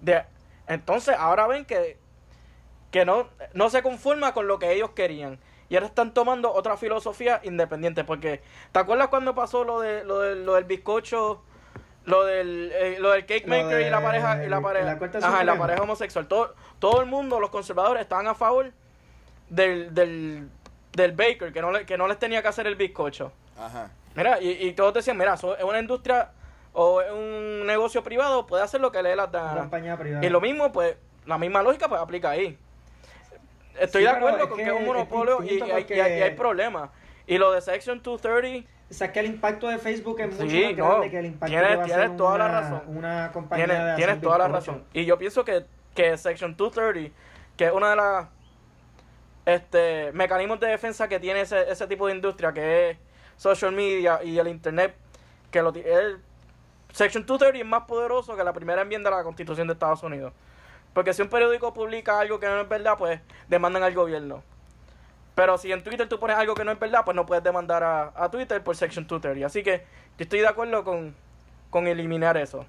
De, 0.00 0.24
entonces, 0.74 1.14
ahora 1.18 1.46
ven 1.46 1.64
que, 1.64 1.98
que 2.90 3.04
no, 3.04 3.28
no 3.52 3.68
se 3.70 3.82
conforma 3.82 4.32
con 4.32 4.46
lo 4.48 4.58
que 4.58 4.72
ellos 4.72 4.90
querían. 4.90 5.38
Y 5.68 5.76
ahora 5.76 5.86
están 5.86 6.14
tomando 6.14 6.52
otra 6.52 6.76
filosofía 6.76 7.40
independiente. 7.44 8.02
Porque, 8.04 8.40
¿te 8.72 8.78
acuerdas 8.78 9.08
cuando 9.08 9.34
pasó 9.34 9.62
lo, 9.64 9.80
de, 9.80 10.04
lo, 10.04 10.20
de- 10.20 10.36
lo 10.36 10.54
del 10.54 10.64
bizcocho? 10.64 11.42
Lo 12.06 12.24
del, 12.24 12.72
eh, 12.74 12.96
lo 12.98 13.10
del 13.10 13.26
cake 13.26 13.46
Lo 13.46 13.54
maker 13.62 13.82
y 13.82 13.90
la 13.90 14.02
pareja 14.02 14.44
y 14.44 14.48
la 14.48 14.60
pareja, 14.62 14.86
la 14.86 14.92
ajá, 14.92 15.42
y 15.42 15.46
la 15.46 15.56
pareja 15.58 15.82
homosexual. 15.82 16.26
Todo, 16.26 16.54
todo 16.78 17.00
el 17.02 17.06
mundo, 17.06 17.38
los 17.38 17.50
conservadores, 17.50 18.00
estaban 18.02 18.26
a 18.26 18.34
favor 18.34 18.72
del, 19.50 19.94
del, 19.94 20.48
del 20.92 21.12
baker, 21.12 21.52
que 21.52 21.60
no, 21.60 21.70
le, 21.70 21.84
que 21.84 21.98
no 21.98 22.08
les 22.08 22.18
tenía 22.18 22.40
que 22.40 22.48
hacer 22.48 22.66
el 22.66 22.74
bizcocho. 22.74 23.32
Ajá. 23.58 23.90
Mira, 24.14 24.40
y, 24.40 24.50
y 24.50 24.72
todos 24.72 24.94
decían, 24.94 25.18
mira, 25.18 25.34
eso 25.34 25.56
es 25.56 25.62
una 25.62 25.78
industria 25.78 26.30
o 26.72 27.00
es 27.00 27.10
un 27.10 27.66
negocio 27.66 28.02
privado, 28.02 28.46
puede 28.46 28.62
hacer 28.62 28.80
lo 28.80 28.92
que 28.92 29.02
le 29.02 29.10
dé 29.10 29.16
la 29.16 29.26
gana. 29.26 29.60
compañía 29.60 29.96
privada. 29.96 30.24
Y 30.24 30.28
lo 30.30 30.40
mismo, 30.40 30.70
pues, 30.72 30.96
la 31.26 31.36
misma 31.38 31.62
lógica, 31.62 31.88
pues, 31.88 32.00
aplica 32.00 32.30
ahí. 32.30 32.56
Estoy 33.78 34.02
Sí, 34.02 34.08
de 34.10 34.14
acuerdo 34.16 34.48
con 34.48 34.58
que 34.58 34.64
que 34.64 34.70
es 34.70 34.76
un 34.76 34.84
monopolio 34.86 35.42
y, 35.42 35.60
hay, 35.62 35.82
porque- 35.82 35.96
y 35.96 36.00
hay- 36.00 36.18
y 36.18 36.22
hay 36.22 36.34
problemas. 36.34 36.90
Y 37.26 37.38
lo 37.38 37.52
de 37.52 37.60
Section 37.60 38.02
230, 38.02 38.68
O 38.90 38.92
sea, 38.92 39.12
que 39.12 39.20
el 39.20 39.26
impacto 39.26 39.68
de 39.68 39.78
Facebook 39.78 40.20
es 40.20 40.32
mucho 40.34 40.50
Sí, 40.50 40.64
más 40.64 40.76
no, 40.76 40.88
grande 40.88 41.10
que 41.10 41.18
el 41.20 41.26
impacto 41.26 41.46
tienes- 41.52 41.68
que 41.70 41.76
va 41.76 41.84
tienes 41.84 42.16
toda 42.16 42.38
la 42.38 42.48
razón. 42.48 42.82
una 42.88 43.30
compañía 43.32 43.66
tienes, 43.66 43.96
tienes 43.96 44.20
toda 44.20 44.38
la 44.38 44.48
razón. 44.48 44.84
Y 44.92 45.04
yo 45.04 45.16
pienso 45.16 45.44
que, 45.44 45.64
que 45.94 46.16
Section 46.18 46.56
230, 46.56 47.14
que 47.56 47.66
es 47.66 47.72
una 47.72 47.90
de 47.90 47.96
las 47.96 48.26
este, 49.46 50.12
mecanismos 50.12 50.60
de 50.60 50.68
defensa 50.68 51.08
que 51.08 51.18
tiene 51.18 51.40
ese, 51.42 51.70
ese 51.70 51.86
tipo 51.86 52.06
de 52.06 52.14
industria, 52.14 52.52
que 52.52 52.90
es 52.90 52.98
social 53.36 53.72
media 53.72 54.20
y 54.22 54.38
el 54.38 54.48
internet, 54.48 54.94
que 55.50 55.62
lo 55.62 55.70
el 55.74 56.18
Section 56.92 57.24
230 57.24 57.64
es 57.64 57.70
más 57.70 57.84
poderoso 57.84 58.36
que 58.36 58.44
la 58.44 58.52
primera 58.52 58.82
enmienda 58.82 59.10
de 59.10 59.16
la 59.16 59.22
Constitución 59.22 59.66
de 59.66 59.74
Estados 59.74 60.02
Unidos. 60.02 60.32
Porque 60.92 61.14
si 61.14 61.22
un 61.22 61.28
periódico 61.28 61.72
publica 61.72 62.18
algo 62.18 62.40
que 62.40 62.46
no 62.46 62.60
es 62.60 62.68
verdad, 62.68 62.96
pues 62.98 63.20
demandan 63.48 63.82
al 63.82 63.94
gobierno. 63.94 64.42
Pero 65.34 65.56
si 65.56 65.70
en 65.72 65.82
Twitter 65.82 66.08
tú 66.08 66.18
pones 66.18 66.36
algo 66.36 66.54
que 66.54 66.64
no 66.64 66.72
es 66.72 66.78
verdad, 66.78 67.04
pues 67.04 67.14
no 67.14 67.24
puedes 67.24 67.44
demandar 67.44 67.82
a, 67.82 68.12
a 68.14 68.30
Twitter 68.30 68.62
por 68.62 68.76
Section 68.76 69.06
230. 69.06 69.46
Así 69.46 69.62
que 69.62 69.78
yo 70.18 70.24
estoy 70.24 70.40
de 70.40 70.48
acuerdo 70.48 70.84
con, 70.84 71.14
con 71.70 71.86
eliminar 71.86 72.36
eso. 72.36 72.66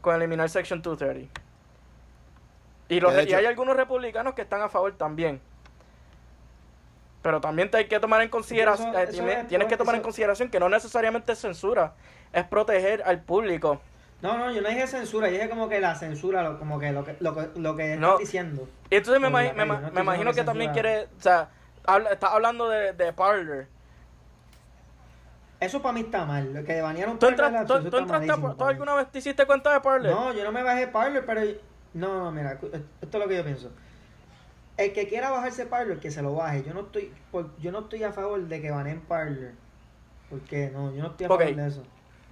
Con 0.00 0.16
eliminar 0.16 0.50
Section 0.50 0.82
230. 0.82 1.40
Y, 2.88 3.00
los, 3.00 3.12
y 3.26 3.34
hay 3.34 3.46
algunos 3.46 3.76
republicanos 3.76 4.34
que 4.34 4.42
están 4.42 4.60
a 4.62 4.68
favor 4.68 4.92
también. 4.92 5.40
Pero 7.26 7.40
también 7.40 7.68
te 7.68 7.78
hay 7.78 7.86
que 7.86 7.98
tomar 7.98 8.22
en 8.22 8.28
consideración, 8.28 8.90
Eso- 8.90 8.98
eh, 9.00 9.02
eso 9.02 9.12
tiene- 9.14 9.40
es- 9.40 9.48
tienes 9.48 9.66
que 9.66 9.76
tomar 9.76 9.96
en 9.96 10.00
consideración 10.00 10.48
que 10.48 10.60
no 10.60 10.68
necesariamente 10.68 11.32
es 11.32 11.40
censura, 11.40 11.92
es 12.32 12.44
proteger 12.44 13.02
al 13.04 13.20
público. 13.20 13.80
No, 14.22 14.38
no, 14.38 14.52
yo 14.52 14.62
no 14.62 14.68
dije 14.68 14.86
censura, 14.86 15.26
yo 15.26 15.34
dije 15.34 15.48
como 15.48 15.68
que 15.68 15.80
la 15.80 15.96
censura, 15.96 16.56
como 16.56 16.78
que 16.78 16.92
lo 16.92 17.04
que, 17.04 17.16
lo 17.18 17.34
que, 17.34 17.48
lo 17.58 17.74
que 17.74 17.96
No. 17.96 18.06
estás 18.10 18.20
diciendo. 18.20 18.68
Y 18.90 18.94
entonces 18.94 19.20
me, 19.20 19.28
me, 19.28 19.52
no 19.66 20.00
imagino 20.00 20.30
que 20.30 20.36
que 20.36 20.44
también 20.44 20.72
quiere, 20.72 21.08
o 21.18 21.20
sea, 21.20 21.48
habla, 21.84 22.10
estás 22.10 22.30
hablando 22.30 22.68
de, 22.68 22.92
de 22.92 23.12
Parler. 23.12 23.66
Eso 25.58 25.82
para 25.82 25.94
mí 25.94 26.02
está 26.02 26.24
mal, 26.24 26.54
lo 26.54 26.62
que 26.62 26.80
banearon 26.80 27.18
¿Tú, 27.18 27.26
eso 27.26 27.34
tú- 27.34 27.42
está 27.42 27.90
tú 27.90 27.96
entraste 27.98 28.06
a- 28.06 28.36
malísimo 28.36 28.50
¿tú 28.52 28.56
para 28.56 28.68
mí. 28.68 28.72
alguna 28.74 28.94
vez 28.94 29.10
te 29.10 29.18
hiciste 29.18 29.44
cuenta 29.46 29.72
de 29.72 29.80
Parler? 29.80 30.12
No, 30.12 30.32
yo 30.32 30.44
no 30.44 30.52
me 30.52 30.62
bajé 30.62 30.86
Parler, 30.86 31.26
pero... 31.26 31.40
No, 31.94 32.24
no, 32.24 32.30
mira, 32.30 32.52
esto 32.52 32.70
es 33.02 33.14
lo 33.14 33.26
que 33.28 33.36
yo 33.36 33.42
pienso. 33.42 33.72
El 34.76 34.92
que 34.92 35.08
quiera 35.08 35.30
bajarse 35.30 35.64
Parler, 35.66 35.98
que 35.98 36.10
se 36.10 36.20
lo 36.22 36.34
baje. 36.34 36.62
Yo 36.64 36.74
no 36.74 36.80
estoy 36.80 37.12
por- 37.30 37.56
yo 37.58 37.72
no 37.72 37.80
estoy 37.80 38.02
a 38.04 38.12
favor 38.12 38.40
de 38.40 38.60
que 38.60 38.70
baneen 38.70 39.00
Parler. 39.00 39.52
¿Por 40.28 40.40
qué? 40.40 40.70
No, 40.70 40.92
yo 40.94 41.02
no 41.02 41.08
estoy 41.10 41.26
a 41.26 41.28
favor 41.28 41.54
de 41.56 41.66
eso. 41.66 41.82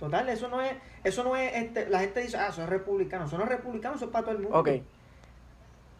Total, 0.00 0.28
eso 0.28 0.48
no 0.48 0.60
es... 0.60 0.74
Eso 1.04 1.22
no 1.24 1.36
es... 1.36 1.54
Este, 1.54 1.88
la 1.88 2.00
gente 2.00 2.20
dice, 2.20 2.36
ah, 2.36 2.48
eso 2.48 2.62
es 2.62 2.68
republicano. 2.68 3.24
Eso 3.26 3.38
no 3.38 3.44
es 3.44 3.48
republicano, 3.48 3.94
eso 3.96 4.06
es 4.06 4.10
para 4.10 4.24
todo 4.26 4.34
el 4.36 4.42
mundo. 4.42 4.58
Ok. 4.58 4.68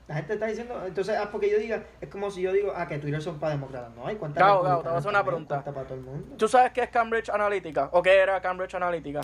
La 0.09 0.16
gente 0.16 0.35
está 0.35 0.46
diciendo... 0.46 0.83
Entonces, 0.87 1.16
ah, 1.18 1.28
porque 1.33 1.48
yo 1.50 1.57
diga... 1.59 1.83
Es 2.00 2.11
como 2.11 2.30
si 2.30 2.42
yo 2.42 2.52
digo, 2.52 2.72
ah, 2.76 2.87
que 2.87 2.98
Twitter 2.98 3.22
son 3.22 3.38
para 3.38 3.52
demócratas. 3.54 3.94
No, 3.94 4.07
hay 4.07 4.16
cuántas 4.16 4.42
Gabo, 4.44 4.62
Gabo, 4.62 4.83
te 4.83 4.88
voy 4.88 4.96
a 4.96 4.98
hacer 4.98 5.09
una 5.11 5.24
pregunta. 5.24 5.64
para 5.64 5.85
todo 5.87 5.94
el 5.94 6.00
mundo. 6.04 6.37
¿Tú 6.37 6.48
sabes 6.48 6.72
qué 6.72 6.83
es 6.83 6.90
Cambridge 6.90 7.30
Analytica? 7.30 7.88
¿O 7.92 8.02
qué 8.02 8.18
era 8.18 8.38
Cambridge 8.42 8.74
Analytica? 8.74 9.20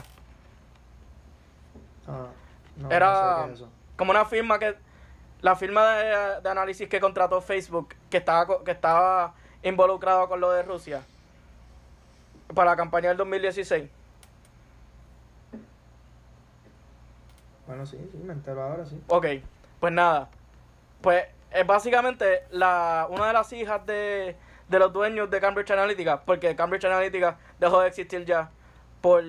Ah, 2.09 2.27
no, 2.77 2.91
Era- 2.91 3.13
no 3.13 3.37
sé 3.41 3.45
qué 3.47 3.53
es 3.53 3.59
eso. 3.59 3.69
Como 3.97 4.11
una 4.13 4.25
firma 4.25 4.59
que... 4.59 4.75
La 5.43 5.57
firma 5.57 5.95
de, 5.97 6.41
de 6.43 6.49
análisis 6.51 6.89
que 6.89 7.01
contrató 7.01 7.41
Facebook, 7.41 7.95
que 8.11 8.19
estaba, 8.19 8.63
que 8.65 8.71
estaba 8.71 9.35
involucrado 9.63 10.29
con 10.29 10.41
lo 10.41 10.51
de 10.51 10.63
Rusia. 10.63 11.03
Para 12.55 12.73
la 12.73 12.77
campaña 12.77 13.09
del 13.09 13.17
2016. 13.19 13.89
Bueno, 17.67 17.87
sí, 17.87 17.97
sí, 18.11 18.19
me 18.19 18.33
entero 18.33 18.63
ahora, 18.63 18.85
sí. 18.85 19.01
Ok, 19.09 19.27
pues 19.79 19.93
nada. 19.93 20.29
Pues 21.01 21.25
es 21.51 21.67
básicamente 21.67 22.45
la, 22.51 23.07
una 23.11 23.29
de 23.29 23.33
las 23.33 23.53
hijas 23.53 23.85
de, 23.87 24.37
de 24.69 24.79
los 24.79 24.93
dueños 24.93 25.31
de 25.31 25.41
Cambridge 25.41 25.71
Analytica, 25.71 26.21
porque 26.23 26.55
Cambridge 26.57 26.85
Analytica 26.85 27.39
dejó 27.59 27.81
de 27.81 27.89
existir 27.89 28.25
ya 28.25 28.51
por 29.01 29.23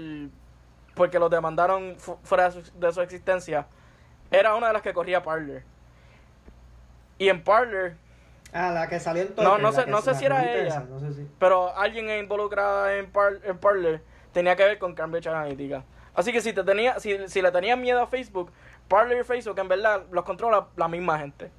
porque 0.95 1.19
los 1.19 1.31
demandaron 1.31 1.95
fu- 1.97 2.17
fuera 2.23 2.49
de 2.49 2.63
su, 2.63 2.79
de 2.79 2.91
su 2.91 3.01
existencia. 3.01 3.65
Era 4.29 4.55
una 4.55 4.67
de 4.67 4.73
las 4.73 4.81
que 4.81 4.93
corría 4.93 5.23
Parler. 5.23 5.63
Y 7.21 7.29
en 7.29 7.43
Parler, 7.43 7.93
Ah, 8.51 8.71
la 8.71 8.87
que 8.89 8.99
salió 8.99 9.21
en 9.21 9.33
No, 9.37 9.59
no 9.59 9.71
sé- 9.71 9.85
no 9.85 10.01
sé 10.01 10.15
si 10.15 10.25
era 10.25 10.43
ella. 10.43 10.67
esa, 10.67 10.79
No 10.85 10.99
sé 10.99 11.13
si. 11.13 11.27
pero 11.39 11.77
alguien 11.77 12.09
involucrada 12.09 12.97
en, 12.97 13.11
Par- 13.11 13.39
en 13.43 13.59
Parler 13.59 14.01
tenía 14.33 14.55
que 14.55 14.63
ver 14.63 14.79
con 14.79 14.95
Cambridge 14.95 15.27
Analytica. 15.27 15.83
Así 16.15 16.31
que 16.33 16.41
si 16.41 16.51
te 16.51 16.63
tenía, 16.63 16.99
si, 16.99 17.27
si 17.29 17.43
le 17.43 17.51
tenías 17.51 17.77
miedo 17.77 18.01
a 18.01 18.07
Facebook, 18.07 18.51
Parler 18.87 19.19
y 19.19 19.23
Facebook 19.23 19.59
en 19.59 19.67
verdad 19.67 20.01
los 20.11 20.25
controla 20.25 20.65
la 20.77 20.87
misma 20.87 21.19
gente. 21.19 21.51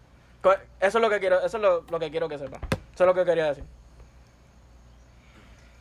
Eso 0.81 0.99
es 0.99 1.03
lo 1.03 1.09
que 1.09 1.21
quiero, 1.21 1.37
eso 1.39 1.57
es 1.59 1.63
lo, 1.63 1.83
lo 1.89 2.01
que 2.01 2.11
quiero 2.11 2.29
que 2.29 2.39
sepan. 2.39 2.61
Eso 2.93 3.05
es 3.05 3.07
lo 3.07 3.15
que 3.15 3.25
quería 3.25 3.47
decir. 3.47 3.65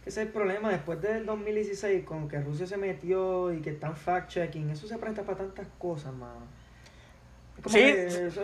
Ese 0.05 0.21
es 0.21 0.27
el 0.27 0.31
problema, 0.31 0.69
después 0.69 1.01
del 1.01 1.25
2016, 1.25 2.05
con 2.05 2.29
que 2.29 2.39
Rusia 2.39 2.67
se 2.67 2.77
metió 2.77 3.51
y 3.51 3.61
que 3.61 3.71
están 3.71 3.95
fact-checking, 3.95 4.69
eso 4.69 4.87
se 4.87 4.99
presta 4.99 5.23
para 5.23 5.39
tantas 5.39 5.65
cosas, 5.79 6.13
mano. 6.13 6.45
Como 7.63 7.75
Sí. 7.75 7.79
que 7.81 8.27
eso, 8.27 8.43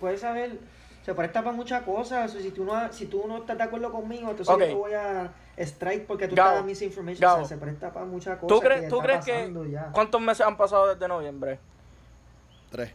puedes 0.00 0.20
saber, 0.20 0.58
se 1.06 1.14
presta 1.14 1.40
para 1.44 1.54
muchas 1.54 1.82
cosas. 1.84 2.30
o 2.30 2.34
sea, 2.34 2.42
si, 2.42 2.50
tú 2.50 2.64
no, 2.64 2.92
si 2.92 3.06
tú 3.06 3.24
no 3.28 3.36
estás 3.38 3.56
de 3.56 3.62
acuerdo 3.62 3.92
conmigo, 3.92 4.28
entonces 4.28 4.48
yo 4.58 4.58
te 4.58 4.74
voy 4.74 4.92
a 4.92 5.32
strike 5.56 6.04
porque 6.04 6.26
tú 6.26 6.34
Gabo, 6.34 6.48
estás 6.48 6.54
dando 6.58 6.66
misinformation. 6.66 7.20
Gabo. 7.20 7.42
O 7.44 7.46
sea, 7.46 7.56
se 7.56 7.62
presta 7.64 7.92
para 7.92 8.04
muchas 8.06 8.38
cosas. 8.40 8.48
¿Tú, 8.48 8.60
que 8.60 8.66
crees, 8.66 8.88
¿tú 8.88 8.96
está 8.96 9.06
crees 9.06 9.24
que 9.24 9.32
pasando 9.32 9.64
ya. 9.66 9.90
cuántos 9.92 10.20
meses 10.20 10.44
han 10.44 10.56
pasado 10.56 10.88
desde 10.92 11.06
noviembre? 11.06 11.60
Tres. 12.72 12.92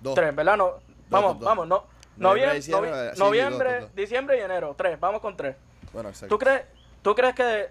Dos. 0.00 0.14
Tres, 0.14 0.34
¿verdad? 0.36 0.56
No, 0.56 0.74
vamos, 1.10 1.32
dos, 1.32 1.40
dos. 1.40 1.46
vamos, 1.48 1.66
no. 1.66 1.84
Noviembre, 2.16 2.16
Noviembre, 2.16 2.54
diciembre, 2.54 3.10
sí, 3.14 3.18
noviembre 3.20 3.68
dos, 3.72 3.80
dos, 3.80 3.88
dos. 3.90 3.96
diciembre 3.96 4.38
y 4.38 4.40
enero. 4.42 4.74
Tres, 4.78 5.00
vamos 5.00 5.20
con 5.20 5.36
tres. 5.36 5.56
Bueno, 5.92 6.08
exacto. 6.10 6.32
¿Tú 6.32 6.38
crees, 6.38 6.62
¿Tú 7.02 7.14
crees 7.16 7.34
que 7.34 7.68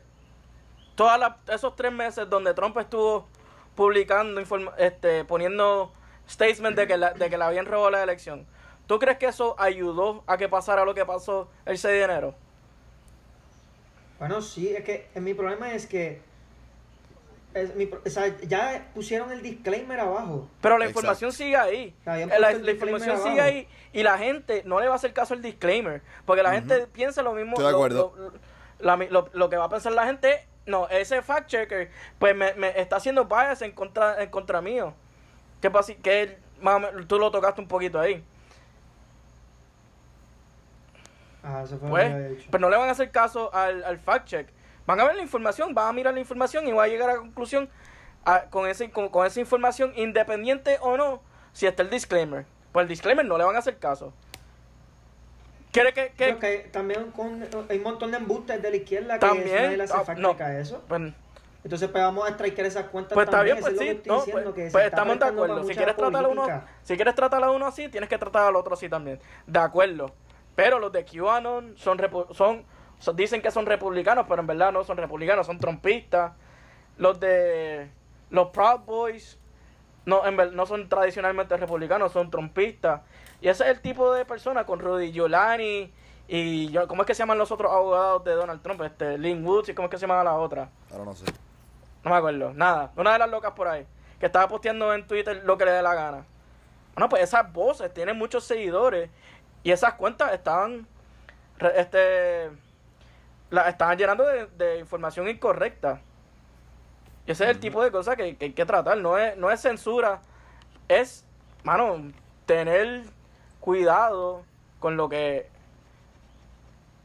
todas 0.95 1.17
las- 1.17 1.35
esos 1.47 1.75
tres 1.77 1.93
meses 1.93 2.29
donde 2.29 2.53
Trump 2.53 2.77
estuvo 2.77 3.25
publicando, 3.73 4.39
informa- 4.41 4.73
este, 4.77 5.23
poniendo 5.23 5.91
statements 6.29 6.75
de 6.75 6.87
que, 6.87 6.97
la, 6.97 7.13
de 7.13 7.29
que 7.29 7.37
le 7.37 7.43
habían 7.45 7.65
robado 7.65 7.91
la 7.91 8.03
elección, 8.03 8.45
¿tú 8.87 8.99
crees 8.99 9.17
que 9.17 9.27
eso 9.27 9.55
ayudó 9.57 10.23
a 10.27 10.37
que 10.37 10.47
pasara 10.49 10.85
lo 10.85 10.93
que 10.93 11.05
pasó 11.05 11.49
el 11.65 11.77
6 11.77 11.93
de 11.93 12.03
enero? 12.03 12.35
Bueno, 14.19 14.41
sí, 14.41 14.69
es 14.69 14.83
que 14.83 15.07
eh, 15.13 15.19
mi 15.19 15.33
problema 15.33 15.73
es 15.73 15.85
que 15.85 16.21
es 17.53 17.73
mi 17.75 17.85
pro- 17.85 18.01
o 18.05 18.09
sea, 18.09 18.27
ya 18.41 18.89
pusieron 18.93 19.31
el 19.31 19.41
disclaimer 19.41 19.99
abajo. 19.99 20.49
Pero 20.61 20.77
la 20.77 20.85
Exacto. 20.85 20.99
información 20.99 21.31
sigue 21.31 21.55
ahí. 21.55 21.95
La, 22.05 22.51
información 22.51 23.17
sigue 23.17 23.39
abajo. 23.39 23.41
ahí 23.41 23.67
y 23.93 24.03
la 24.03 24.17
gente 24.17 24.63
no 24.65 24.79
le 24.79 24.87
va 24.87 24.93
a 24.93 24.95
hacer 24.97 25.13
caso 25.13 25.33
al 25.33 25.41
disclaimer. 25.41 26.01
Porque 26.25 26.43
la 26.43 26.51
gente 26.51 26.87
piensa 26.87 27.21
lo 27.23 27.33
mismo. 27.33 27.51
Estoy 27.53 27.65
de 27.65 27.71
lo- 27.71 27.77
acuerdo. 27.77 28.13
Lo, 28.17 28.31
la 28.79 28.97
mi- 28.97 29.07
lo- 29.07 29.29
lo 29.33 29.49
que 29.49 29.55
va 29.57 29.65
a 29.65 29.69
pensar 29.69 29.93
la 29.93 30.05
gente, 30.05 30.33
es, 30.33 30.41
no, 30.65 30.87
ese 30.89 31.21
fact 31.21 31.47
checker, 31.47 31.91
pues 32.19 32.35
me, 32.35 32.53
me 32.55 32.77
está 32.79 32.97
haciendo 32.97 33.23
bias 33.25 33.61
en 33.61 33.71
contra, 33.71 34.21
en 34.21 34.29
contra 34.29 34.61
mío. 34.61 34.93
Que, 35.61 35.71
pasa- 35.71 35.93
que 35.95 36.37
menos, 36.61 37.07
tú 37.07 37.19
lo 37.19 37.31
tocaste 37.31 37.61
un 37.61 37.67
poquito 37.69 37.99
ahí. 37.99 38.21
Ah, 41.45 41.61
eso 41.63 41.77
fue 41.77 41.87
lo 41.87 41.91
Pues, 41.91 42.07
que 42.07 42.13
había 42.13 42.27
dicho. 42.29 42.47
pero 42.51 42.61
no 42.61 42.69
le 42.69 42.77
van 42.77 42.89
a 42.89 42.91
hacer 42.93 43.11
caso 43.11 43.53
al, 43.53 43.83
al 43.83 43.99
fact 43.99 44.27
check. 44.27 44.49
Van 44.87 44.99
a 44.99 45.05
ver 45.05 45.15
la 45.15 45.21
información, 45.21 45.73
van 45.73 45.87
a 45.89 45.93
mirar 45.93 46.13
la 46.13 46.19
información 46.19 46.67
y 46.67 46.71
van 46.71 46.85
a 46.85 46.87
llegar 46.87 47.09
a 47.09 47.13
la 47.13 47.19
conclusión 47.19 47.69
a- 48.25 48.45
con, 48.49 48.67
ese, 48.67 48.89
con, 48.91 49.09
con 49.09 49.25
esa 49.27 49.39
información, 49.39 49.93
independiente 49.95 50.77
o 50.81 50.97
no, 50.97 51.21
si 51.53 51.67
está 51.67 51.83
el 51.83 51.89
disclaimer. 51.89 52.45
Pues 52.71 52.83
el 52.83 52.89
disclaimer 52.89 53.25
no 53.25 53.37
le 53.37 53.43
van 53.43 53.55
a 53.55 53.59
hacer 53.59 53.77
caso. 53.77 54.11
¿Quiere 55.71 55.93
que, 55.93 56.07
que- 56.09 56.37
Creo 56.37 56.39
que 56.39 56.57
también 56.71 57.11
con, 57.11 57.45
hay 57.69 57.77
un 57.77 57.83
montón 57.83 58.11
de 58.11 58.17
embustes 58.17 58.61
de 58.61 58.69
la 58.69 58.75
izquierda 58.77 59.13
que 59.15 59.19
También, 59.27 59.55
nadie 59.63 59.77
le 59.77 59.83
hace 59.83 59.93
ah, 59.93 60.15
no. 60.17 60.35
a 60.39 60.57
eso. 60.57 60.81
pues, 60.87 61.01
Entonces, 61.63 61.89
pues 61.89 62.03
vamos 62.03 62.25
a 62.25 62.29
striker 62.31 62.65
esas 62.65 62.85
cuentas 62.85 63.13
pues 63.13 63.25
está 63.25 63.37
también. 63.37 63.57
bien, 63.57 63.75
pues 63.75 63.79
sí, 63.79 64.01
no, 64.05 64.15
diciendo, 64.17 64.43
pues, 64.53 64.55
que 64.55 64.71
pues 64.71 64.85
está 64.85 64.87
estamos 64.87 65.19
de 65.19 65.25
acuerdo. 65.25 65.63
Si 65.65 65.75
quieres 65.75 65.95
tratar 65.97 66.23
a 66.23 66.27
uno, 66.29 66.47
si 66.83 66.95
quieres 66.95 67.15
tratar 67.15 67.43
a 67.43 67.51
uno 67.51 67.65
así, 67.67 67.89
tienes 67.89 68.09
que 68.09 68.17
tratar 68.17 68.43
al 68.47 68.55
otro 68.55 68.73
así 68.75 68.87
también. 68.87 69.19
De 69.47 69.59
acuerdo. 69.59 70.13
Pero 70.55 70.79
los 70.79 70.91
de 70.91 71.05
QAnon 71.05 71.75
son, 71.77 71.99
son, 72.31 72.65
son- 72.99 73.15
dicen 73.15 73.41
que 73.41 73.51
son 73.51 73.65
republicanos, 73.65 74.25
pero 74.27 74.41
en 74.41 74.47
verdad 74.47 74.71
no 74.71 74.83
son 74.83 74.97
republicanos, 74.97 75.45
son 75.47 75.59
trompistas. 75.59 76.33
Los 76.97 77.19
de 77.19 77.89
los 78.29 78.49
Proud 78.49 78.81
Boys 78.85 79.37
no, 80.05 80.25
en 80.25 80.37
ver- 80.37 80.53
no 80.53 80.65
son 80.65 80.87
tradicionalmente 80.87 81.57
republicanos, 81.57 82.11
son 82.11 82.29
trompistas. 82.31 83.01
Y 83.41 83.49
ese 83.49 83.63
es 83.65 83.69
el 83.71 83.81
tipo 83.81 84.13
de 84.13 84.23
persona 84.25 84.65
con 84.65 84.79
Rudy 84.79 85.11
Giuliani 85.11 85.91
y 86.27 86.71
yo, 86.71 86.87
¿cómo 86.87 87.01
es 87.03 87.05
que 87.07 87.13
se 87.13 87.19
llaman 87.19 87.37
los 87.37 87.51
otros 87.51 87.71
abogados 87.71 88.23
de 88.23 88.31
Donald 88.33 88.61
Trump? 88.61 88.81
Este, 88.81 89.17
Lynn 89.17 89.45
Woods 89.45 89.69
y 89.69 89.73
cómo 89.73 89.87
es 89.87 89.91
que 89.91 89.97
se 89.97 90.07
llama 90.07 90.23
la 90.23 90.35
otra. 90.35 90.69
Ahora 90.91 91.05
no 91.05 91.13
sé. 91.13 91.25
No 92.03 92.11
me 92.11 92.17
acuerdo, 92.17 92.53
nada. 92.53 92.91
Una 92.95 93.13
de 93.13 93.19
las 93.19 93.29
locas 93.29 93.51
por 93.53 93.67
ahí. 93.67 93.85
Que 94.19 94.27
estaba 94.27 94.47
posteando 94.47 94.93
en 94.93 95.05
Twitter 95.05 95.41
lo 95.43 95.57
que 95.57 95.65
le 95.65 95.71
dé 95.71 95.81
la 95.81 95.93
gana. 95.95 96.25
Bueno, 96.93 97.09
pues 97.09 97.23
esas 97.23 97.51
voces 97.51 97.93
tienen 97.93 98.17
muchos 98.17 98.43
seguidores. 98.45 99.09
Y 99.65 99.71
esas 99.71 99.95
cuentas 99.95 100.31
estaban. 100.31 100.87
Este. 101.75 102.51
La 103.49 103.67
estaban 103.67 103.97
llenando 103.97 104.23
de, 104.25 104.45
de 104.45 104.77
información 104.79 105.27
incorrecta. 105.27 106.01
Y 107.25 107.31
ese 107.31 107.45
es 107.45 107.49
el 107.49 107.59
tipo 107.59 107.83
de 107.83 107.91
cosas 107.91 108.15
que, 108.15 108.35
que 108.37 108.45
hay 108.45 108.53
que 108.53 108.65
tratar. 108.65 108.97
No 108.99 109.17
es, 109.17 109.35
no 109.37 109.49
es 109.49 109.59
censura. 109.59 110.21
Es, 110.87 111.25
mano, 111.63 112.11
tener 112.45 113.03
cuidado 113.59 114.43
con 114.79 114.97
lo 114.97 115.09
que. 115.09 115.49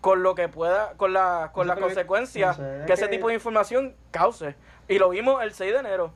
Con 0.03 0.23
lo 0.23 0.35
que 0.35 0.49
pueda. 0.49 0.93
Con, 0.99 1.15
la, 1.15 1.51
con 1.55 1.67
las 1.67 1.77
que- 1.77 1.83
consecuencias 1.83 2.59
no 2.59 2.65
sé, 2.65 2.81
es 2.81 2.87
que 2.87 2.93
ese 2.93 3.05
que- 3.09 3.17
tipo 3.17 3.29
de 3.29 3.35
información 3.35 3.95
cause. 4.11 4.55
Y 4.87 4.99
lo 4.99 5.09
vimos 5.09 5.43
el 5.43 5.55
6 5.55 5.73
de 5.73 5.79
enero. 5.79 6.13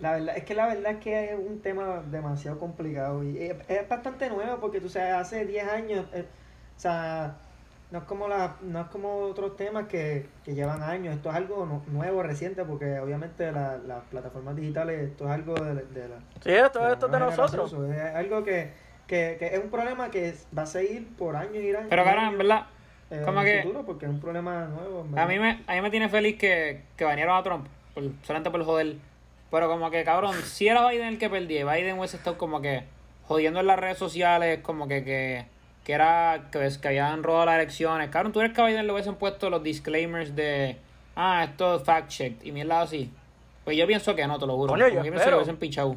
La 0.00 0.12
verdad, 0.12 0.36
es 0.36 0.44
que 0.44 0.54
la 0.54 0.66
verdad 0.66 0.92
es 0.92 0.98
que 0.98 1.32
es 1.32 1.38
un 1.38 1.60
tema 1.60 2.02
demasiado 2.10 2.58
complicado 2.58 3.22
y 3.22 3.36
es, 3.38 3.56
es 3.68 3.88
bastante 3.88 4.30
nuevo 4.30 4.58
porque 4.58 4.80
tú 4.80 4.88
sabes, 4.88 5.12
hace 5.12 5.44
10 5.44 5.68
años, 5.68 6.06
eh, 6.14 6.24
o 6.76 6.80
sea, 6.80 7.36
no 7.90 7.98
es 7.98 8.04
como 8.04 8.26
la, 8.26 8.56
no 8.62 8.80
es 8.80 8.86
como 8.86 9.14
otros 9.18 9.56
temas 9.56 9.88
que, 9.88 10.26
que 10.42 10.54
llevan 10.54 10.82
años, 10.82 11.14
esto 11.16 11.28
es 11.28 11.36
algo 11.36 11.66
nu- 11.66 11.82
nuevo, 11.92 12.22
reciente, 12.22 12.64
porque 12.64 12.98
obviamente 12.98 13.52
la- 13.52 13.76
las 13.78 14.02
plataformas 14.04 14.56
digitales, 14.56 15.10
esto 15.10 15.26
es 15.26 15.30
algo 15.32 15.54
de, 15.54 15.74
de 15.74 16.08
la... 16.08 16.16
Sí, 16.42 16.50
esto, 16.50 16.80
la 16.80 16.92
esto 16.92 17.06
es 17.06 17.12
de 17.12 17.18
nueva 17.18 17.36
nosotros. 17.36 17.72
Es 17.90 18.14
algo 18.14 18.42
que, 18.42 18.70
que, 19.06 19.36
que 19.38 19.46
es 19.54 19.62
un 19.62 19.70
problema 19.70 20.10
que 20.10 20.32
va 20.56 20.62
a 20.62 20.66
seguir 20.66 21.14
por 21.16 21.36
años 21.36 21.56
y 21.56 21.74
años. 21.74 21.86
Pero 21.90 22.04
cabrón, 22.04 22.24
en 22.32 22.38
verdad, 22.38 22.66
eh, 23.10 23.22
como 23.22 23.40
en 23.40 23.46
que- 23.46 23.62
futuro 23.62 23.84
porque 23.84 24.06
es 24.06 24.10
un 24.10 24.20
problema 24.20 24.64
nuevo. 24.64 25.04
a 25.20 25.26
mí 25.26 25.38
me, 25.38 25.62
a 25.66 25.74
mí 25.74 25.80
me 25.82 25.90
tiene 25.90 26.08
feliz 26.08 26.38
que, 26.38 26.84
que 26.96 27.04
banearon 27.04 27.36
a 27.36 27.42
Trump, 27.42 27.66
por, 27.92 28.04
solamente 28.22 28.50
por 28.50 28.64
joder. 28.64 29.09
Pero 29.50 29.68
como 29.68 29.90
que, 29.90 30.04
cabrón, 30.04 30.36
si 30.44 30.68
era 30.68 30.88
Biden 30.88 31.08
el 31.08 31.18
que 31.18 31.28
perdía, 31.28 31.64
Biden 31.64 31.98
hubiese 31.98 32.16
estado 32.16 32.38
como 32.38 32.60
que 32.60 32.84
jodiendo 33.26 33.60
en 33.60 33.66
las 33.66 33.78
redes 33.78 33.98
sociales, 33.98 34.60
como 34.62 34.86
que, 34.88 35.02
que, 35.04 35.46
que 35.84 35.92
era 35.92 36.48
que, 36.52 36.68
que 36.80 36.88
habían 36.88 37.22
robado 37.22 37.46
las 37.46 37.56
elecciones. 37.56 38.10
Cabrón, 38.10 38.32
tú 38.32 38.40
eres 38.40 38.52
que 38.52 38.60
a 38.60 38.66
Biden 38.66 38.86
le 38.86 38.92
hubiesen 38.92 39.16
puesto 39.16 39.50
los 39.50 39.62
disclaimers 39.62 40.36
de, 40.36 40.76
ah, 41.16 41.44
esto 41.44 41.76
es 41.76 41.82
fact 41.82 42.08
checked 42.08 42.44
y 42.44 42.52
mierda 42.52 42.82
así. 42.82 43.10
Pues 43.64 43.76
yo 43.76 43.86
pienso 43.86 44.14
que 44.14 44.26
no, 44.26 44.38
te 44.38 44.46
lo 44.46 44.56
juro. 44.56 44.72
Coño, 44.72 44.84
yo 44.88 44.90
Como 44.90 45.02
que 45.04 45.10
pienso 45.10 45.24
que 45.24 45.30
lo 45.32 45.36
hubiesen 45.38 45.56
pichado. 45.56 45.96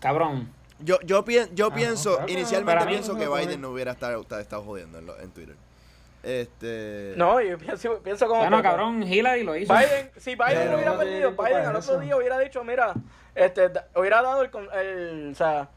Cabrón. 0.00 0.48
Yo, 0.80 0.98
yo, 1.02 1.24
pien- 1.24 1.48
yo 1.54 1.68
Ah, 1.70 1.74
pienso, 1.74 2.10
no, 2.10 2.16
claro, 2.16 2.32
inicialmente 2.32 2.86
pienso 2.86 3.16
que 3.16 3.28
Biden 3.28 3.60
no. 3.60 3.68
no 3.68 3.74
hubiera 3.74 3.92
estado, 3.92 4.20
estado 4.40 4.62
jodiendo 4.62 4.98
en, 4.98 5.06
lo- 5.06 5.18
en 5.20 5.30
Twitter. 5.30 5.54
Este. 6.22 7.14
No, 7.16 7.40
yo 7.40 7.58
pienso, 7.58 7.98
pienso 8.02 8.28
como. 8.28 8.40
Bueno, 8.40 8.62
cabrón, 8.62 9.02
Hillary 9.02 9.42
lo 9.42 9.56
hizo. 9.56 9.72
Biden, 9.74 10.10
si 10.16 10.34
Biden 10.36 10.48
Pero 10.54 10.74
hubiera 10.76 10.96
perdido, 10.96 11.30
Biden 11.32 11.62
de 11.62 11.66
al 11.66 11.76
otro 11.76 11.98
día 11.98 12.16
hubiera 12.16 12.38
dicho, 12.38 12.62
mira, 12.62 12.94
este, 13.34 13.70
hubiera 13.96 14.22
dado 14.22 14.42
el, 14.42 14.50
con- 14.50 14.68
el 14.72 15.30
o 15.32 15.34
sea, 15.34 15.68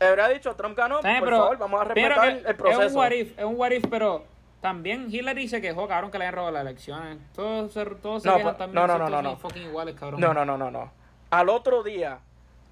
hubiera 0.00 0.28
dicho, 0.28 0.54
Trump 0.56 0.76
ganó, 0.76 0.96
por 1.00 1.02
pero- 1.20 1.36
favor, 1.38 1.58
vamos 1.58 1.80
a 1.80 1.84
respetar 1.84 2.20
que 2.20 2.28
el 2.28 2.36
Es 2.38 2.46
un 2.50 2.56
proceso. 2.56 2.98
what 2.98 3.10
if, 3.12 3.38
es 3.38 3.44
un 3.44 3.54
what 3.56 3.70
if, 3.70 3.84
pero 3.88 4.24
también 4.60 5.06
Hillary 5.08 5.48
se 5.48 5.60
quejó, 5.60 5.86
cabrón, 5.86 6.10
que 6.10 6.18
le 6.18 6.24
hayan 6.24 6.34
robado 6.34 6.52
las 6.52 6.62
elecciones. 6.62 7.18
Todos 7.34 7.72
se, 7.72 7.84
todos 7.86 8.22
se 8.22 8.28
No, 8.28 8.36
quejan 8.38 8.52
pa- 8.52 8.58
también. 8.58 8.74
no, 8.74 8.86
no, 8.86 8.98
no, 8.98 9.08
no, 9.10 9.22
no. 9.22 9.36
fucking 9.36 9.62
iguales, 9.64 9.94
cabrón. 9.94 10.20
No, 10.20 10.34
no, 10.34 10.44
no, 10.44 10.56
no, 10.58 10.70
no. 10.70 10.92
Al 11.30 11.48
otro 11.48 11.82
día, 11.82 12.18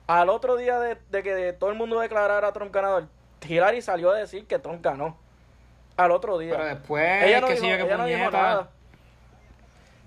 al 0.08 0.28
otro 0.30 0.56
día 0.56 0.80
de, 0.80 0.98
de 1.10 1.22
que 1.22 1.52
todo 1.52 1.70
el 1.70 1.76
mundo 1.76 2.00
declarara 2.00 2.48
a 2.48 2.52
Trump 2.52 2.74
ganador, 2.74 3.06
Hillary 3.46 3.82
salió 3.82 4.10
a 4.10 4.16
decir 4.16 4.46
que 4.46 4.58
Trump 4.58 4.82
ganó. 4.82 5.16
Al 5.98 6.10
otro 6.12 6.38
día. 6.38 6.52
Pero 6.52 6.64
después, 6.64 7.24
ella 7.24 7.40
no 7.42 7.46
que 7.48 7.52
dijo, 7.54 7.64
sí, 7.66 7.70
que 7.72 7.82
ella 7.82 7.96
no 7.98 8.04
dijo 8.06 8.30
nada. 8.30 8.68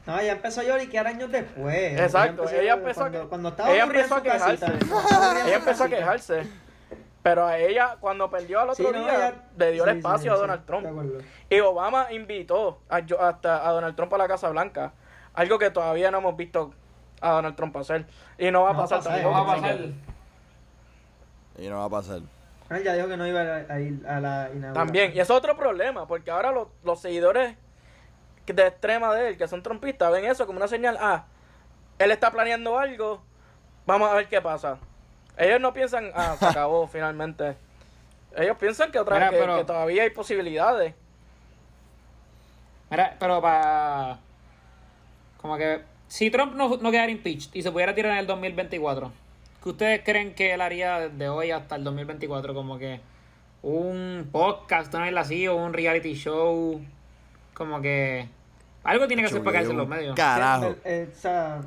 No, 0.08 0.20
ella 0.20 0.32
empezó 0.32 0.62
a 0.62 0.64
lloriquear 0.64 1.06
años 1.06 1.32
después. 1.32 2.00
Exacto, 2.00 2.50
ella 2.50 2.74
empezó 2.74 3.04
a 3.04 3.12
cuando, 3.28 3.54
ella 3.68 3.84
empezó 3.84 4.16
a 4.16 4.24
casita, 4.24 4.66
quejarse. 4.74 5.48
Ella 5.48 5.56
empezó 5.58 5.84
a 5.84 5.88
quejarse. 5.90 6.48
Pero 7.22 7.46
a 7.46 7.60
ella, 7.60 7.98
cuando 8.00 8.28
perdió 8.32 8.62
al 8.62 8.70
otro 8.72 8.84
Sí, 8.88 8.92
no, 8.92 9.00
día, 9.00 9.14
ella- 9.16 9.36
le 9.56 9.72
dio 9.74 9.84
el 9.84 9.92
sí, 9.92 9.98
espacio 9.98 10.32
sí, 10.32 10.38
a 10.38 10.42
Donald 10.42 10.66
Trump. 10.66 10.88
Y 11.52 11.60
Obama 11.60 12.12
invitó 12.12 12.80
a, 12.90 13.00
yo- 13.02 13.22
hasta 13.22 13.68
a 13.68 13.72
Donald 13.74 13.96
Trump 13.96 14.12
a 14.14 14.18
la 14.18 14.28
Casa 14.28 14.50
Blanca. 14.50 14.94
Algo 15.36 15.60
que 15.60 15.70
todavía 15.70 16.10
no 16.10 16.18
hemos 16.18 16.36
visto 16.36 16.74
a 17.22 17.32
Donald 17.34 17.56
Trump 17.56 17.78
hacer. 17.78 18.08
Y 18.40 18.50
no 18.50 18.64
va 18.64 18.72
a 18.72 18.74
No 18.74 18.80
va 18.80 18.86
a 18.86 18.88
pasar 18.88 19.04
tampoco. 19.04 19.36
No 19.38 19.46
va 19.46 19.52
a 19.52 19.56
pasar. 19.56 19.78
Y 21.60 21.68
no 21.68 21.78
va 21.78 21.86
a 21.86 21.90
pasar. 21.90 22.20
Él 22.72 22.84
ya 22.84 22.94
dijo 22.94 23.08
que 23.10 23.18
no 23.18 23.28
iba 23.28 23.42
a, 23.42 23.80
ir 23.80 24.00
a 24.08 24.20
la 24.20 24.50
inauguración. 24.54 24.74
También. 24.74 25.12
Y 25.14 25.20
eso 25.20 25.34
es 25.34 25.38
otro 25.38 25.58
problema, 25.58 26.08
porque 26.08 26.32
ahora 26.32 26.52
los, 26.52 26.70
los 26.84 27.02
seguidores 27.02 27.56
de 28.46 28.68
extrema 28.68 29.14
de 29.14 29.30
él, 29.30 29.38
que 29.38 29.48
son 29.48 29.62
trumpistas, 29.62 30.12
ven 30.12 30.26
eso 30.26 30.46
como 30.46 30.58
una 30.58 30.68
señal. 30.68 30.98
Ah, 31.00 31.26
él 32.00 32.12
está 32.12 32.32
planeando 32.32 32.80
algo. 32.80 33.22
Vamos 33.86 34.10
a 34.10 34.16
ver 34.16 34.28
qué 34.28 34.42
pasa. 34.42 34.78
Ellos 35.38 35.60
no 35.60 35.74
piensan, 35.74 36.12
ah, 36.16 36.36
se 36.40 36.46
acabó 36.48 36.88
finalmente. 36.88 37.56
Ellos 38.36 38.58
piensan 38.58 38.92
que, 38.92 39.00
otra, 39.00 39.16
Mira, 39.16 39.30
que, 39.30 39.38
pero- 39.38 39.58
que 39.58 39.66
todavía 39.66 40.04
hay 40.04 40.10
posibilidades. 40.10 40.94
Mira, 42.90 43.16
pero 43.20 43.42
para. 43.42 44.20
Como 45.42 45.58
que. 45.58 45.82
Si 46.08 46.30
Trump 46.30 46.56
no, 46.56 46.78
no 46.78 46.92
quedara 46.92 47.10
impeached 47.12 47.52
y 47.54 47.62
se 47.64 47.72
pudiera 47.72 47.96
tirar 47.96 48.12
en 48.14 48.18
el 48.20 48.28
2024, 48.28 49.12
¿qué 49.62 49.70
ustedes 49.70 50.02
creen 50.04 50.34
que 50.36 50.54
él 50.54 50.62
haría 50.62 51.00
desde 51.10 51.30
hoy 51.30 51.52
hasta 51.52 51.76
el 51.76 51.84
2024? 51.84 52.54
Como 52.54 52.78
que. 52.78 53.02
Un 53.64 54.28
podcast, 54.32 54.94
una 54.96 55.06
vez 55.06 55.16
así, 55.18 55.48
o 55.48 55.56
un 55.56 55.74
reality 55.74 56.14
show. 56.16 56.82
Como 57.54 57.82
que. 57.82 58.28
Algo 58.84 59.08
tiene 59.08 59.22
que 59.22 59.28
hacer 59.28 59.44
para 59.44 59.54
caerse 59.54 59.72
en 59.72 59.78
los 59.78 59.88
medios. 59.88 60.16
Carajo. 60.16 60.76
El- 60.84 60.92
el- 60.92 61.10
o 61.10 61.16
sea, 61.16 61.62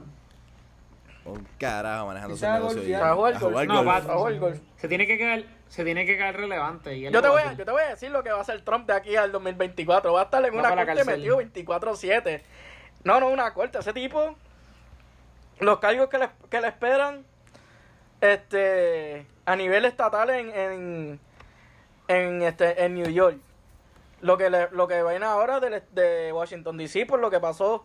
Un 1.25 1.47
carajo 1.59 2.07
manejando 2.07 2.37
su 2.37 2.45
negocio. 2.45 2.81
A 2.83 2.85
jugar 2.85 3.05
a 3.07 3.15
golf. 3.15 3.39
jugar 3.41 3.67
No, 3.69 3.75
golf. 3.77 3.89
va- 3.89 3.97
A 3.97 4.17
jugar 4.19 4.39
golf. 4.39 4.59
Se 4.77 4.89
tiene 4.89 5.07
que 5.07 5.17
quedar, 5.17 5.45
se 5.69 5.85
tiene 5.85 6.05
que 6.05 6.17
quedar 6.17 6.37
relevante. 6.37 6.97
Y 6.97 7.07
él 7.07 7.13
Yo 7.15 7.23
te, 7.23 7.29
voy 7.29 7.41
a 7.43 7.53
yo 7.55 7.65
te 7.65 7.71
voy 7.71 7.83
a 7.83 7.89
decir 7.91 8.11
lo 8.11 8.23
que 8.25 8.31
va 8.33 8.39
a 8.39 8.43
hacer 8.43 8.61
Trump 8.63 8.87
de 8.89 8.93
aquí 8.95 9.15
al 9.17 9.31
2024. 9.33 10.13
Va 10.13 10.21
a 10.23 10.25
estar 10.25 10.45
en 10.45 10.55
Va 10.55 10.59
una 10.73 10.85
corte 10.85 11.05
metido 11.05 11.39
24-7. 11.39 12.43
No, 13.05 13.21
no, 13.21 13.29
una 13.29 13.55
corte. 13.55 13.79
Ese 13.79 13.93
tipo, 13.95 14.35
los 15.61 15.79
cargos 15.79 16.09
que 16.09 16.19
le, 16.19 16.29
que 16.51 16.61
le 16.61 16.69
esperan 16.69 17.25
este, 18.33 19.27
a 19.45 19.55
nivel 19.55 19.85
estatal 19.85 20.31
en, 20.31 20.51
en, 20.51 21.21
en, 22.09 22.43
este, 22.43 22.85
en 22.85 22.95
New 22.95 23.11
York. 23.11 23.37
Lo 24.23 24.39
que, 24.39 24.49
le, 24.49 24.71
lo 24.71 24.89
que 24.89 25.03
viene 25.03 25.27
ahora 25.27 25.61
de, 25.61 25.83
de 25.93 26.33
Washington 26.33 26.79
DC 26.79 27.05
por 27.05 27.21
lo 27.21 27.31
que 27.31 27.39
pasó 27.39 27.85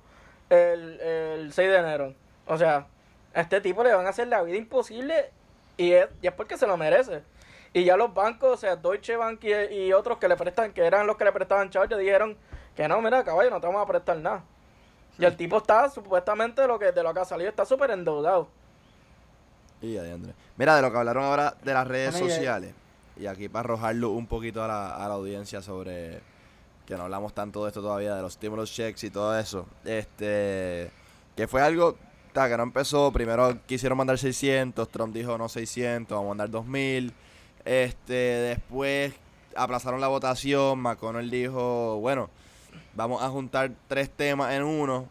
el, 0.50 1.00
el 1.02 1.54
6 1.54 1.70
de 1.70 1.78
enero. 1.78 2.14
O 2.48 2.58
sea, 2.58 2.88
a 3.34 3.42
este 3.42 3.60
tipo 3.60 3.84
le 3.84 3.94
van 3.94 4.06
a 4.06 4.10
hacer 4.10 4.30
la 4.30 4.42
vida 4.42 4.56
imposible 4.56 5.32
y 5.76 5.92
es, 5.92 6.08
y 6.22 6.28
es 6.28 6.34
porque 6.34 6.58
se 6.58 6.68
lo 6.68 6.78
merece. 6.78 7.22
Y 7.74 7.84
ya 7.84 7.98
los 7.98 8.14
bancos, 8.14 8.54
o 8.54 8.58
sea, 8.58 8.78
Deutsche 8.78 9.18
Bank 9.18 9.44
y, 9.44 9.54
y 9.54 9.94
otros 9.94 10.18
que 10.18 10.30
le 10.30 10.38
prestan, 10.38 10.72
que 10.72 10.86
eran 10.86 11.06
los 11.06 11.18
que 11.18 11.26
le 11.26 11.34
prestaban 11.34 11.70
chavos, 11.70 11.90
dijeron 11.90 12.38
que 12.76 12.88
no, 12.88 13.02
mira, 13.02 13.24
caballo, 13.26 13.50
no 13.50 13.60
te 13.60 13.68
vamos 13.68 13.84
a 13.84 13.86
prestar 13.86 14.18
nada. 14.18 14.44
Y 15.18 15.26
el 15.26 15.36
tipo 15.36 15.58
está, 15.58 15.90
supuestamente, 15.90 16.66
lo 16.66 16.80
que, 16.80 16.94
de 16.94 17.04
lo 17.04 17.14
que 17.14 17.20
ha 17.20 17.26
salido, 17.26 17.50
está 17.50 17.66
súper 17.66 17.92
endeudado. 17.92 18.48
Y 19.82 19.98
adiante. 19.98 20.34
Mira, 20.58 20.76
de 20.76 20.82
lo 20.82 20.92
que 20.92 20.98
hablaron 20.98 21.24
ahora 21.24 21.56
de 21.64 21.74
las 21.74 21.88
redes 21.88 22.16
sociales. 22.16 22.74
Y 23.18 23.26
aquí 23.28 23.50
para 23.50 23.62
arrojarlo 23.66 24.12
un 24.12 24.28
poquito 24.28 24.64
a 24.64 24.68
la, 24.68 24.96
a 24.96 25.08
la 25.08 25.16
audiencia 25.16 25.62
sobre 25.62 26.22
que 26.86 26.96
no 26.98 27.04
hablamos 27.04 27.34
tanto 27.34 27.64
de 27.64 27.70
esto 27.70 27.82
todavía, 27.82 28.16
de 28.16 28.22
los 28.22 28.34
stimulus 28.34 28.74
checks 28.74 29.04
y 29.04 29.10
todo 29.12 29.38
eso. 29.38 29.66
Este, 29.86 30.90
que 31.36 31.48
fue 31.48 31.62
algo 31.62 31.96
ta, 32.34 32.50
que 32.50 32.58
no 32.58 32.64
empezó. 32.64 33.12
Primero 33.12 33.60
quisieron 33.66 33.98
mandar 33.98 34.18
600, 34.18 34.90
Trump 34.90 35.14
dijo 35.14 35.38
no 35.38 35.50
600, 35.50 36.16
vamos 36.16 36.28
a 36.28 36.30
mandar 36.30 36.50
2000. 36.50 37.14
Este, 37.66 38.14
después 38.14 39.14
aplazaron 39.56 40.02
la 40.02 40.08
votación, 40.08 40.80
McConnell 40.80 41.30
dijo, 41.30 42.00
bueno, 42.00 42.30
vamos 42.96 43.22
a 43.22 43.30
juntar 43.30 43.72
tres 43.88 44.10
temas 44.10 44.54
en 44.54 44.64
uno 44.64 45.08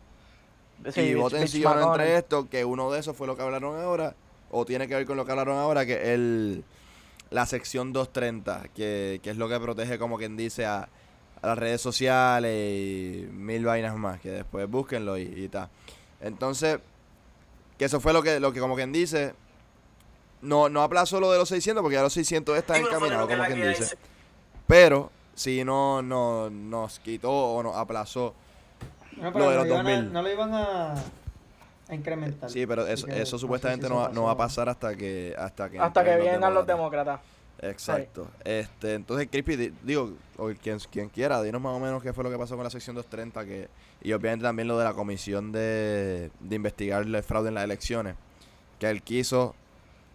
Sí, 0.93 1.01
y 1.01 1.14
voten 1.14 1.43
McConnell. 1.43 1.85
entre 1.85 2.16
esto, 2.16 2.49
que 2.49 2.64
uno 2.64 2.91
de 2.91 3.01
esos 3.01 3.16
fue 3.16 3.27
lo 3.27 3.37
que 3.37 3.43
hablaron 3.43 3.79
ahora, 3.81 4.14
o 4.51 4.64
tiene 4.64 4.88
que 4.88 4.94
ver 4.94 5.07
con 5.07 5.16
lo 5.16 5.24
que 5.24 5.30
hablaron 5.32 5.57
ahora, 5.59 5.84
que 5.86 6.14
el 6.14 6.64
la 7.30 7.44
sección 7.44 7.92
230, 7.92 8.68
que, 8.74 9.20
que 9.22 9.30
es 9.30 9.36
lo 9.36 9.49
que 9.51 9.61
protege, 9.61 9.99
como 9.99 10.16
quien 10.16 10.36
dice, 10.36 10.64
a, 10.64 10.88
a 11.42 11.46
las 11.46 11.59
redes 11.59 11.80
sociales 11.82 12.51
y 12.55 13.26
mil 13.30 13.64
vainas 13.66 13.94
más, 13.96 14.18
que 14.20 14.30
después 14.30 14.68
búsquenlo 14.70 15.18
y, 15.18 15.22
y 15.22 15.49
tal. 15.49 15.68
Entonces, 16.22 16.78
que 17.76 17.84
eso 17.84 18.01
fue 18.01 18.12
lo 18.14 18.22
que, 18.22 18.40
lo 18.40 18.51
que 18.53 18.61
como 18.61 18.76
quien 18.76 18.92
dice, 18.92 19.34
no, 20.40 20.68
no 20.70 20.82
aplazó 20.82 21.20
lo 21.20 21.30
de 21.30 21.38
los 21.38 21.49
600, 21.51 21.82
porque 21.82 21.96
ya 21.96 22.03
los 22.03 22.12
600 22.14 22.57
están 22.57 22.80
encaminados, 22.80 23.28
como 23.28 23.44
quien 23.44 23.68
dice. 23.68 23.96
Pero, 24.66 25.11
si 25.34 25.64
no, 25.64 26.01
no 26.03 26.49
nos 26.49 26.99
quitó 27.01 27.30
o 27.30 27.62
nos 27.62 27.76
aplazó 27.76 28.34
no, 29.16 29.30
Lo 29.32 29.51
de 29.51 29.57
los 29.57 29.66
no, 29.66 29.74
iban 29.74 29.86
a- 29.86 29.90
2000. 29.90 30.12
no 30.12 30.22
lo 30.22 30.32
iban 30.32 30.55
a, 30.55 30.94
a 31.89 31.95
incrementar. 31.95 32.51
Sí, 32.51 32.66
pero 32.66 32.86
eso, 32.86 33.07
que 33.07 33.20
eso 33.22 33.39
sé 33.39 33.41
supuestamente 33.41 33.86
si 33.86 33.93
no, 33.93 33.99
va- 34.01 34.09
no 34.11 34.24
va 34.24 34.32
a 34.32 34.36
pasar 34.36 34.68
hasta 34.68 34.95
que 34.95 35.34
hasta 35.39 35.70
que 35.70 35.78
Hasta 35.78 36.05
que 36.05 36.16
vengan 36.16 36.53
los 36.55 36.66
demócratas. 36.66 37.20
demócratas. 37.20 37.39
Exacto. 37.61 38.28
Este, 38.45 38.95
entonces 38.95 39.26
Crispy, 39.30 39.57
di- 39.57 39.72
digo, 39.82 40.12
o 40.36 40.49
quien, 40.62 40.78
quien 40.93 41.09
quiera, 41.09 41.43
dinos 41.43 41.61
más 41.61 41.72
o 41.74 41.80
menos 41.80 42.03
qué 42.03 42.12
fue 42.12 42.22
lo 42.22 42.30
que 42.30 42.39
pasó 42.39 42.55
con 42.55 42.62
la 42.64 42.70
sección 42.70 42.95
230 42.95 43.45
que 43.45 43.68
y 44.01 44.12
obviamente 44.12 44.45
también 44.45 44.68
lo 44.68 44.78
de 44.78 44.84
la 44.84 44.93
comisión 44.93 45.51
de, 45.51 46.30
de 46.39 46.57
investigar 46.57 47.03
el 47.03 47.22
fraude 47.24 47.49
en 47.49 47.55
las 47.55 47.64
elecciones, 47.64 48.14
que 48.78 48.89
él 48.89 49.03
quiso 49.03 49.57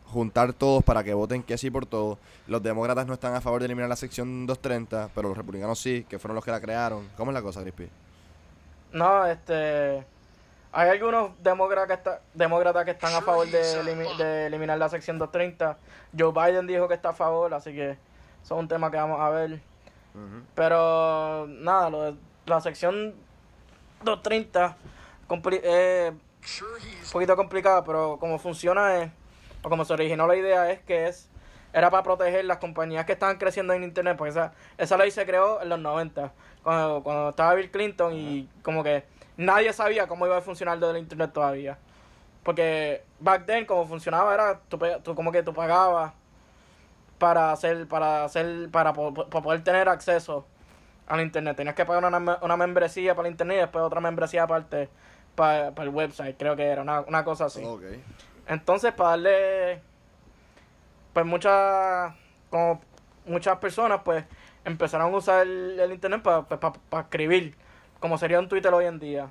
juntar 0.05 0.53
todos 0.53 0.83
para 0.83 1.03
que 1.03 1.13
voten 1.13 1.43
que 1.43 1.57
sí 1.57 1.69
por 1.71 1.85
todo. 1.85 2.17
Los 2.47 2.61
demócratas 2.63 3.07
no 3.07 3.13
están 3.15 3.33
a 3.35 3.41
favor 3.41 3.59
de 3.59 3.65
eliminar 3.65 3.89
la 3.89 3.95
sección 3.97 4.45
230, 4.45 5.09
pero 5.13 5.27
los 5.29 5.37
republicanos 5.37 5.79
sí, 5.79 6.05
que 6.07 6.19
fueron 6.19 6.35
los 6.35 6.45
que 6.45 6.51
la 6.51 6.61
crearon. 6.61 7.09
¿Cómo 7.17 7.31
es 7.31 7.33
la 7.35 7.41
cosa, 7.41 7.61
Crispy? 7.61 7.89
No, 8.93 9.25
este. 9.25 10.05
Hay 10.75 10.89
algunos 10.89 11.31
demócratas 11.43 11.87
que, 11.87 11.93
está- 11.93 12.21
demócratas 12.33 12.83
que 12.85 12.91
están 12.91 13.13
a 13.13 13.21
favor 13.21 13.47
de, 13.47 13.61
elimi- 13.83 14.17
de 14.17 14.47
eliminar 14.47 14.77
la 14.79 14.89
sección 14.89 15.19
230. 15.19 15.77
Joe 16.17 16.31
Biden 16.33 16.65
dijo 16.67 16.87
que 16.87 16.95
está 16.95 17.09
a 17.09 17.13
favor, 17.13 17.53
así 17.53 17.73
que 17.73 17.91
eso 17.91 17.99
es 18.43 18.51
un 18.51 18.67
tema 18.67 18.89
que 18.89 18.97
vamos 18.97 19.19
a 19.21 19.29
ver. 19.29 19.59
Pero 20.55 21.45
nada, 21.47 21.89
lo 21.89 22.01
de 22.03 22.15
la 22.45 22.59
sección 22.61 23.13
230 24.03 24.75
compli- 25.27 25.61
eh, 25.63 26.11
un 27.05 27.11
poquito 27.11 27.35
complicada, 27.35 27.83
pero 27.83 28.17
como 28.19 28.37
funciona 28.39 28.97
es, 29.03 29.11
o 29.63 29.69
como 29.69 29.85
se 29.85 29.93
originó 29.93 30.27
la 30.27 30.35
idea 30.35 30.69
es 30.71 30.79
que 30.81 31.07
es 31.07 31.29
era 31.71 31.89
para 31.89 32.03
proteger 32.03 32.45
las 32.45 32.57
compañías 32.57 33.05
que 33.05 33.13
estaban 33.13 33.37
creciendo 33.37 33.73
en 33.73 33.83
internet, 33.83 34.15
porque 34.17 34.29
esa, 34.31 34.53
esa 34.77 34.95
ley 34.97 35.09
se 35.09 35.25
creó 35.25 35.59
en 35.61 35.69
los 35.69 35.79
90, 35.79 36.31
cuando, 36.61 37.01
cuando 37.01 37.29
estaba 37.29 37.55
Bill 37.55 37.71
Clinton 37.71 38.13
y 38.13 38.47
como 38.61 38.83
que 38.83 39.03
nadie 39.37 39.73
sabía 39.73 40.07
cómo 40.07 40.25
iba 40.25 40.37
a 40.37 40.41
funcionar 40.41 40.77
lo 40.77 40.87
del 40.87 40.97
internet 40.97 41.31
todavía. 41.33 41.77
Porque 42.43 43.03
back 43.19 43.45
then 43.45 43.65
como 43.65 43.85
funcionaba 43.87 44.33
era 44.33 44.59
tú, 44.67 44.77
tú 45.03 45.15
como 45.15 45.31
que 45.31 45.43
tú 45.43 45.53
pagabas 45.53 46.13
para 47.17 47.51
hacer 47.53 47.87
para 47.87 48.25
hacer 48.25 48.69
para, 48.69 48.91
po- 48.93 49.13
poder 49.13 49.63
tener 49.63 49.87
acceso 49.87 50.45
al 51.07 51.21
internet. 51.21 51.55
Tenías 51.55 51.75
que 51.75 51.85
pagar 51.85 52.03
una, 52.03 52.37
una 52.41 52.57
membresía 52.57 53.15
para 53.15 53.27
el 53.27 53.33
internet 53.33 53.57
y 53.57 53.61
después 53.61 53.83
otra 53.83 54.01
membresía 54.01 54.43
aparte 54.43 54.89
para, 55.35 55.71
para 55.71 55.89
el 55.89 55.95
website, 55.95 56.37
creo 56.37 56.55
que 56.55 56.63
era 56.65 56.81
una, 56.81 57.01
una 57.01 57.23
cosa 57.23 57.45
así. 57.45 57.61
Entonces, 58.45 58.91
para 58.93 59.11
darle, 59.11 59.81
pues 61.13 61.25
mucha, 61.25 62.15
como 62.49 62.81
muchas 63.25 63.57
personas 63.57 64.01
pues 64.03 64.25
empezaron 64.65 65.13
a 65.13 65.17
usar 65.17 65.43
el, 65.43 65.79
el 65.79 65.93
internet 65.93 66.21
para 66.21 67.03
escribir, 67.03 67.55
como 68.03 68.17
sería 68.17 68.37
un 68.37 68.49
Twitter 68.49 68.73
hoy 68.73 68.83
en 68.83 68.99
día. 68.99 69.29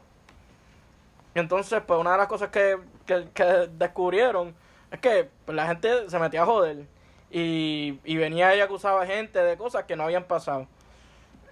Entonces, 1.35 1.83
pues 1.87 2.01
una 2.01 2.13
de 2.13 2.17
las 2.17 2.27
cosas 2.27 2.49
que, 2.49 2.79
que, 3.05 3.29
que 3.35 3.45
descubrieron 3.71 4.55
es 4.91 4.99
que 4.99 5.29
pues, 5.45 5.55
la 5.55 5.67
gente 5.67 6.09
se 6.09 6.19
metía 6.19 6.41
a 6.41 6.47
joder 6.47 6.87
y, 7.31 8.01
y 8.03 8.17
venía 8.17 8.57
y 8.57 8.63
acusaba 8.63 9.03
a 9.03 9.07
gente 9.07 9.39
de 9.41 9.59
cosas 9.59 9.85
que 9.85 9.95
no 9.95 10.05
habían 10.05 10.25
pasado. 10.25 10.69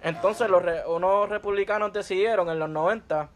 Entonces 0.01 0.49
los 0.49 0.63
unos 0.87 1.29
republicanos 1.29 1.93
decidieron 1.93 2.49
en 2.49 2.57
los 2.57 2.69
90, 2.69 3.29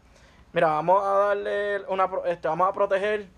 mira, 0.52 0.66
vamos 0.66 1.04
a 1.04 1.10
darle 1.10 1.82
una 1.86 2.10
este, 2.24 2.48
vamos 2.48 2.68
a 2.68 2.72
proteger 2.72 3.28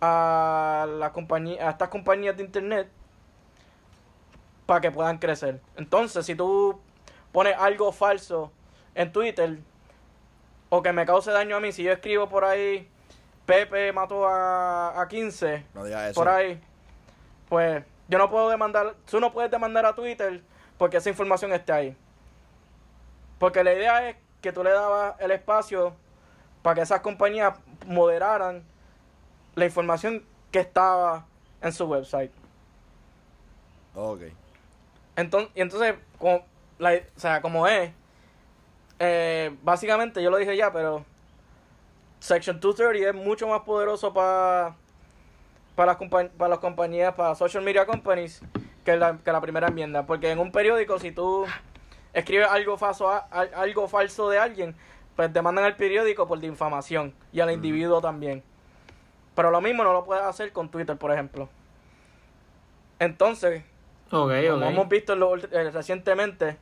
a 0.00 0.88
la 0.90 1.12
compañía 1.12 1.68
a 1.68 1.70
estas 1.70 1.88
compañías 1.88 2.36
de 2.36 2.42
internet 2.42 2.88
para 4.66 4.80
que 4.80 4.90
puedan 4.90 5.18
crecer. 5.18 5.60
Entonces, 5.76 6.26
si 6.26 6.34
tú 6.34 6.80
pones 7.30 7.54
algo 7.56 7.92
falso 7.92 8.50
en 8.96 9.12
Twitter 9.12 9.60
o 10.68 10.82
que 10.82 10.92
me 10.92 11.06
cause 11.06 11.30
daño 11.30 11.56
a 11.56 11.60
mí, 11.60 11.72
si 11.72 11.82
yo 11.82 11.92
escribo 11.92 12.28
por 12.28 12.44
ahí 12.44 12.88
Pepe 13.46 13.92
mató 13.92 14.28
a, 14.28 15.00
a 15.00 15.08
15 15.08 15.66
no 15.74 15.84
digas 15.84 16.10
eso. 16.10 16.20
por 16.20 16.28
ahí, 16.28 16.60
pues 17.48 17.82
yo 18.08 18.18
no 18.18 18.30
puedo 18.30 18.48
demandar, 18.48 18.94
tú 19.10 19.20
no 19.20 19.32
puedes 19.32 19.50
demandar 19.50 19.86
a 19.86 19.94
Twitter 19.94 20.42
porque 20.78 20.96
esa 20.96 21.10
información 21.10 21.52
esté 21.52 21.72
ahí. 21.72 21.96
Porque 23.38 23.62
la 23.62 23.72
idea 23.72 24.08
es 24.08 24.16
que 24.40 24.52
tú 24.52 24.64
le 24.64 24.70
dabas 24.70 25.14
el 25.20 25.30
espacio 25.30 25.94
para 26.62 26.76
que 26.76 26.80
esas 26.82 27.00
compañías 27.00 27.54
moderaran 27.86 28.64
la 29.54 29.64
información 29.64 30.24
que 30.50 30.60
estaba 30.60 31.26
en 31.60 31.72
su 31.72 31.86
website. 31.86 32.32
Ok. 33.94 34.22
Entonces, 35.16 35.50
y 35.54 35.60
entonces, 35.60 35.94
como, 36.18 36.44
la, 36.78 36.94
o 36.94 37.20
sea, 37.20 37.40
como 37.40 37.66
es, 37.66 37.90
eh, 38.98 39.56
básicamente 39.62 40.22
yo 40.22 40.30
lo 40.30 40.36
dije 40.36 40.56
ya, 40.56 40.72
pero 40.72 41.04
Section 42.20 42.60
230 42.60 43.10
es 43.10 43.14
mucho 43.14 43.46
más 43.48 43.60
poderoso 43.62 44.12
para 44.12 44.74
para 45.78 45.92
las, 45.92 46.30
para 46.32 46.48
las 46.48 46.58
compañías, 46.58 47.14
para 47.14 47.36
social 47.36 47.62
media 47.62 47.86
companies, 47.86 48.42
que 48.84 48.96
la, 48.96 49.16
que 49.18 49.30
la 49.30 49.40
primera 49.40 49.68
enmienda. 49.68 50.06
Porque 50.06 50.32
en 50.32 50.40
un 50.40 50.50
periódico, 50.50 50.98
si 50.98 51.12
tú 51.12 51.46
escribes 52.12 52.48
algo 52.50 52.76
falso, 52.76 53.08
algo 53.30 53.86
falso 53.86 54.28
de 54.28 54.40
alguien, 54.40 54.74
pues 55.14 55.32
demandan 55.32 55.64
al 55.64 55.76
periódico 55.76 56.26
por 56.26 56.40
difamación 56.40 57.14
y 57.32 57.38
al 57.38 57.52
individuo 57.52 58.00
también. 58.00 58.42
Pero 59.36 59.52
lo 59.52 59.60
mismo 59.60 59.84
no 59.84 59.92
lo 59.92 60.04
puedes 60.04 60.24
hacer 60.24 60.52
con 60.52 60.68
Twitter, 60.68 60.96
por 60.96 61.12
ejemplo. 61.12 61.48
Entonces, 62.98 63.62
como 64.10 64.32
hemos 64.32 64.88
visto 64.88 65.12
eh, 65.12 65.70
recientemente, 65.70 66.56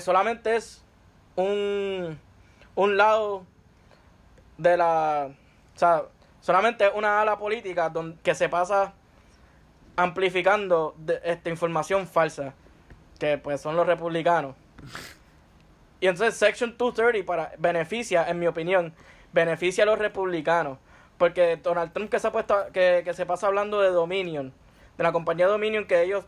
solamente 0.00 0.56
es 0.56 0.82
un, 1.36 2.18
un 2.74 2.96
lado 2.96 3.44
de 4.58 4.76
la... 4.76 5.30
O 5.74 5.78
sea, 5.78 6.04
solamente 6.40 6.88
una 6.94 7.20
ala 7.20 7.38
política 7.38 7.88
donde, 7.88 8.20
que 8.22 8.34
se 8.34 8.48
pasa 8.48 8.94
amplificando 9.96 10.94
esta 11.24 11.50
información 11.50 12.06
falsa, 12.06 12.54
que 13.18 13.38
pues 13.38 13.60
son 13.60 13.76
los 13.76 13.86
republicanos. 13.86 14.54
Y 16.00 16.06
entonces 16.06 16.36
Section 16.36 16.76
230 16.76 17.26
para, 17.26 17.52
beneficia, 17.58 18.28
en 18.28 18.38
mi 18.38 18.46
opinión, 18.46 18.94
beneficia 19.32 19.84
a 19.84 19.86
los 19.86 19.98
republicanos. 19.98 20.78
Porque 21.18 21.56
Donald 21.56 21.92
Trump 21.92 22.10
que 22.10 22.18
se, 22.18 22.28
ha 22.28 22.32
puesto, 22.32 22.54
que, 22.72 23.00
que 23.04 23.14
se 23.14 23.24
pasa 23.24 23.46
hablando 23.46 23.80
de 23.80 23.88
Dominion, 23.88 24.52
de 24.98 25.02
la 25.02 25.12
compañía 25.12 25.46
Dominion, 25.46 25.86
que 25.86 26.02
ellos 26.02 26.24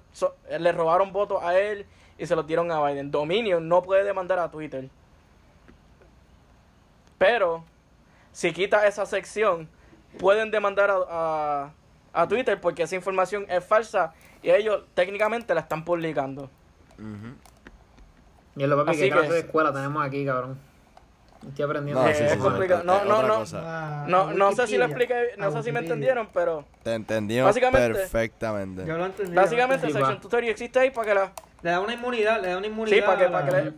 le 0.58 0.72
robaron 0.72 1.12
votos 1.12 1.42
a 1.42 1.58
él 1.58 1.86
y 2.18 2.26
se 2.26 2.36
los 2.36 2.46
dieron 2.46 2.70
a 2.70 2.84
Biden. 2.86 3.10
Dominion 3.10 3.66
no 3.66 3.82
puede 3.82 4.04
demandar 4.04 4.38
a 4.38 4.50
Twitter. 4.50 4.88
Pero, 7.16 7.64
si 8.32 8.52
quita 8.52 8.86
esa 8.86 9.06
sección, 9.06 9.68
pueden 10.18 10.50
demandar 10.50 10.90
a, 10.90 11.70
a, 12.12 12.28
Twitter 12.28 12.60
porque 12.60 12.82
esa 12.82 12.96
información 12.96 13.46
es 13.48 13.64
falsa 13.64 14.14
y 14.42 14.50
ellos 14.50 14.84
técnicamente 14.94 15.54
la 15.54 15.60
están 15.60 15.84
publicando. 15.84 16.50
Y 18.56 18.62
es 18.62 18.68
lo 18.68 18.76
papi, 18.76 18.90
Así 18.90 19.00
que 19.02 19.10
clase 19.10 19.32
de 19.32 19.38
escuela 19.40 19.72
tenemos 19.72 20.04
aquí, 20.04 20.24
cabrón. 20.24 20.58
Estoy 21.46 21.64
aprendiendo. 21.64 22.02
No, 22.02 22.08
es 22.08 22.36
complicado. 22.36 22.82
No, 22.84 23.04
no, 23.04 23.22
no. 23.22 23.44
Ah, 23.54 24.04
no, 24.08 24.32
no 24.32 24.52
sé 24.52 24.66
si 24.66 24.76
lo 24.76 24.84
expliqué, 24.84 25.34
no 25.38 25.52
sé 25.52 25.62
si 25.62 25.72
me 25.72 25.80
entendieron, 25.80 26.28
pero. 26.32 26.64
Te 26.82 26.94
entendimos 26.94 27.56
perfectamente. 27.56 28.84
Yo 28.84 28.98
lo 28.98 29.06
entendí. 29.06 29.34
Básicamente, 29.34 29.86
sí, 29.86 29.92
Section 29.92 30.20
Tutorial 30.20 30.50
existe 30.50 30.78
ahí 30.78 30.90
para 30.90 31.08
que 31.08 31.14
la. 31.14 31.32
Le 31.62 31.70
da 31.70 31.80
una 31.80 31.94
inmunidad, 31.94 32.40
le 32.40 32.48
da 32.48 32.58
una 32.58 32.66
inmunidad. 32.66 32.96
Sí, 32.96 33.02
para 33.02 33.18
que, 33.18 33.30
para 33.30 33.46
que, 33.46 33.72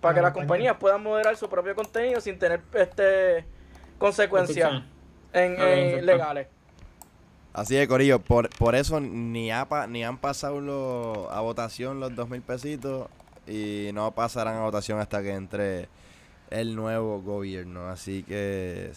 para 0.00 0.14
que 0.14 0.22
las 0.22 0.32
compañías 0.32 0.76
puedan 0.78 1.02
moderar 1.02 1.36
su 1.36 1.48
propio 1.48 1.74
contenido 1.74 2.20
sin 2.20 2.38
tener 2.38 2.60
este 2.74 3.44
consecuencias 3.98 4.82
en, 5.32 6.04
legales. 6.06 6.48
Así 7.52 7.76
de 7.76 7.86
Corillo, 7.86 8.18
por, 8.18 8.48
por 8.50 8.74
eso 8.74 9.00
ni, 9.00 9.52
ha, 9.52 9.66
ni 9.88 10.04
han 10.04 10.18
pasado 10.18 11.30
a 11.30 11.40
votación 11.40 12.00
los 12.00 12.14
dos 12.14 12.28
mil 12.28 12.42
pesitos 12.42 13.08
y 13.46 13.90
no 13.94 14.10
pasarán 14.12 14.56
a 14.56 14.62
votación 14.62 14.98
hasta 14.98 15.22
que 15.22 15.34
entre 15.34 15.88
el 16.50 16.74
nuevo 16.74 17.20
gobierno. 17.20 17.88
Así 17.88 18.22
que. 18.22 18.92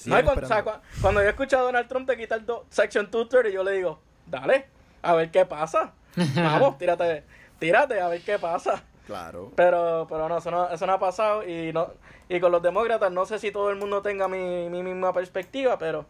cuando, 1.02 1.22
yo 1.22 1.30
escucho 1.30 1.58
a 1.58 1.62
Donald 1.62 1.88
Trump 1.88 2.08
te 2.08 2.18
quitar 2.18 2.42
Section 2.70 3.06
230, 3.12 3.50
yo 3.50 3.64
le 3.64 3.72
digo, 3.74 4.00
dale, 4.26 4.68
a 5.02 5.14
ver 5.14 5.32
qué 5.32 5.46
pasa. 5.46 5.94
Vamos, 6.36 6.78
tírate, 6.78 7.24
tírate, 7.60 8.00
a 8.00 8.08
ver 8.08 8.22
qué 8.22 8.40
pasa. 8.40 8.84
Claro. 9.06 9.52
Pero, 9.56 10.06
pero 10.10 10.28
no, 10.28 10.38
eso 10.38 10.52
no, 10.52 10.70
eso 10.70 10.86
no 10.86 10.94
ha 10.94 11.00
pasado. 11.00 11.48
Y 11.48 11.72
no 11.72 11.94
y 12.30 12.40
con 12.40 12.52
los 12.52 12.62
demócratas, 12.62 13.12
no 13.12 13.26
sé 13.26 13.40
si 13.40 13.52
todo 13.52 13.70
el 13.70 13.78
mundo 13.78 14.02
tenga 14.02 14.28
mi, 14.28 14.70
mi 14.70 14.84
misma 14.84 15.14
perspectiva, 15.14 15.78
pero. 15.78 16.06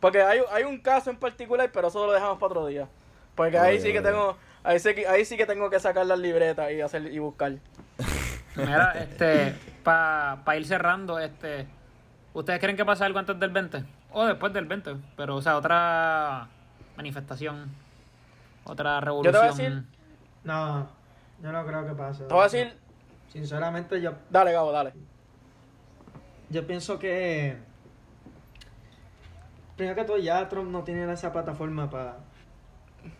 Porque 0.00 0.22
hay, 0.22 0.40
hay 0.52 0.64
un 0.64 0.78
caso 0.78 1.10
en 1.10 1.16
particular, 1.16 1.70
pero 1.72 1.88
eso 1.88 2.06
lo 2.06 2.12
dejamos 2.12 2.38
para 2.38 2.46
otro 2.46 2.66
día. 2.66 2.88
Porque 3.34 3.58
ahí 3.58 3.80
sí 3.80 3.92
que 3.92 4.00
tengo. 4.00 4.36
Ahí 4.62 4.78
sí, 4.78 4.90
ahí 5.08 5.24
sí 5.24 5.36
que 5.36 5.46
tengo 5.46 5.68
que 5.70 5.80
sacar 5.80 6.06
las 6.06 6.18
libretas 6.18 6.70
y 6.72 6.80
hacer 6.80 7.12
y 7.12 7.18
buscar. 7.18 7.52
Mira, 8.56 8.92
este, 8.92 9.54
para 9.82 10.42
pa 10.44 10.56
ir 10.56 10.64
cerrando, 10.66 11.18
este, 11.18 11.66
¿ustedes 12.32 12.60
creen 12.60 12.76
que 12.76 12.84
pasa 12.84 13.04
algo 13.04 13.18
antes 13.18 13.38
del 13.38 13.50
20? 13.50 13.84
O 14.12 14.24
después 14.24 14.52
del 14.52 14.66
20, 14.66 14.96
pero 15.16 15.36
o 15.36 15.42
sea, 15.42 15.56
otra 15.56 16.48
manifestación, 16.96 17.74
otra 18.62 19.00
revolución. 19.00 19.34
Yo 19.34 19.40
te 19.40 19.46
voy 19.46 19.54
a 19.54 19.56
decir, 19.56 19.82
no, 20.44 20.88
yo 21.42 21.52
no 21.52 21.66
creo 21.66 21.86
que 21.86 21.94
pase. 21.94 22.24
Te 22.24 22.32
voy 22.34 22.42
a 22.42 22.44
decir, 22.44 22.72
sinceramente 23.32 24.00
yo 24.00 24.12
Dale, 24.30 24.52
Gabo, 24.52 24.72
dale. 24.72 24.92
Yo 26.50 26.66
pienso 26.66 26.98
que 26.98 27.56
primero 29.76 29.96
que 29.96 30.04
todo 30.04 30.18
ya 30.18 30.48
Trump 30.48 30.70
no 30.70 30.84
tiene 30.84 31.10
esa 31.12 31.32
plataforma 31.32 31.90
para 31.90 32.18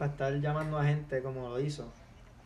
estar 0.00 0.32
llamando 0.40 0.78
a 0.78 0.84
gente 0.84 1.22
como 1.22 1.48
lo 1.48 1.60
hizo. 1.60 1.90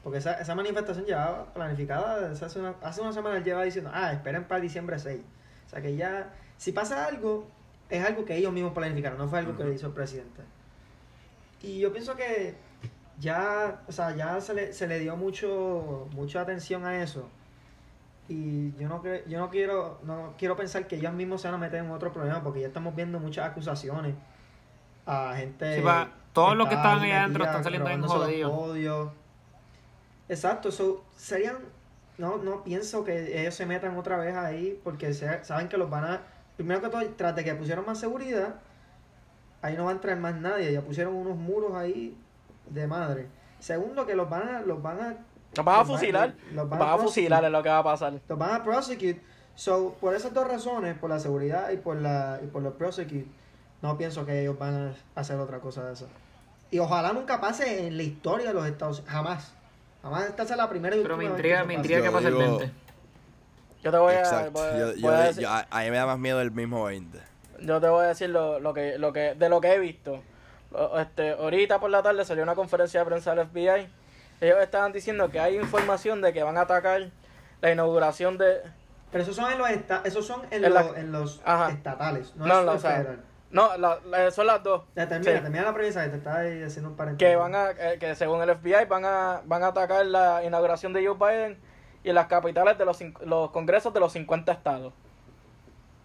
Porque 0.03 0.19
esa, 0.19 0.35
esa 0.35 0.55
manifestación 0.55 1.05
llevaba 1.05 1.53
planificada, 1.53 2.31
hace 2.31 2.59
una, 2.59 2.75
hace 2.83 3.01
una 3.01 3.13
semana 3.13 3.37
él 3.37 3.45
lleva 3.45 3.65
diciendo, 3.65 3.91
ah, 3.93 4.13
esperen 4.13 4.45
para 4.45 4.61
diciembre 4.61 4.99
6. 4.99 5.21
O 5.67 5.71
sea 5.71 5.83
que 5.83 5.97
ya, 5.97 6.33
si 6.57 6.73
pasa 6.73 7.05
algo, 7.05 7.47
es 7.91 8.05
algo 8.05 8.25
que 8.25 8.37
ellos 8.37 8.53
mismos 8.53 8.73
planificaron, 8.73 9.19
no 9.19 9.29
fue 9.29 9.41
algo 9.41 9.57
que 9.57 9.71
hizo 9.75 9.89
el 9.89 9.93
presidente. 9.93 10.43
Y 11.61 11.81
yo 11.81 11.93
pienso 11.93 12.15
que 12.17 12.55
ya, 13.21 13.83
o 13.89 13.93
sea, 13.93 14.15
ya 14.15 14.41
se 14.41 14.55
le, 14.55 14.73
se 14.73 14.87
le 14.87 14.99
dio 14.99 15.17
mucho, 15.17 16.09
mucha 16.13 16.41
atención 16.41 16.85
a 16.85 17.03
eso. 17.03 17.29
Y 18.29 18.73
yo 18.77 18.89
no, 18.89 19.03
yo 19.27 19.39
no 19.39 19.49
quiero 19.49 20.01
no 20.03 20.35
quiero 20.37 20.55
pensar 20.55 20.87
que 20.87 20.97
ellos 20.97 21.13
mismos 21.15 21.41
se 21.41 21.49
van 21.49 21.55
a 21.55 21.59
meter 21.59 21.83
en 21.83 21.91
otro 21.91 22.13
problema 22.13 22.43
porque 22.43 22.61
ya 22.61 22.67
estamos 22.67 22.95
viendo 22.95 23.19
muchas 23.19 23.47
acusaciones 23.47 24.15
a 25.07 25.35
gente. 25.37 25.77
Sí, 25.77 25.85
todos 26.35 26.57
los 26.57 26.69
que 26.69 26.75
estaban 26.75 27.03
ahí 27.03 27.11
adentro 27.11 27.45
están 27.45 27.65
saliendo 27.65 27.89
en 27.89 28.03
jodidos. 28.03 29.13
Exacto, 30.29 30.69
eso 30.69 31.05
serían. 31.17 31.57
No, 32.19 32.37
no 32.37 32.65
pienso 32.65 33.05
que 33.05 33.41
ellos 33.41 33.55
se 33.55 33.65
metan 33.65 33.97
otra 33.97 34.19
vez 34.19 34.35
ahí 34.35 34.79
porque 34.85 35.15
saben 35.15 35.69
que 35.69 35.79
los 35.79 35.89
van 35.89 36.05
a. 36.05 36.23
Primero 36.57 36.83
que 36.83 36.89
todo, 36.89 37.03
tras 37.17 37.35
de 37.35 37.45
que 37.45 37.55
pusieron 37.55 37.87
más 37.87 37.99
seguridad, 37.99 38.57
ahí 39.63 39.77
no 39.77 39.85
va 39.85 39.91
a 39.91 39.95
entrar 39.95 40.19
más 40.19 40.35
nadie. 40.35 40.73
Ya 40.73 40.83
pusieron 40.83 41.15
unos 41.15 41.37
muros 41.37 41.75
ahí 41.75 42.17
de 42.71 42.87
madre. 42.87 43.27
Segundo, 43.59 44.07
que 44.07 44.15
los 44.15 44.29
van 44.29 44.49
a, 44.49 44.61
los 44.61 44.83
van 44.83 45.01
a 45.01 45.17
los 45.57 45.65
van 45.65 45.81
a 45.81 45.85
fusilar. 45.85 46.35
Los 46.53 46.69
van, 46.69 46.83
a, 46.83 46.99
fusilar 46.99 47.45
es 47.45 47.51
lo 47.51 47.63
que 47.63 47.69
va 47.69 47.79
a 47.79 47.85
pasar. 47.85 48.21
Los 48.29 48.39
van 48.39 48.55
a 48.55 48.63
prosecute. 48.63 49.21
So, 49.55 49.97
por 50.01 50.15
esas 50.15 50.33
dos 50.33 50.47
razones, 50.47 50.97
por 50.97 51.11
la 51.11 51.19
seguridad 51.19 51.71
y 51.71 51.79
por 51.79 51.97
la 51.97 52.39
y 52.43 52.47
por 52.47 52.63
los 52.63 52.75
prosecute, 52.75 53.27
no 53.83 53.99
pienso 53.99 54.25
que 54.25 54.41
ellos 54.41 54.59
van 54.59 54.95
a 55.17 55.21
hacer 55.21 55.39
otra 55.39 55.59
cosa 55.59 55.85
de 55.85 55.95
eso. 55.95 56.07
Y 56.71 56.79
ojalá 56.79 57.13
nunca 57.13 57.41
pase 57.41 57.87
en 57.87 57.97
la 57.97 58.03
historia 58.03 58.49
de 58.49 58.55
los 58.55 58.67
Estados 58.67 58.99
Unidos. 58.99 59.15
Jamás. 59.15 59.55
Jamás 60.03 60.29
esta 60.29 60.43
es 60.45 60.57
la 60.57 60.69
primera 60.69 60.95
y 60.95 61.03
Pero 61.03 61.17
me 61.17 61.25
intriga, 61.25 61.65
me 61.65 61.75
intriga 61.75 62.03
que 62.03 62.11
pase 62.11 62.29
el 62.29 62.35
20. 62.35 62.71
Yo 63.83 63.91
te 63.91 63.99
voy 63.99 64.15
a, 64.15 64.51
voy, 64.51 65.13
a 65.13 65.21
decir, 65.21 65.47
a, 65.47 65.67
mí 65.71 65.91
me 65.91 65.97
da 65.97 66.07
más 66.07 66.19
miedo 66.19 66.41
el 66.41 66.51
mismo 66.51 66.85
20. 66.85 67.19
Yo 67.63 67.81
te 67.81 67.89
voy 67.89 68.05
a 68.05 68.09
decir 68.09 68.31
lo, 68.31 68.61
lo 68.61 68.75
que, 68.75 68.99
lo 68.99 69.13
que, 69.13 69.35
de 69.35 69.49
lo 69.49 69.61
que 69.61 69.73
he 69.73 69.79
visto. 69.79 70.21
Este, 70.99 71.31
ahorita 71.33 71.81
por 71.81 71.91
la 71.91 72.03
tarde 72.03 72.25
salió 72.25 72.43
una 72.43 72.55
conferencia 72.55 73.01
de 73.01 73.07
prensa 73.07 73.35
del 73.35 73.47
FBI 73.47 73.89
ellos 74.41 74.59
estaban 74.61 74.93
diciendo 74.93 75.31
que 75.31 75.41
hay 75.41 75.57
información 75.57 76.21
de 76.21 76.33
que 76.33 76.43
van 76.45 76.57
a 76.59 76.61
atacar 76.61 77.11
la 77.61 77.73
inauguración 77.73 78.39
de... 78.39 78.61
Pero 79.11 79.23
esos 79.23 79.35
son 79.35 79.51
en 79.51 79.59
los, 79.59 79.69
esta- 79.71 80.03
esos 80.05 80.25
son 80.27 80.43
en, 80.53 80.65
En 80.65 80.73
la- 80.75 80.83
los, 80.83 80.97
en 80.97 81.11
los 81.13 81.41
estatales, 81.71 82.37
no, 82.37 82.47
No, 82.47 82.61
es 82.61 82.67
no, 82.67 82.73
o 82.73 82.79
sea. 82.79 83.17
No, 83.51 83.77
la- 83.79 83.99
la- 84.07 84.31
son 84.31 84.47
las 84.47 84.63
dos. 84.63 84.85
Ya, 84.95 85.09
termina, 85.09 85.33
Sí. 85.33 85.41
termina 85.41 85.65
la 85.65 85.75
premisa 85.75 86.09
que 86.09 86.19
te 86.19 86.29
ahí 86.29 86.63
haciendo 86.63 86.91
un 86.91 86.97
paréntesis. 86.97 87.27
Que 87.29 87.35
van 87.35 87.55
a, 87.55 87.71
eh, 87.71 87.97
que 87.99 88.15
según 88.15 88.41
el 88.43 88.51
FBI 88.51 88.85
van 88.85 89.05
a, 89.07 89.41
van 89.45 89.63
a 89.65 89.69
atacar 89.69 90.05
la 90.07 90.45
inauguración 90.45 90.93
de 90.93 91.05
Joe 91.05 91.17
Biden 91.17 91.59
y 92.05 92.13
las 92.13 92.27
capitales 92.27 92.77
de 92.79 92.85
los, 92.85 93.01
los 93.25 93.51
congresos 93.51 93.93
de 93.95 93.99
los 94.01 94.13
50 94.13 94.53
estados. 94.53 94.93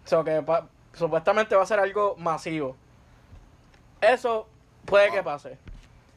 O 0.06 0.08
sea, 0.08 0.24
que 0.24 0.42
pa- 0.42 0.68
supuestamente 0.94 1.56
va 1.56 1.64
a 1.64 1.68
ser 1.68 1.80
algo 1.80 2.16
masivo. 2.18 2.76
Eso 4.02 4.48
puede 4.86 5.12
que 5.12 5.24
pase. 5.24 5.58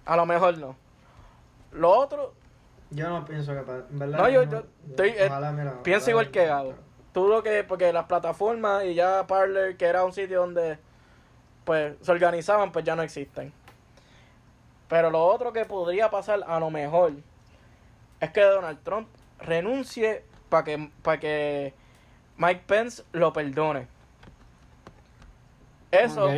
A 0.05 0.17
lo 0.17 0.27
mejor 0.27 0.57
no. 0.59 0.77
Lo 1.73 1.91
otro, 1.91 2.35
Yo 2.91 3.09
no 3.09 3.25
pienso 3.25 3.53
que 3.55 3.61
pa- 3.63 3.83
en 3.91 3.99
verdad. 3.99 4.19
No, 4.19 4.29
yo- 4.29 4.45
yo 4.45 4.63
estoy, 4.89 5.09
eh, 5.11 5.27
ojalá, 5.27 5.51
mira, 5.53 5.83
pienso 5.83 6.05
ojalá- 6.05 6.11
igual 6.11 6.31
que 6.31 6.47
Gabo. 6.47 6.75
Tú 7.13 7.27
lo 7.29 7.43
que, 7.43 7.65
porque 7.65 7.93
las 7.93 8.05
plataformas 8.05 8.85
y 8.85 8.95
ya 8.95 9.27
Parler, 9.27 9.77
que 9.77 9.87
era 9.87 10.05
un 10.05 10.13
sitio 10.13 10.41
donde 10.41 10.79
pues 11.65 11.97
se 12.01 12.13
organizaban, 12.13 12.71
pues 12.71 12.85
ya 12.85 12.95
no 12.95 13.03
existen. 13.03 13.53
Pero 14.89 15.11
lo 15.11 15.25
otro 15.25 15.53
que 15.53 15.65
podría 15.65 16.11
pasar 16.11 16.45
a 16.47 16.61
lo 16.61 16.71
mejor 16.71 17.13
es 18.21 18.31
que 18.31 18.41
Donald 18.43 18.79
Trump 18.85 19.09
renuncie 19.41 20.23
para 20.49 20.63
que, 20.63 20.91
para 21.03 21.19
que 21.19 21.75
Mike 22.37 22.63
Pence 22.69 23.03
lo 23.13 23.33
perdone. 23.33 23.89
Eso. 25.91 26.29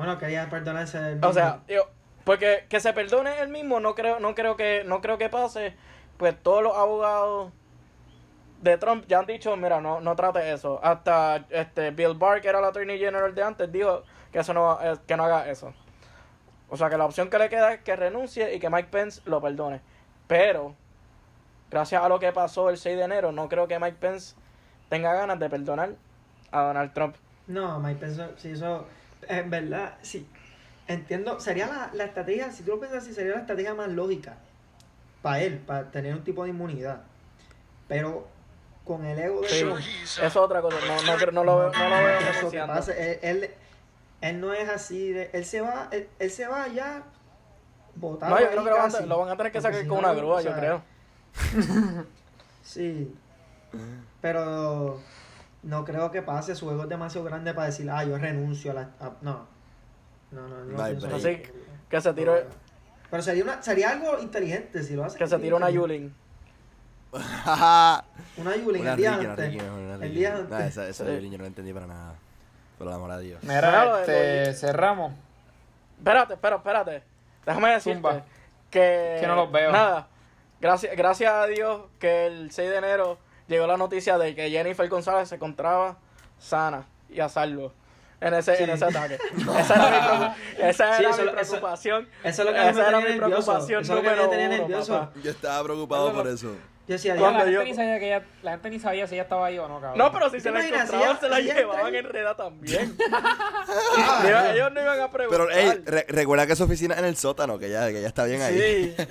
Bueno, 0.00 0.16
quería 0.16 0.48
perdonarse 0.48 0.98
del 0.98 1.22
o 1.22 1.30
sea, 1.30 1.58
mismo. 1.58 1.64
yo- 1.68 1.90
porque 2.24 2.64
que 2.70 2.80
se 2.80 2.94
perdone 2.94 3.38
él 3.42 3.50
mismo 3.50 3.80
no 3.80 3.94
creo, 3.94 4.18
no 4.18 4.34
creo 4.34 4.56
que, 4.56 4.82
no 4.86 5.02
creo 5.02 5.18
que 5.18 5.28
pase. 5.28 5.74
Pues 6.16 6.34
todos 6.42 6.62
los 6.62 6.74
abogados 6.74 7.52
de 8.62 8.78
Trump 8.78 9.04
ya 9.08 9.18
han 9.18 9.26
dicho, 9.26 9.54
mira, 9.58 9.82
no, 9.82 10.00
no 10.00 10.16
trate 10.16 10.52
eso. 10.54 10.80
Hasta 10.82 11.44
este 11.50 11.90
Bill 11.90 12.14
Barr, 12.14 12.40
que 12.40 12.48
era 12.48 12.60
el 12.60 12.64
Attorney 12.64 12.98
General 12.98 13.34
de 13.34 13.42
antes, 13.42 13.70
dijo 13.70 14.02
que 14.32 14.38
eso 14.38 14.54
no, 14.54 14.78
eh, 14.82 14.96
que 15.06 15.18
no 15.18 15.24
haga 15.24 15.50
eso. 15.50 15.74
O 16.70 16.78
sea 16.78 16.88
que 16.88 16.96
la 16.96 17.04
opción 17.04 17.28
que 17.28 17.38
le 17.38 17.50
queda 17.50 17.74
es 17.74 17.82
que 17.82 17.94
renuncie 17.94 18.54
y 18.54 18.58
que 18.58 18.70
Mike 18.70 18.88
Pence 18.90 19.20
lo 19.26 19.42
perdone. 19.42 19.82
Pero, 20.26 20.74
gracias 21.70 22.02
a 22.02 22.08
lo 22.08 22.18
que 22.18 22.32
pasó 22.32 22.70
el 22.70 22.78
6 22.78 22.96
de 22.96 23.04
enero, 23.04 23.32
no 23.32 23.50
creo 23.50 23.68
que 23.68 23.78
Mike 23.78 23.98
Pence 24.00 24.34
tenga 24.88 25.12
ganas 25.12 25.38
de 25.38 25.50
perdonar 25.50 25.90
a 26.52 26.62
Donald 26.62 26.94
Trump. 26.94 27.16
No, 27.48 27.78
Mike 27.80 28.00
Pence, 28.00 28.28
si 28.38 28.52
eso. 28.52 28.86
En 29.30 29.50
verdad, 29.50 29.94
sí. 30.02 30.28
Entiendo, 30.88 31.38
sería 31.38 31.66
la, 31.68 31.90
la 31.94 32.04
estrategia, 32.04 32.50
si 32.50 32.64
tú 32.64 32.72
lo 32.72 32.80
piensas 32.80 33.04
así, 33.04 33.14
sería 33.14 33.34
la 33.34 33.40
estrategia 33.40 33.74
más 33.74 33.88
lógica 33.88 34.36
para 35.22 35.40
él, 35.40 35.58
para 35.58 35.90
tener 35.90 36.14
un 36.14 36.24
tipo 36.24 36.42
de 36.44 36.50
inmunidad. 36.50 37.02
Pero 37.86 38.26
con 38.84 39.04
el 39.04 39.18
ego 39.18 39.40
de 39.42 39.48
Sí, 39.48 39.60
Trump, 39.60 39.78
eso 39.78 40.24
es 40.24 40.36
otra 40.36 40.60
cosa. 40.62 40.76
No, 40.86 41.02
no, 41.02 41.44
lo 41.44 41.58
veo, 41.58 41.70
no 41.72 41.88
lo 41.88 42.04
veo 42.04 42.18
eso 42.18 42.50
que 42.50 42.58
pasa, 42.60 42.92
él, 42.96 43.18
él, 43.22 43.50
él 44.20 44.40
no 44.40 44.52
es 44.52 44.68
así, 44.68 45.12
de, 45.12 45.30
él 45.32 45.44
se 45.44 45.60
va, 45.60 45.88
él, 45.92 46.08
él 46.18 46.30
se 46.30 46.46
va 46.46 46.66
ya 46.68 47.04
botado. 47.94 48.34
No, 48.34 48.40
yo 48.40 48.50
creo 48.50 48.64
que 48.64 48.70
lo 48.70 48.76
van, 48.76 48.88
a, 48.88 48.92
casi. 48.92 49.06
lo 49.06 49.18
van 49.18 49.28
a 49.28 49.36
tener 49.36 49.52
que 49.52 49.60
Porque 49.60 49.74
sacar 49.74 49.82
si 49.82 49.88
con 49.88 50.02
no, 50.02 50.08
una 50.08 50.18
grúa, 50.18 50.36
o 50.36 50.40
yo 50.40 50.54
creo. 50.54 50.82
Sí. 52.62 53.14
Pero 54.20 55.00
no 55.62 55.84
creo 55.84 56.10
que 56.10 56.22
pase. 56.22 56.54
Su 56.54 56.70
ego 56.70 56.84
es 56.84 56.88
demasiado 56.88 57.24
grande 57.26 57.52
para 57.54 57.66
decir, 57.66 57.90
ah, 57.90 58.04
yo 58.04 58.16
renuncio 58.18 58.70
a 58.72 58.74
la. 58.74 58.80
a- 59.00 59.12
no. 59.22 59.46
No, 60.30 60.46
no, 60.48 60.64
no. 60.64 60.76
No. 60.76 61.14
Así 61.16 61.42
que 61.88 62.00
se 62.00 62.12
tiró, 62.14 62.36
Pero 63.10 63.22
sería, 63.22 63.42
una, 63.44 63.62
sería 63.62 63.90
algo 63.90 64.18
inteligente 64.20 64.82
si 64.84 64.94
lo 64.94 65.04
hace. 65.04 65.18
que 65.18 65.26
se 65.26 65.38
tiró 65.38 65.56
una 65.58 65.70
Yulin. 65.70 66.14
Una 68.36 68.56
Yulin 68.56 68.86
el 68.86 68.96
día 68.96 69.14
antes. 69.14 69.54
El 70.00 70.14
día 70.14 70.30
Nah, 70.30 70.38
antes. 70.56 70.60
esa, 70.68 70.88
esa 70.88 71.04
Sí. 71.04 71.12
Yulín 71.14 71.32
yo 71.32 71.38
no 71.38 71.42
la 71.44 71.48
entendí 71.48 71.72
para 71.72 71.86
nada. 71.86 72.14
Por 72.78 72.86
el 72.86 72.92
amor 72.94 73.10
a 73.10 73.18
Dios. 73.18 73.42
Mira, 73.42 74.00
este, 74.00 74.54
cerramos. 74.54 75.12
Espérate, 75.98 76.34
espera, 76.34 76.56
espérate. 76.56 77.02
Déjame 77.44 77.70
decirte 77.72 77.96
Zumba. 77.96 78.22
que... 78.70 79.18
Que 79.20 79.26
no 79.26 79.34
los 79.34 79.52
veo. 79.52 79.70
Nada. 79.72 80.08
Gracias, 80.60 80.96
gracias 80.96 81.32
a 81.32 81.46
Dios 81.46 81.82
que 81.98 82.26
el 82.26 82.50
6 82.52 82.70
de 82.70 82.76
enero 82.76 83.18
llegó 83.54 83.66
la 83.66 83.76
noticia 83.76 84.16
de 84.18 84.34
que 84.34 84.50
Jennifer 84.50 84.88
González 84.88 85.28
se 85.28 85.34
encontraba 85.36 85.98
sana 86.38 86.86
y 87.10 87.20
a 87.20 87.28
salvo 87.28 87.72
en 88.20 88.34
ese, 88.34 88.62
en 88.62 88.70
esa 88.70 88.86
ataque. 88.88 89.18
Esa 89.58 89.74
era 89.88 90.18
mi, 90.18 90.34
esa 90.68 90.96
Sí, 90.96 91.02
era 91.04 91.10
eso- 91.10 91.22
mi 91.24 91.28
preocupación. 91.30 92.08
Eso 92.24 92.42
es 92.42 92.46
lo 92.48 92.52
que 92.54 92.58
a 92.58 92.62
mí 92.62 92.66
me 92.66 92.80
Esa 92.80 92.88
era 92.88 93.00
mi 93.00 93.16
preocupación 93.18 93.82
Eso 93.82 93.94
me 93.94 94.00
uno, 94.12 94.26
nervioso. 94.34 94.92
papá. 94.98 95.12
Yo 95.22 95.30
estaba 95.30 95.64
preocupado 95.64 96.12
por 96.12 96.28
eso. 96.28 96.54
Yo 96.88 96.94
decía, 96.94 97.14
La, 97.14 97.32
gente 97.34 97.52
yo- 97.52 97.62
ni 97.62 97.72
sabía 97.72 97.98
que 98.00 98.06
ella, 98.08 98.24
la 98.42 98.50
gente 98.52 98.68
ni 98.70 98.78
sabía 98.80 99.06
si 99.06 99.14
ella 99.14 99.22
estaba 99.22 99.46
ahí 99.46 99.58
o 99.58 99.68
no, 99.68 99.80
cabrón. 99.80 99.96
No, 99.98 100.10
pero 100.12 100.26
si 100.26 100.36
¿Te 100.38 100.40
se 100.40 100.50
la 100.50 100.60
encontraban, 100.66 101.08
ella- 101.08 101.20
se 101.20 101.28
la 101.28 101.36
si 101.36 101.42
ella 101.42 101.54
llevaban 101.54 101.94
en 101.94 102.04
reda 102.04 102.36
también. 102.36 102.96
Ah, 103.12 104.50
ellos 104.52 104.72
no 104.72 104.82
iban 104.82 105.00
a 105.00 105.10
preguntar. 105.10 105.46
Pero, 105.48 105.50
ey, 105.58 105.82
re- 105.86 106.06
recuerda 106.08 106.46
que 106.46 106.56
su 106.56 106.64
oficina 106.64 106.94
es 106.94 107.00
en 107.00 107.06
el 107.06 107.16
sótano, 107.16 107.58
que 107.58 107.70
ya, 107.70 107.86
que 107.88 108.02
ya 108.02 108.08
está 108.08 108.24
bien 108.24 108.42
ahí. 108.42 108.94
Sí. 108.98 109.04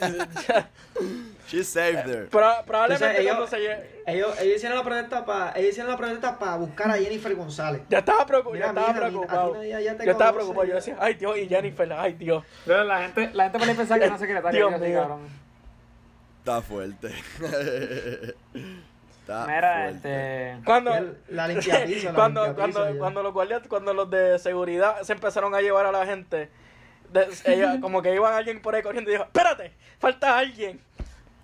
She's 1.49 1.67
safe 1.67 2.03
there. 2.03 2.25
Pro- 2.27 2.63
probablemente 2.65 3.05
Entonces, 3.05 3.19
ellos- 3.19 3.35
cuando 3.35 3.47
se 3.47 3.57
lle- 3.57 3.83
ellos, 4.05 4.39
ellos 4.41 4.55
hicieron 4.57 4.77
la 4.77 4.83
protesta 4.83 5.25
para 5.25 5.51
ellos 5.57 5.69
hicieron 5.71 5.91
la 5.91 5.97
protesta 5.97 6.37
para 6.39 6.55
buscar 6.57 6.91
a 6.91 6.93
Jennifer 6.97 7.35
González. 7.35 7.81
Ya 7.89 7.99
estaba, 7.99 8.25
preocup- 8.27 8.53
Mira, 8.53 8.65
ya 8.65 8.69
estaba 8.81 8.93
preocupado. 8.93 9.63
ya 9.63 9.79
yo 9.79 9.91
estaba 9.91 10.33
preocupado. 10.33 10.65
Yo 10.67 10.75
decía, 10.75 10.97
ay 10.99 11.13
Dios, 11.15 11.37
y 11.37 11.47
Jennifer, 11.47 11.91
ay 11.93 12.13
Dios. 12.13 12.43
Pero 12.65 12.83
la 12.83 13.01
gente, 13.01 13.29
la 13.33 13.43
gente 13.45 13.57
puede 13.59 13.75
pensar 13.75 13.97
que 13.99 14.05
es 14.05 14.11
una 14.11 14.19
secretaria. 14.19 14.59
Dios 14.67 14.79
mío. 14.79 15.19
Está 16.39 16.61
fuerte. 16.61 17.13
está 19.21 19.45
Mira, 19.47 19.73
fuerte. 19.83 19.95
este. 19.95 20.65
Cuando, 20.65 20.93
El- 20.95 21.17
la 21.29 21.47
limpiapiso, 21.47 22.07
la 22.09 22.13
cuando, 22.15 22.45
limpiapiso, 22.45 22.79
cuando, 22.79 22.99
cuando 22.99 23.23
los 23.23 23.33
guardias, 23.33 23.61
cuando 23.67 23.93
los 23.93 24.09
de 24.09 24.39
seguridad 24.39 25.01
se 25.01 25.13
empezaron 25.13 25.53
a 25.55 25.61
llevar 25.61 25.85
a 25.85 25.91
la 25.91 26.05
gente, 26.05 26.49
de- 27.11 27.27
ella, 27.45 27.77
como 27.81 28.01
que 28.01 28.13
iban 28.13 28.33
alguien 28.33 28.61
por 28.61 28.75
ahí 28.75 28.81
corriendo 28.81 29.09
y 29.09 29.13
dijo, 29.13 29.23
espérate, 29.25 29.71
falta 29.99 30.37
alguien. 30.37 30.79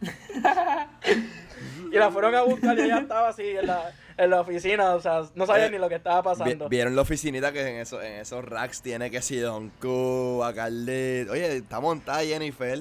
y 1.91 1.95
la 1.97 2.11
fueron 2.11 2.35
a 2.35 2.41
buscar 2.41 2.77
y 2.77 2.83
ella 2.83 2.99
estaba 2.99 3.29
así 3.29 3.43
en 3.43 3.67
la, 3.67 3.91
en 4.17 4.29
la 4.29 4.41
oficina, 4.41 4.95
o 4.95 5.01
sea, 5.01 5.23
no 5.35 5.45
sabía 5.45 5.67
Eh, 5.67 5.71
ni 5.71 5.77
lo 5.77 5.87
que 5.89 5.95
estaba 5.95 6.21
Vi- 6.21 6.23
pasando. 6.39 6.69
Vieron 6.69 6.95
la 6.95 7.01
oficinita 7.03 7.51
que 7.51 7.61
en, 7.67 7.75
esos 7.77 8.03
en 8.03 8.13
esos 8.13 8.43
racks 8.43 8.81
tiene 8.81 9.09
que 9.11 9.21
si 9.21 9.37
Don 9.37 9.69
Q, 9.81 10.41
Carlet. 10.55 11.29
Oye, 11.29 11.57
está 11.57 11.79
montada 11.79 12.21
Jennifer. 12.23 12.79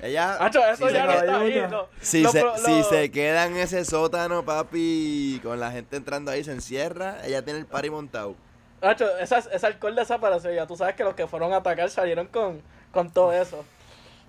Ella. 0.00 0.36
Hacho, 0.44 0.64
eso 0.66 0.88
si 0.88 0.94
ya 0.94 1.00
se 1.02 1.06
no 1.06 1.12
está 1.12 1.40
ahí. 1.40 1.62
Si, 2.00 2.22
lo 2.22 2.30
se, 2.32 2.40
si 2.64 2.78
lo- 2.78 2.84
se 2.84 3.10
queda 3.10 3.46
en 3.46 3.56
ese 3.56 3.84
sótano, 3.84 4.44
papi, 4.44 5.40
con 5.42 5.60
la 5.60 5.70
gente 5.70 5.96
entrando 5.96 6.30
ahí, 6.30 6.42
se 6.42 6.52
encierra, 6.52 7.18
ella 7.24 7.42
tiene 7.42 7.60
el 7.60 7.66
party 7.66 7.90
montado. 7.90 8.34
Hacho, 8.80 9.06
esa, 9.18 9.38
ese 9.38 9.64
alcohol 9.66 9.94
desapareció 9.94 10.52
ya. 10.52 10.66
Tú 10.66 10.76
sabes 10.76 10.96
que 10.96 11.04
los 11.04 11.14
que 11.14 11.28
fueron 11.28 11.52
a 11.52 11.58
atacar 11.58 11.88
salieron 11.88 12.26
con, 12.26 12.60
con 12.90 13.10
todo 13.12 13.32
eso. 13.32 13.64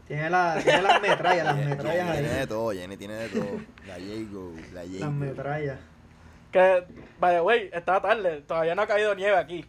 Tiene, 0.07 0.29
la, 0.29 0.59
tiene 0.61 0.81
las 0.81 1.01
metrallas, 1.01 1.45
las 1.45 1.55
metrallas 1.55 2.11
tiene 2.11 2.29
de 2.29 2.39
ahí. 2.41 2.47
todo, 2.47 2.71
Jenny 2.71 2.97
tiene 2.97 3.13
de 3.13 3.29
todo. 3.29 3.59
La 3.87 3.93
Jago, 3.95 4.51
la 4.73 4.81
Jago. 4.81 4.99
Las 4.99 5.11
metrallas. 5.11 5.79
Que, 6.51 6.83
by 7.19 7.35
the 7.35 7.41
way, 7.41 7.69
está 7.73 8.01
tarde. 8.01 8.41
Todavía 8.41 8.75
no 8.75 8.81
ha 8.83 8.87
caído 8.87 9.15
nieve 9.15 9.37
aquí. 9.37 9.65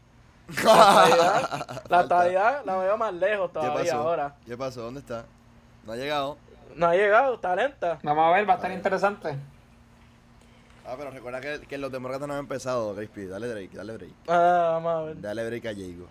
La 1.88 2.00
estadidad, 2.02 2.62
la 2.66 2.76
veo 2.76 2.98
más 2.98 3.14
lejos 3.14 3.48
¿Qué 3.48 3.54
todavía 3.54 3.92
pasó? 3.92 3.96
ahora. 3.96 4.34
¿Qué 4.44 4.56
pasó? 4.58 4.82
¿Dónde 4.82 5.00
está? 5.00 5.24
No 5.86 5.92
ha 5.92 5.96
llegado. 5.96 6.36
No 6.76 6.86
ha 6.88 6.94
llegado, 6.94 7.36
está 7.36 7.56
lenta. 7.56 7.98
Vamos 8.02 8.26
a 8.30 8.36
ver, 8.36 8.46
va 8.46 8.52
a 8.52 8.56
estar 8.56 8.70
interesante. 8.70 9.36
Ah, 10.86 10.96
pero 10.98 11.10
recuerda 11.10 11.40
que, 11.40 11.60
que 11.66 11.78
los 11.78 11.90
demócratas 11.90 12.28
no 12.28 12.34
han 12.34 12.40
empezado, 12.40 12.94
Crispy. 12.94 13.24
Dale 13.24 13.50
break, 13.50 13.70
dale 13.72 13.92
break. 13.94 14.12
Ah, 14.28 14.70
vamos 14.74 14.92
a 14.94 15.02
ver. 15.06 15.20
Dale 15.22 15.46
break 15.46 15.64
a 15.64 15.72
Jago. 15.72 16.08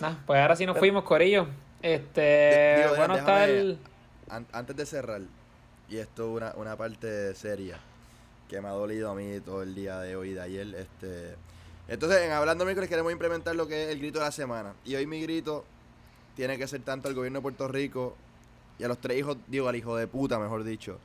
Nah, 0.00 0.14
pues 0.26 0.40
ahora 0.40 0.56
sí 0.56 0.64
nos 0.64 0.78
fuimos, 0.78 1.04
Corillo. 1.04 1.48
Este. 1.84 2.76
Digo, 2.82 2.96
bueno, 2.96 3.14
déjame- 3.14 3.18
está 3.18 3.44
el. 3.44 3.78
An- 4.30 4.46
antes 4.52 4.74
de 4.76 4.86
cerrar, 4.86 5.20
y 5.88 5.98
esto 5.98 6.30
es 6.30 6.36
una, 6.36 6.52
una 6.56 6.76
parte 6.76 7.34
seria 7.34 7.78
que 8.48 8.60
me 8.60 8.68
ha 8.68 8.72
dolido 8.72 9.10
a 9.10 9.14
mí 9.14 9.38
todo 9.40 9.62
el 9.62 9.74
día 9.74 10.00
de 10.00 10.16
hoy 10.16 10.30
y 10.30 10.32
de 10.34 10.40
ayer. 10.40 10.74
Este, 10.74 11.34
entonces, 11.88 12.22
en 12.22 12.32
Hablando 12.32 12.64
Miércoles 12.64 12.88
queremos 12.88 13.12
implementar 13.12 13.54
lo 13.54 13.68
que 13.68 13.84
es 13.84 13.90
el 13.90 13.98
grito 13.98 14.18
de 14.18 14.24
la 14.24 14.32
semana. 14.32 14.72
Y 14.86 14.94
hoy 14.94 15.06
mi 15.06 15.20
grito 15.20 15.64
tiene 16.36 16.56
que 16.56 16.66
ser 16.66 16.80
tanto 16.80 17.08
al 17.08 17.14
gobierno 17.14 17.38
de 17.40 17.42
Puerto 17.42 17.68
Rico 17.68 18.16
y 18.78 18.84
a 18.84 18.88
los 18.88 18.98
tres 18.98 19.18
hijos, 19.18 19.36
digo, 19.46 19.68
al 19.68 19.76
hijo 19.76 19.94
de 19.96 20.06
puta, 20.06 20.38
mejor 20.38 20.64
dicho, 20.64 20.98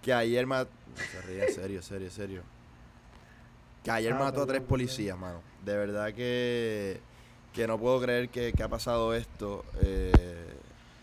que 0.00 0.12
ayer 0.12 0.46
mató... 0.46 0.70
Se 1.10 1.20
ríe, 1.22 1.48
serio, 1.50 1.82
serio, 1.82 2.10
serio. 2.10 2.42
Que 3.82 3.90
ayer 3.90 4.12
Ah, 4.12 4.18
mató 4.20 4.42
a 4.42 4.46
tres 4.46 4.62
policías, 4.62 5.18
mano. 5.18 5.40
De 5.64 5.76
verdad 5.76 6.14
que, 6.14 7.00
que 7.54 7.66
no 7.66 7.78
puedo 7.78 8.00
creer 8.00 8.28
que, 8.28 8.52
que 8.52 8.62
ha 8.62 8.68
pasado 8.68 9.14
esto. 9.14 9.64
eh, 9.80 10.12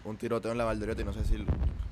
un 0.04 0.18
tiroteo 0.18 0.52
en 0.52 0.58
la 0.58 0.66
Valdoriotta 0.66 1.02
y 1.02 1.06
no 1.06 1.14
sé 1.14 1.24
si... 1.26 1.38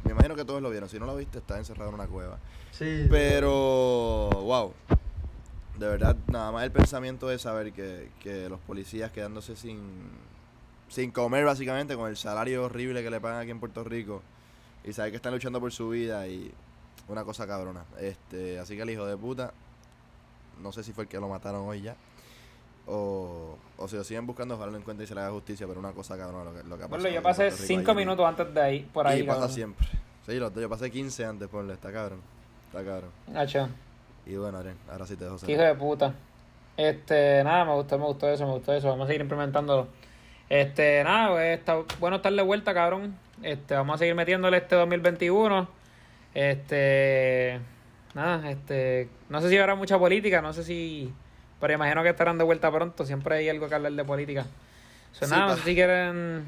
Me 0.03 0.12
imagino 0.12 0.36
que 0.36 0.43
todos 0.45 0.62
lo 0.62 0.70
vieron. 0.70 0.89
Si 0.89 0.99
no 0.99 1.05
lo 1.05 1.16
viste, 1.16 1.39
está 1.39 1.57
encerrado 1.57 1.89
en 1.89 1.95
una 1.95 2.07
cueva. 2.07 2.39
Sí. 2.72 3.05
Pero, 3.10 4.30
wow. 4.32 4.74
De 5.78 5.88
verdad, 5.88 6.16
nada 6.28 6.51
más 6.51 6.64
el 6.64 6.72
pensamiento 6.72 7.28
de 7.28 7.38
saber 7.38 7.72
que, 7.72 8.10
que 8.20 8.49
los 8.49 8.60
policías 8.60 9.12
quedándose 9.12 9.55
sin, 9.55 9.80
sin 10.89 11.12
comer 11.12 11.45
básicamente, 11.45 11.95
con 11.95 12.10
el 12.10 12.18
salario 12.18 12.66
horrible 12.66 13.03
que 13.03 13.12
le 13.12 13.22
pagan 13.22 13.41
aquí 13.41 13.51
en 13.51 13.60
Puerto 13.60 13.84
Rico. 13.84 14.22
Y 14.84 14.93
sabe 14.93 15.12
que 15.12 15.18
están 15.18 15.34
luchando 15.34 15.60
por 15.60 15.72
su 15.72 15.89
vida 15.89 16.28
y 16.28 16.51
una 17.07 17.24
cosa 17.24 17.45
cabrona. 17.45 17.86
Este, 17.99 18.60
así 18.60 18.76
que 18.76 18.82
el 18.82 18.89
hijo 18.89 19.05
de 19.05 19.16
puta, 19.16 19.53
no 20.62 20.72
sé 20.72 20.84
si 20.84 20.93
fue 20.93 21.03
el 21.03 21.10
que 21.10 21.20
lo 21.20 21.30
mataron 21.30 21.68
hoy 21.68 21.82
ya. 21.82 21.95
O, 22.91 23.55
o 23.77 23.87
si 23.87 23.95
lo 23.95 24.03
siguen 24.03 24.25
buscando, 24.25 24.55
ojalá 24.55 24.71
lo 24.71 24.77
encuentren 24.79 25.05
y 25.05 25.07
se 25.07 25.13
le 25.13 25.21
haga 25.21 25.29
justicia, 25.31 25.67
pero 25.67 25.79
una 25.79 25.91
cosa 25.91 26.17
cabrona 26.17 26.43
lo 26.49 26.53
que, 26.57 26.63
lo 26.67 26.77
que 26.77 26.83
ha 26.83 26.87
Bueno, 26.87 27.03
pasado 27.03 27.09
yo 27.13 27.17
en 27.17 27.23
pasé 27.23 27.43
Puerto 27.43 27.55
Rico 27.57 27.67
5 27.67 27.91
ayer. 27.91 27.95
minutos 27.95 28.25
antes 28.25 28.53
de 28.53 28.61
ahí, 28.61 28.79
por 28.91 29.07
ahí. 29.07 29.19
Y 29.19 29.23
pasa 29.23 29.39
cabrón. 29.39 29.55
siempre. 29.55 29.87
Sí, 30.25 30.35
los 30.39 30.53
dos, 30.53 30.61
yo 30.61 30.69
pasé 30.69 30.89
15 30.91 31.25
antes, 31.25 31.47
ponle, 31.49 31.73
está 31.73 31.91
cabrón. 31.91 32.21
Está 32.67 32.83
cabrón. 32.83 33.11
Hacho, 33.35 33.69
Y 34.25 34.35
bueno, 34.35 34.57
Aren, 34.57 34.75
ahora 34.91 35.05
sí 35.05 35.15
te 35.15 35.23
dejo 35.25 35.37
qué 35.45 35.51
hijo 35.53 35.61
de 35.61 35.75
puta. 35.75 36.13
Este, 36.77 37.43
nada, 37.43 37.65
me 37.65 37.73
gustó, 37.75 37.97
me 37.99 38.05
gustó 38.05 38.29
eso, 38.29 38.45
me 38.45 38.53
gustó 38.53 38.73
eso. 38.73 38.87
Vamos 38.87 39.05
a 39.05 39.07
seguir 39.07 39.21
implementándolo. 39.21 39.87
Este, 40.49 41.03
nada, 41.03 41.29
pues, 41.33 41.59
está 41.59 41.77
bueno 41.99 42.17
estar 42.17 42.31
de 42.33 42.41
vuelta, 42.41 42.73
cabrón. 42.73 43.15
Este, 43.43 43.75
vamos 43.75 43.95
a 43.95 43.97
seguir 43.99 44.15
metiéndole 44.15 44.57
este 44.57 44.75
2021. 44.75 45.67
Este, 46.33 47.59
nada, 48.13 48.49
este, 48.49 49.09
no 49.29 49.41
sé 49.41 49.49
si 49.49 49.57
habrá 49.57 49.75
mucha 49.75 49.97
política, 49.99 50.41
no 50.41 50.53
sé 50.53 50.63
si, 50.63 51.13
pero 51.60 51.74
imagino 51.74 52.03
que 52.03 52.10
estarán 52.10 52.38
de 52.38 52.43
vuelta 52.43 52.72
pronto. 52.72 53.05
Siempre 53.05 53.38
hay 53.38 53.49
algo 53.49 53.68
que 53.68 53.76
hablar 53.76 53.91
de 53.91 54.03
política. 54.05 54.45
So, 55.12 55.26
sí, 55.26 55.36
si 55.66 55.76
quieren 55.76 56.45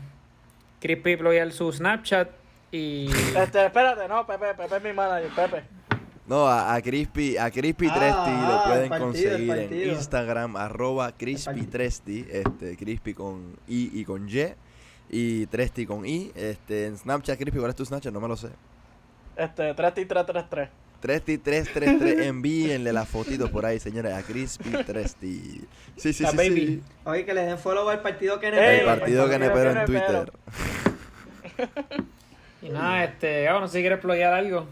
crispy 0.79 1.15
Piplo 1.15 1.33
y 1.33 1.51
su 1.51 1.71
Snapchat 1.71 2.29
y... 2.71 3.07
Este, 3.37 3.65
espérate, 3.65 4.07
no, 4.07 4.25
Pepe, 4.25 4.53
Pepe 4.55 4.77
es 4.77 4.83
mi 4.83 4.93
manager, 4.93 5.29
Pepe. 5.35 5.63
No, 6.27 6.47
a, 6.47 6.75
a 6.75 6.81
Crispy, 6.81 7.37
a 7.37 7.51
Crispy 7.51 7.87
ah, 7.89 7.93
Tresti 7.93 8.31
lo 8.47 8.63
pueden 8.63 9.01
conseguir 9.01 9.51
en 9.51 9.89
Instagram, 9.91 10.55
arroba 10.55 11.11
Crispy 11.11 11.63
Tresti, 11.63 12.25
este, 12.29 12.77
Crispy 12.77 13.13
con 13.13 13.57
I 13.67 13.99
y 13.99 14.05
con 14.05 14.29
Y, 14.29 14.53
y 15.09 15.45
Tresti 15.47 15.85
con 15.85 16.05
I, 16.05 16.31
este, 16.35 16.85
en 16.85 16.97
Snapchat, 16.97 17.37
Crispy, 17.37 17.59
¿cuál 17.59 17.71
es 17.71 17.75
tu 17.75 17.85
Snapchat? 17.85 18.13
No 18.13 18.21
me 18.21 18.27
lo 18.27 18.37
sé. 18.37 18.49
Este, 19.35 19.75
Tresti333. 19.75 20.69
3T333, 21.01 22.21
envíenle 22.25 22.93
las 22.93 23.07
fotitos 23.09 23.49
por 23.49 23.65
ahí, 23.65 23.79
señores, 23.79 24.13
a 24.13 24.21
Crispy 24.23 24.69
3T. 24.71 25.61
Sí, 25.97 26.13
sí, 26.13 26.23
la 26.23 26.31
baby. 26.31 26.81
Oye, 27.05 27.25
que 27.25 27.33
le 27.33 27.41
den 27.41 27.57
follow 27.57 27.87
al 27.89 28.01
partido 28.01 28.39
que 28.39 28.51
nepero. 28.51 28.91
El 28.91 28.99
partido 28.99 29.29
que 29.29 29.39
nepero 29.39 29.71
en 29.71 29.85
Twitter. 29.85 30.31
y 32.61 32.69
nada, 32.69 33.03
este, 33.03 33.49
bueno, 33.51 33.67
si 33.67 33.79
quieres 33.81 33.99
ployar 33.99 34.33
algo. 34.33 34.67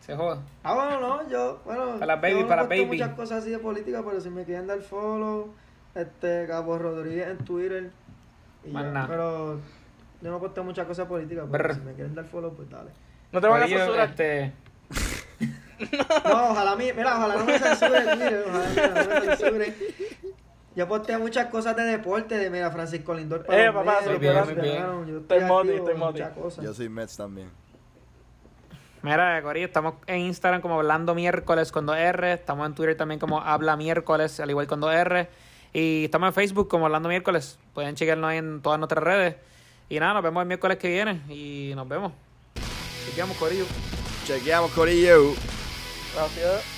Se 0.00 0.16
joda. 0.16 0.40
Ah, 0.62 0.74
bueno, 0.74 1.00
no, 1.00 1.28
yo, 1.28 1.60
bueno. 1.64 1.98
Yo 2.00 2.40
no 2.40 2.48
para 2.48 2.66
muchas 2.86 3.10
cosas 3.14 3.42
así 3.42 3.50
de 3.50 3.58
política, 3.58 4.02
pero 4.02 4.20
si 4.20 4.30
me 4.30 4.44
quieren 4.44 4.66
dar 4.66 4.80
follow, 4.80 5.52
este, 5.94 6.46
Gabo 6.46 6.78
Rodríguez 6.78 7.28
en 7.28 7.38
Twitter. 7.38 7.90
Y 8.64 8.72
ya, 8.72 9.04
pero 9.06 9.60
yo 10.20 10.30
no 10.30 10.40
conté 10.40 10.62
muchas 10.62 10.86
cosas 10.86 11.06
políticas, 11.06 11.46
pues, 11.48 11.60
pero 11.60 11.74
si 11.74 11.80
me 11.80 11.92
quieren 11.92 12.14
dar 12.14 12.24
follow, 12.24 12.54
pues 12.54 12.70
dale. 12.70 12.90
No 13.32 13.40
te 13.40 13.46
van 13.46 13.62
a 13.62 13.66
censurar. 13.68 14.08
este, 14.10 14.52
No, 16.24 16.50
ojalá, 16.50 16.74
mi, 16.76 16.92
mira, 16.92 17.16
ojalá 17.16 17.36
no 17.36 17.44
me 17.44 17.58
censuren, 17.58 18.18
mire, 18.18 18.42
ojalá 18.44 19.04
no 19.04 19.20
me 19.20 19.36
censuren. 19.36 19.74
Yo 20.74 20.88
posteo 20.88 21.18
muchas 21.18 21.46
cosas 21.46 21.76
de 21.76 21.82
deporte, 21.84 22.36
de 22.36 22.50
mira, 22.50 22.70
Francisco 22.70 23.14
Lindor 23.14 23.44
Eh, 23.48 23.66
los 23.66 23.74
papá, 23.74 23.98
soy 24.04 24.18
bien, 24.18 24.34
muy 24.44 24.54
bien. 24.54 25.06
Yo 25.06 25.18
Estoy 25.18 25.40
moti, 25.40 25.70
estoy 25.70 25.94
moti. 25.94 26.20
muchas 26.20 26.36
cosas. 26.36 26.64
Yo 26.64 26.72
soy 26.74 26.88
Mets 26.88 27.16
también. 27.16 27.50
mira, 29.02 29.40
Corillo, 29.42 29.66
estamos 29.66 29.94
en 30.06 30.20
Instagram 30.20 30.60
como 30.60 30.76
Hablando 30.76 31.14
Miércoles 31.14 31.72
con 31.72 31.86
2R. 31.86 32.34
Estamos 32.34 32.66
en 32.66 32.74
Twitter 32.74 32.96
también 32.96 33.18
como 33.20 33.40
Habla 33.40 33.76
Miércoles, 33.76 34.38
al 34.40 34.50
igual 34.50 34.66
con 34.66 34.80
2R. 34.80 35.28
Y 35.72 36.04
estamos 36.04 36.28
en 36.28 36.34
Facebook 36.34 36.68
como 36.68 36.86
Hablando 36.86 37.08
Miércoles. 37.08 37.58
Pueden 37.74 37.94
chequearnos 37.96 38.30
ahí 38.30 38.38
en 38.38 38.62
todas 38.62 38.78
nuestras 38.78 39.02
redes. 39.02 39.36
Y 39.88 39.98
nada, 40.00 40.14
nos 40.14 40.22
vemos 40.22 40.40
el 40.42 40.46
miércoles 40.48 40.78
que 40.78 40.88
viene. 40.88 41.22
Y 41.28 41.72
nos 41.74 41.88
vemos. 41.88 42.12
Chequeamos, 43.08 43.36
Corillo. 43.38 43.64
Chequeamos, 44.26 44.70
Corillo. 44.72 45.34
Gracias. 46.14 46.77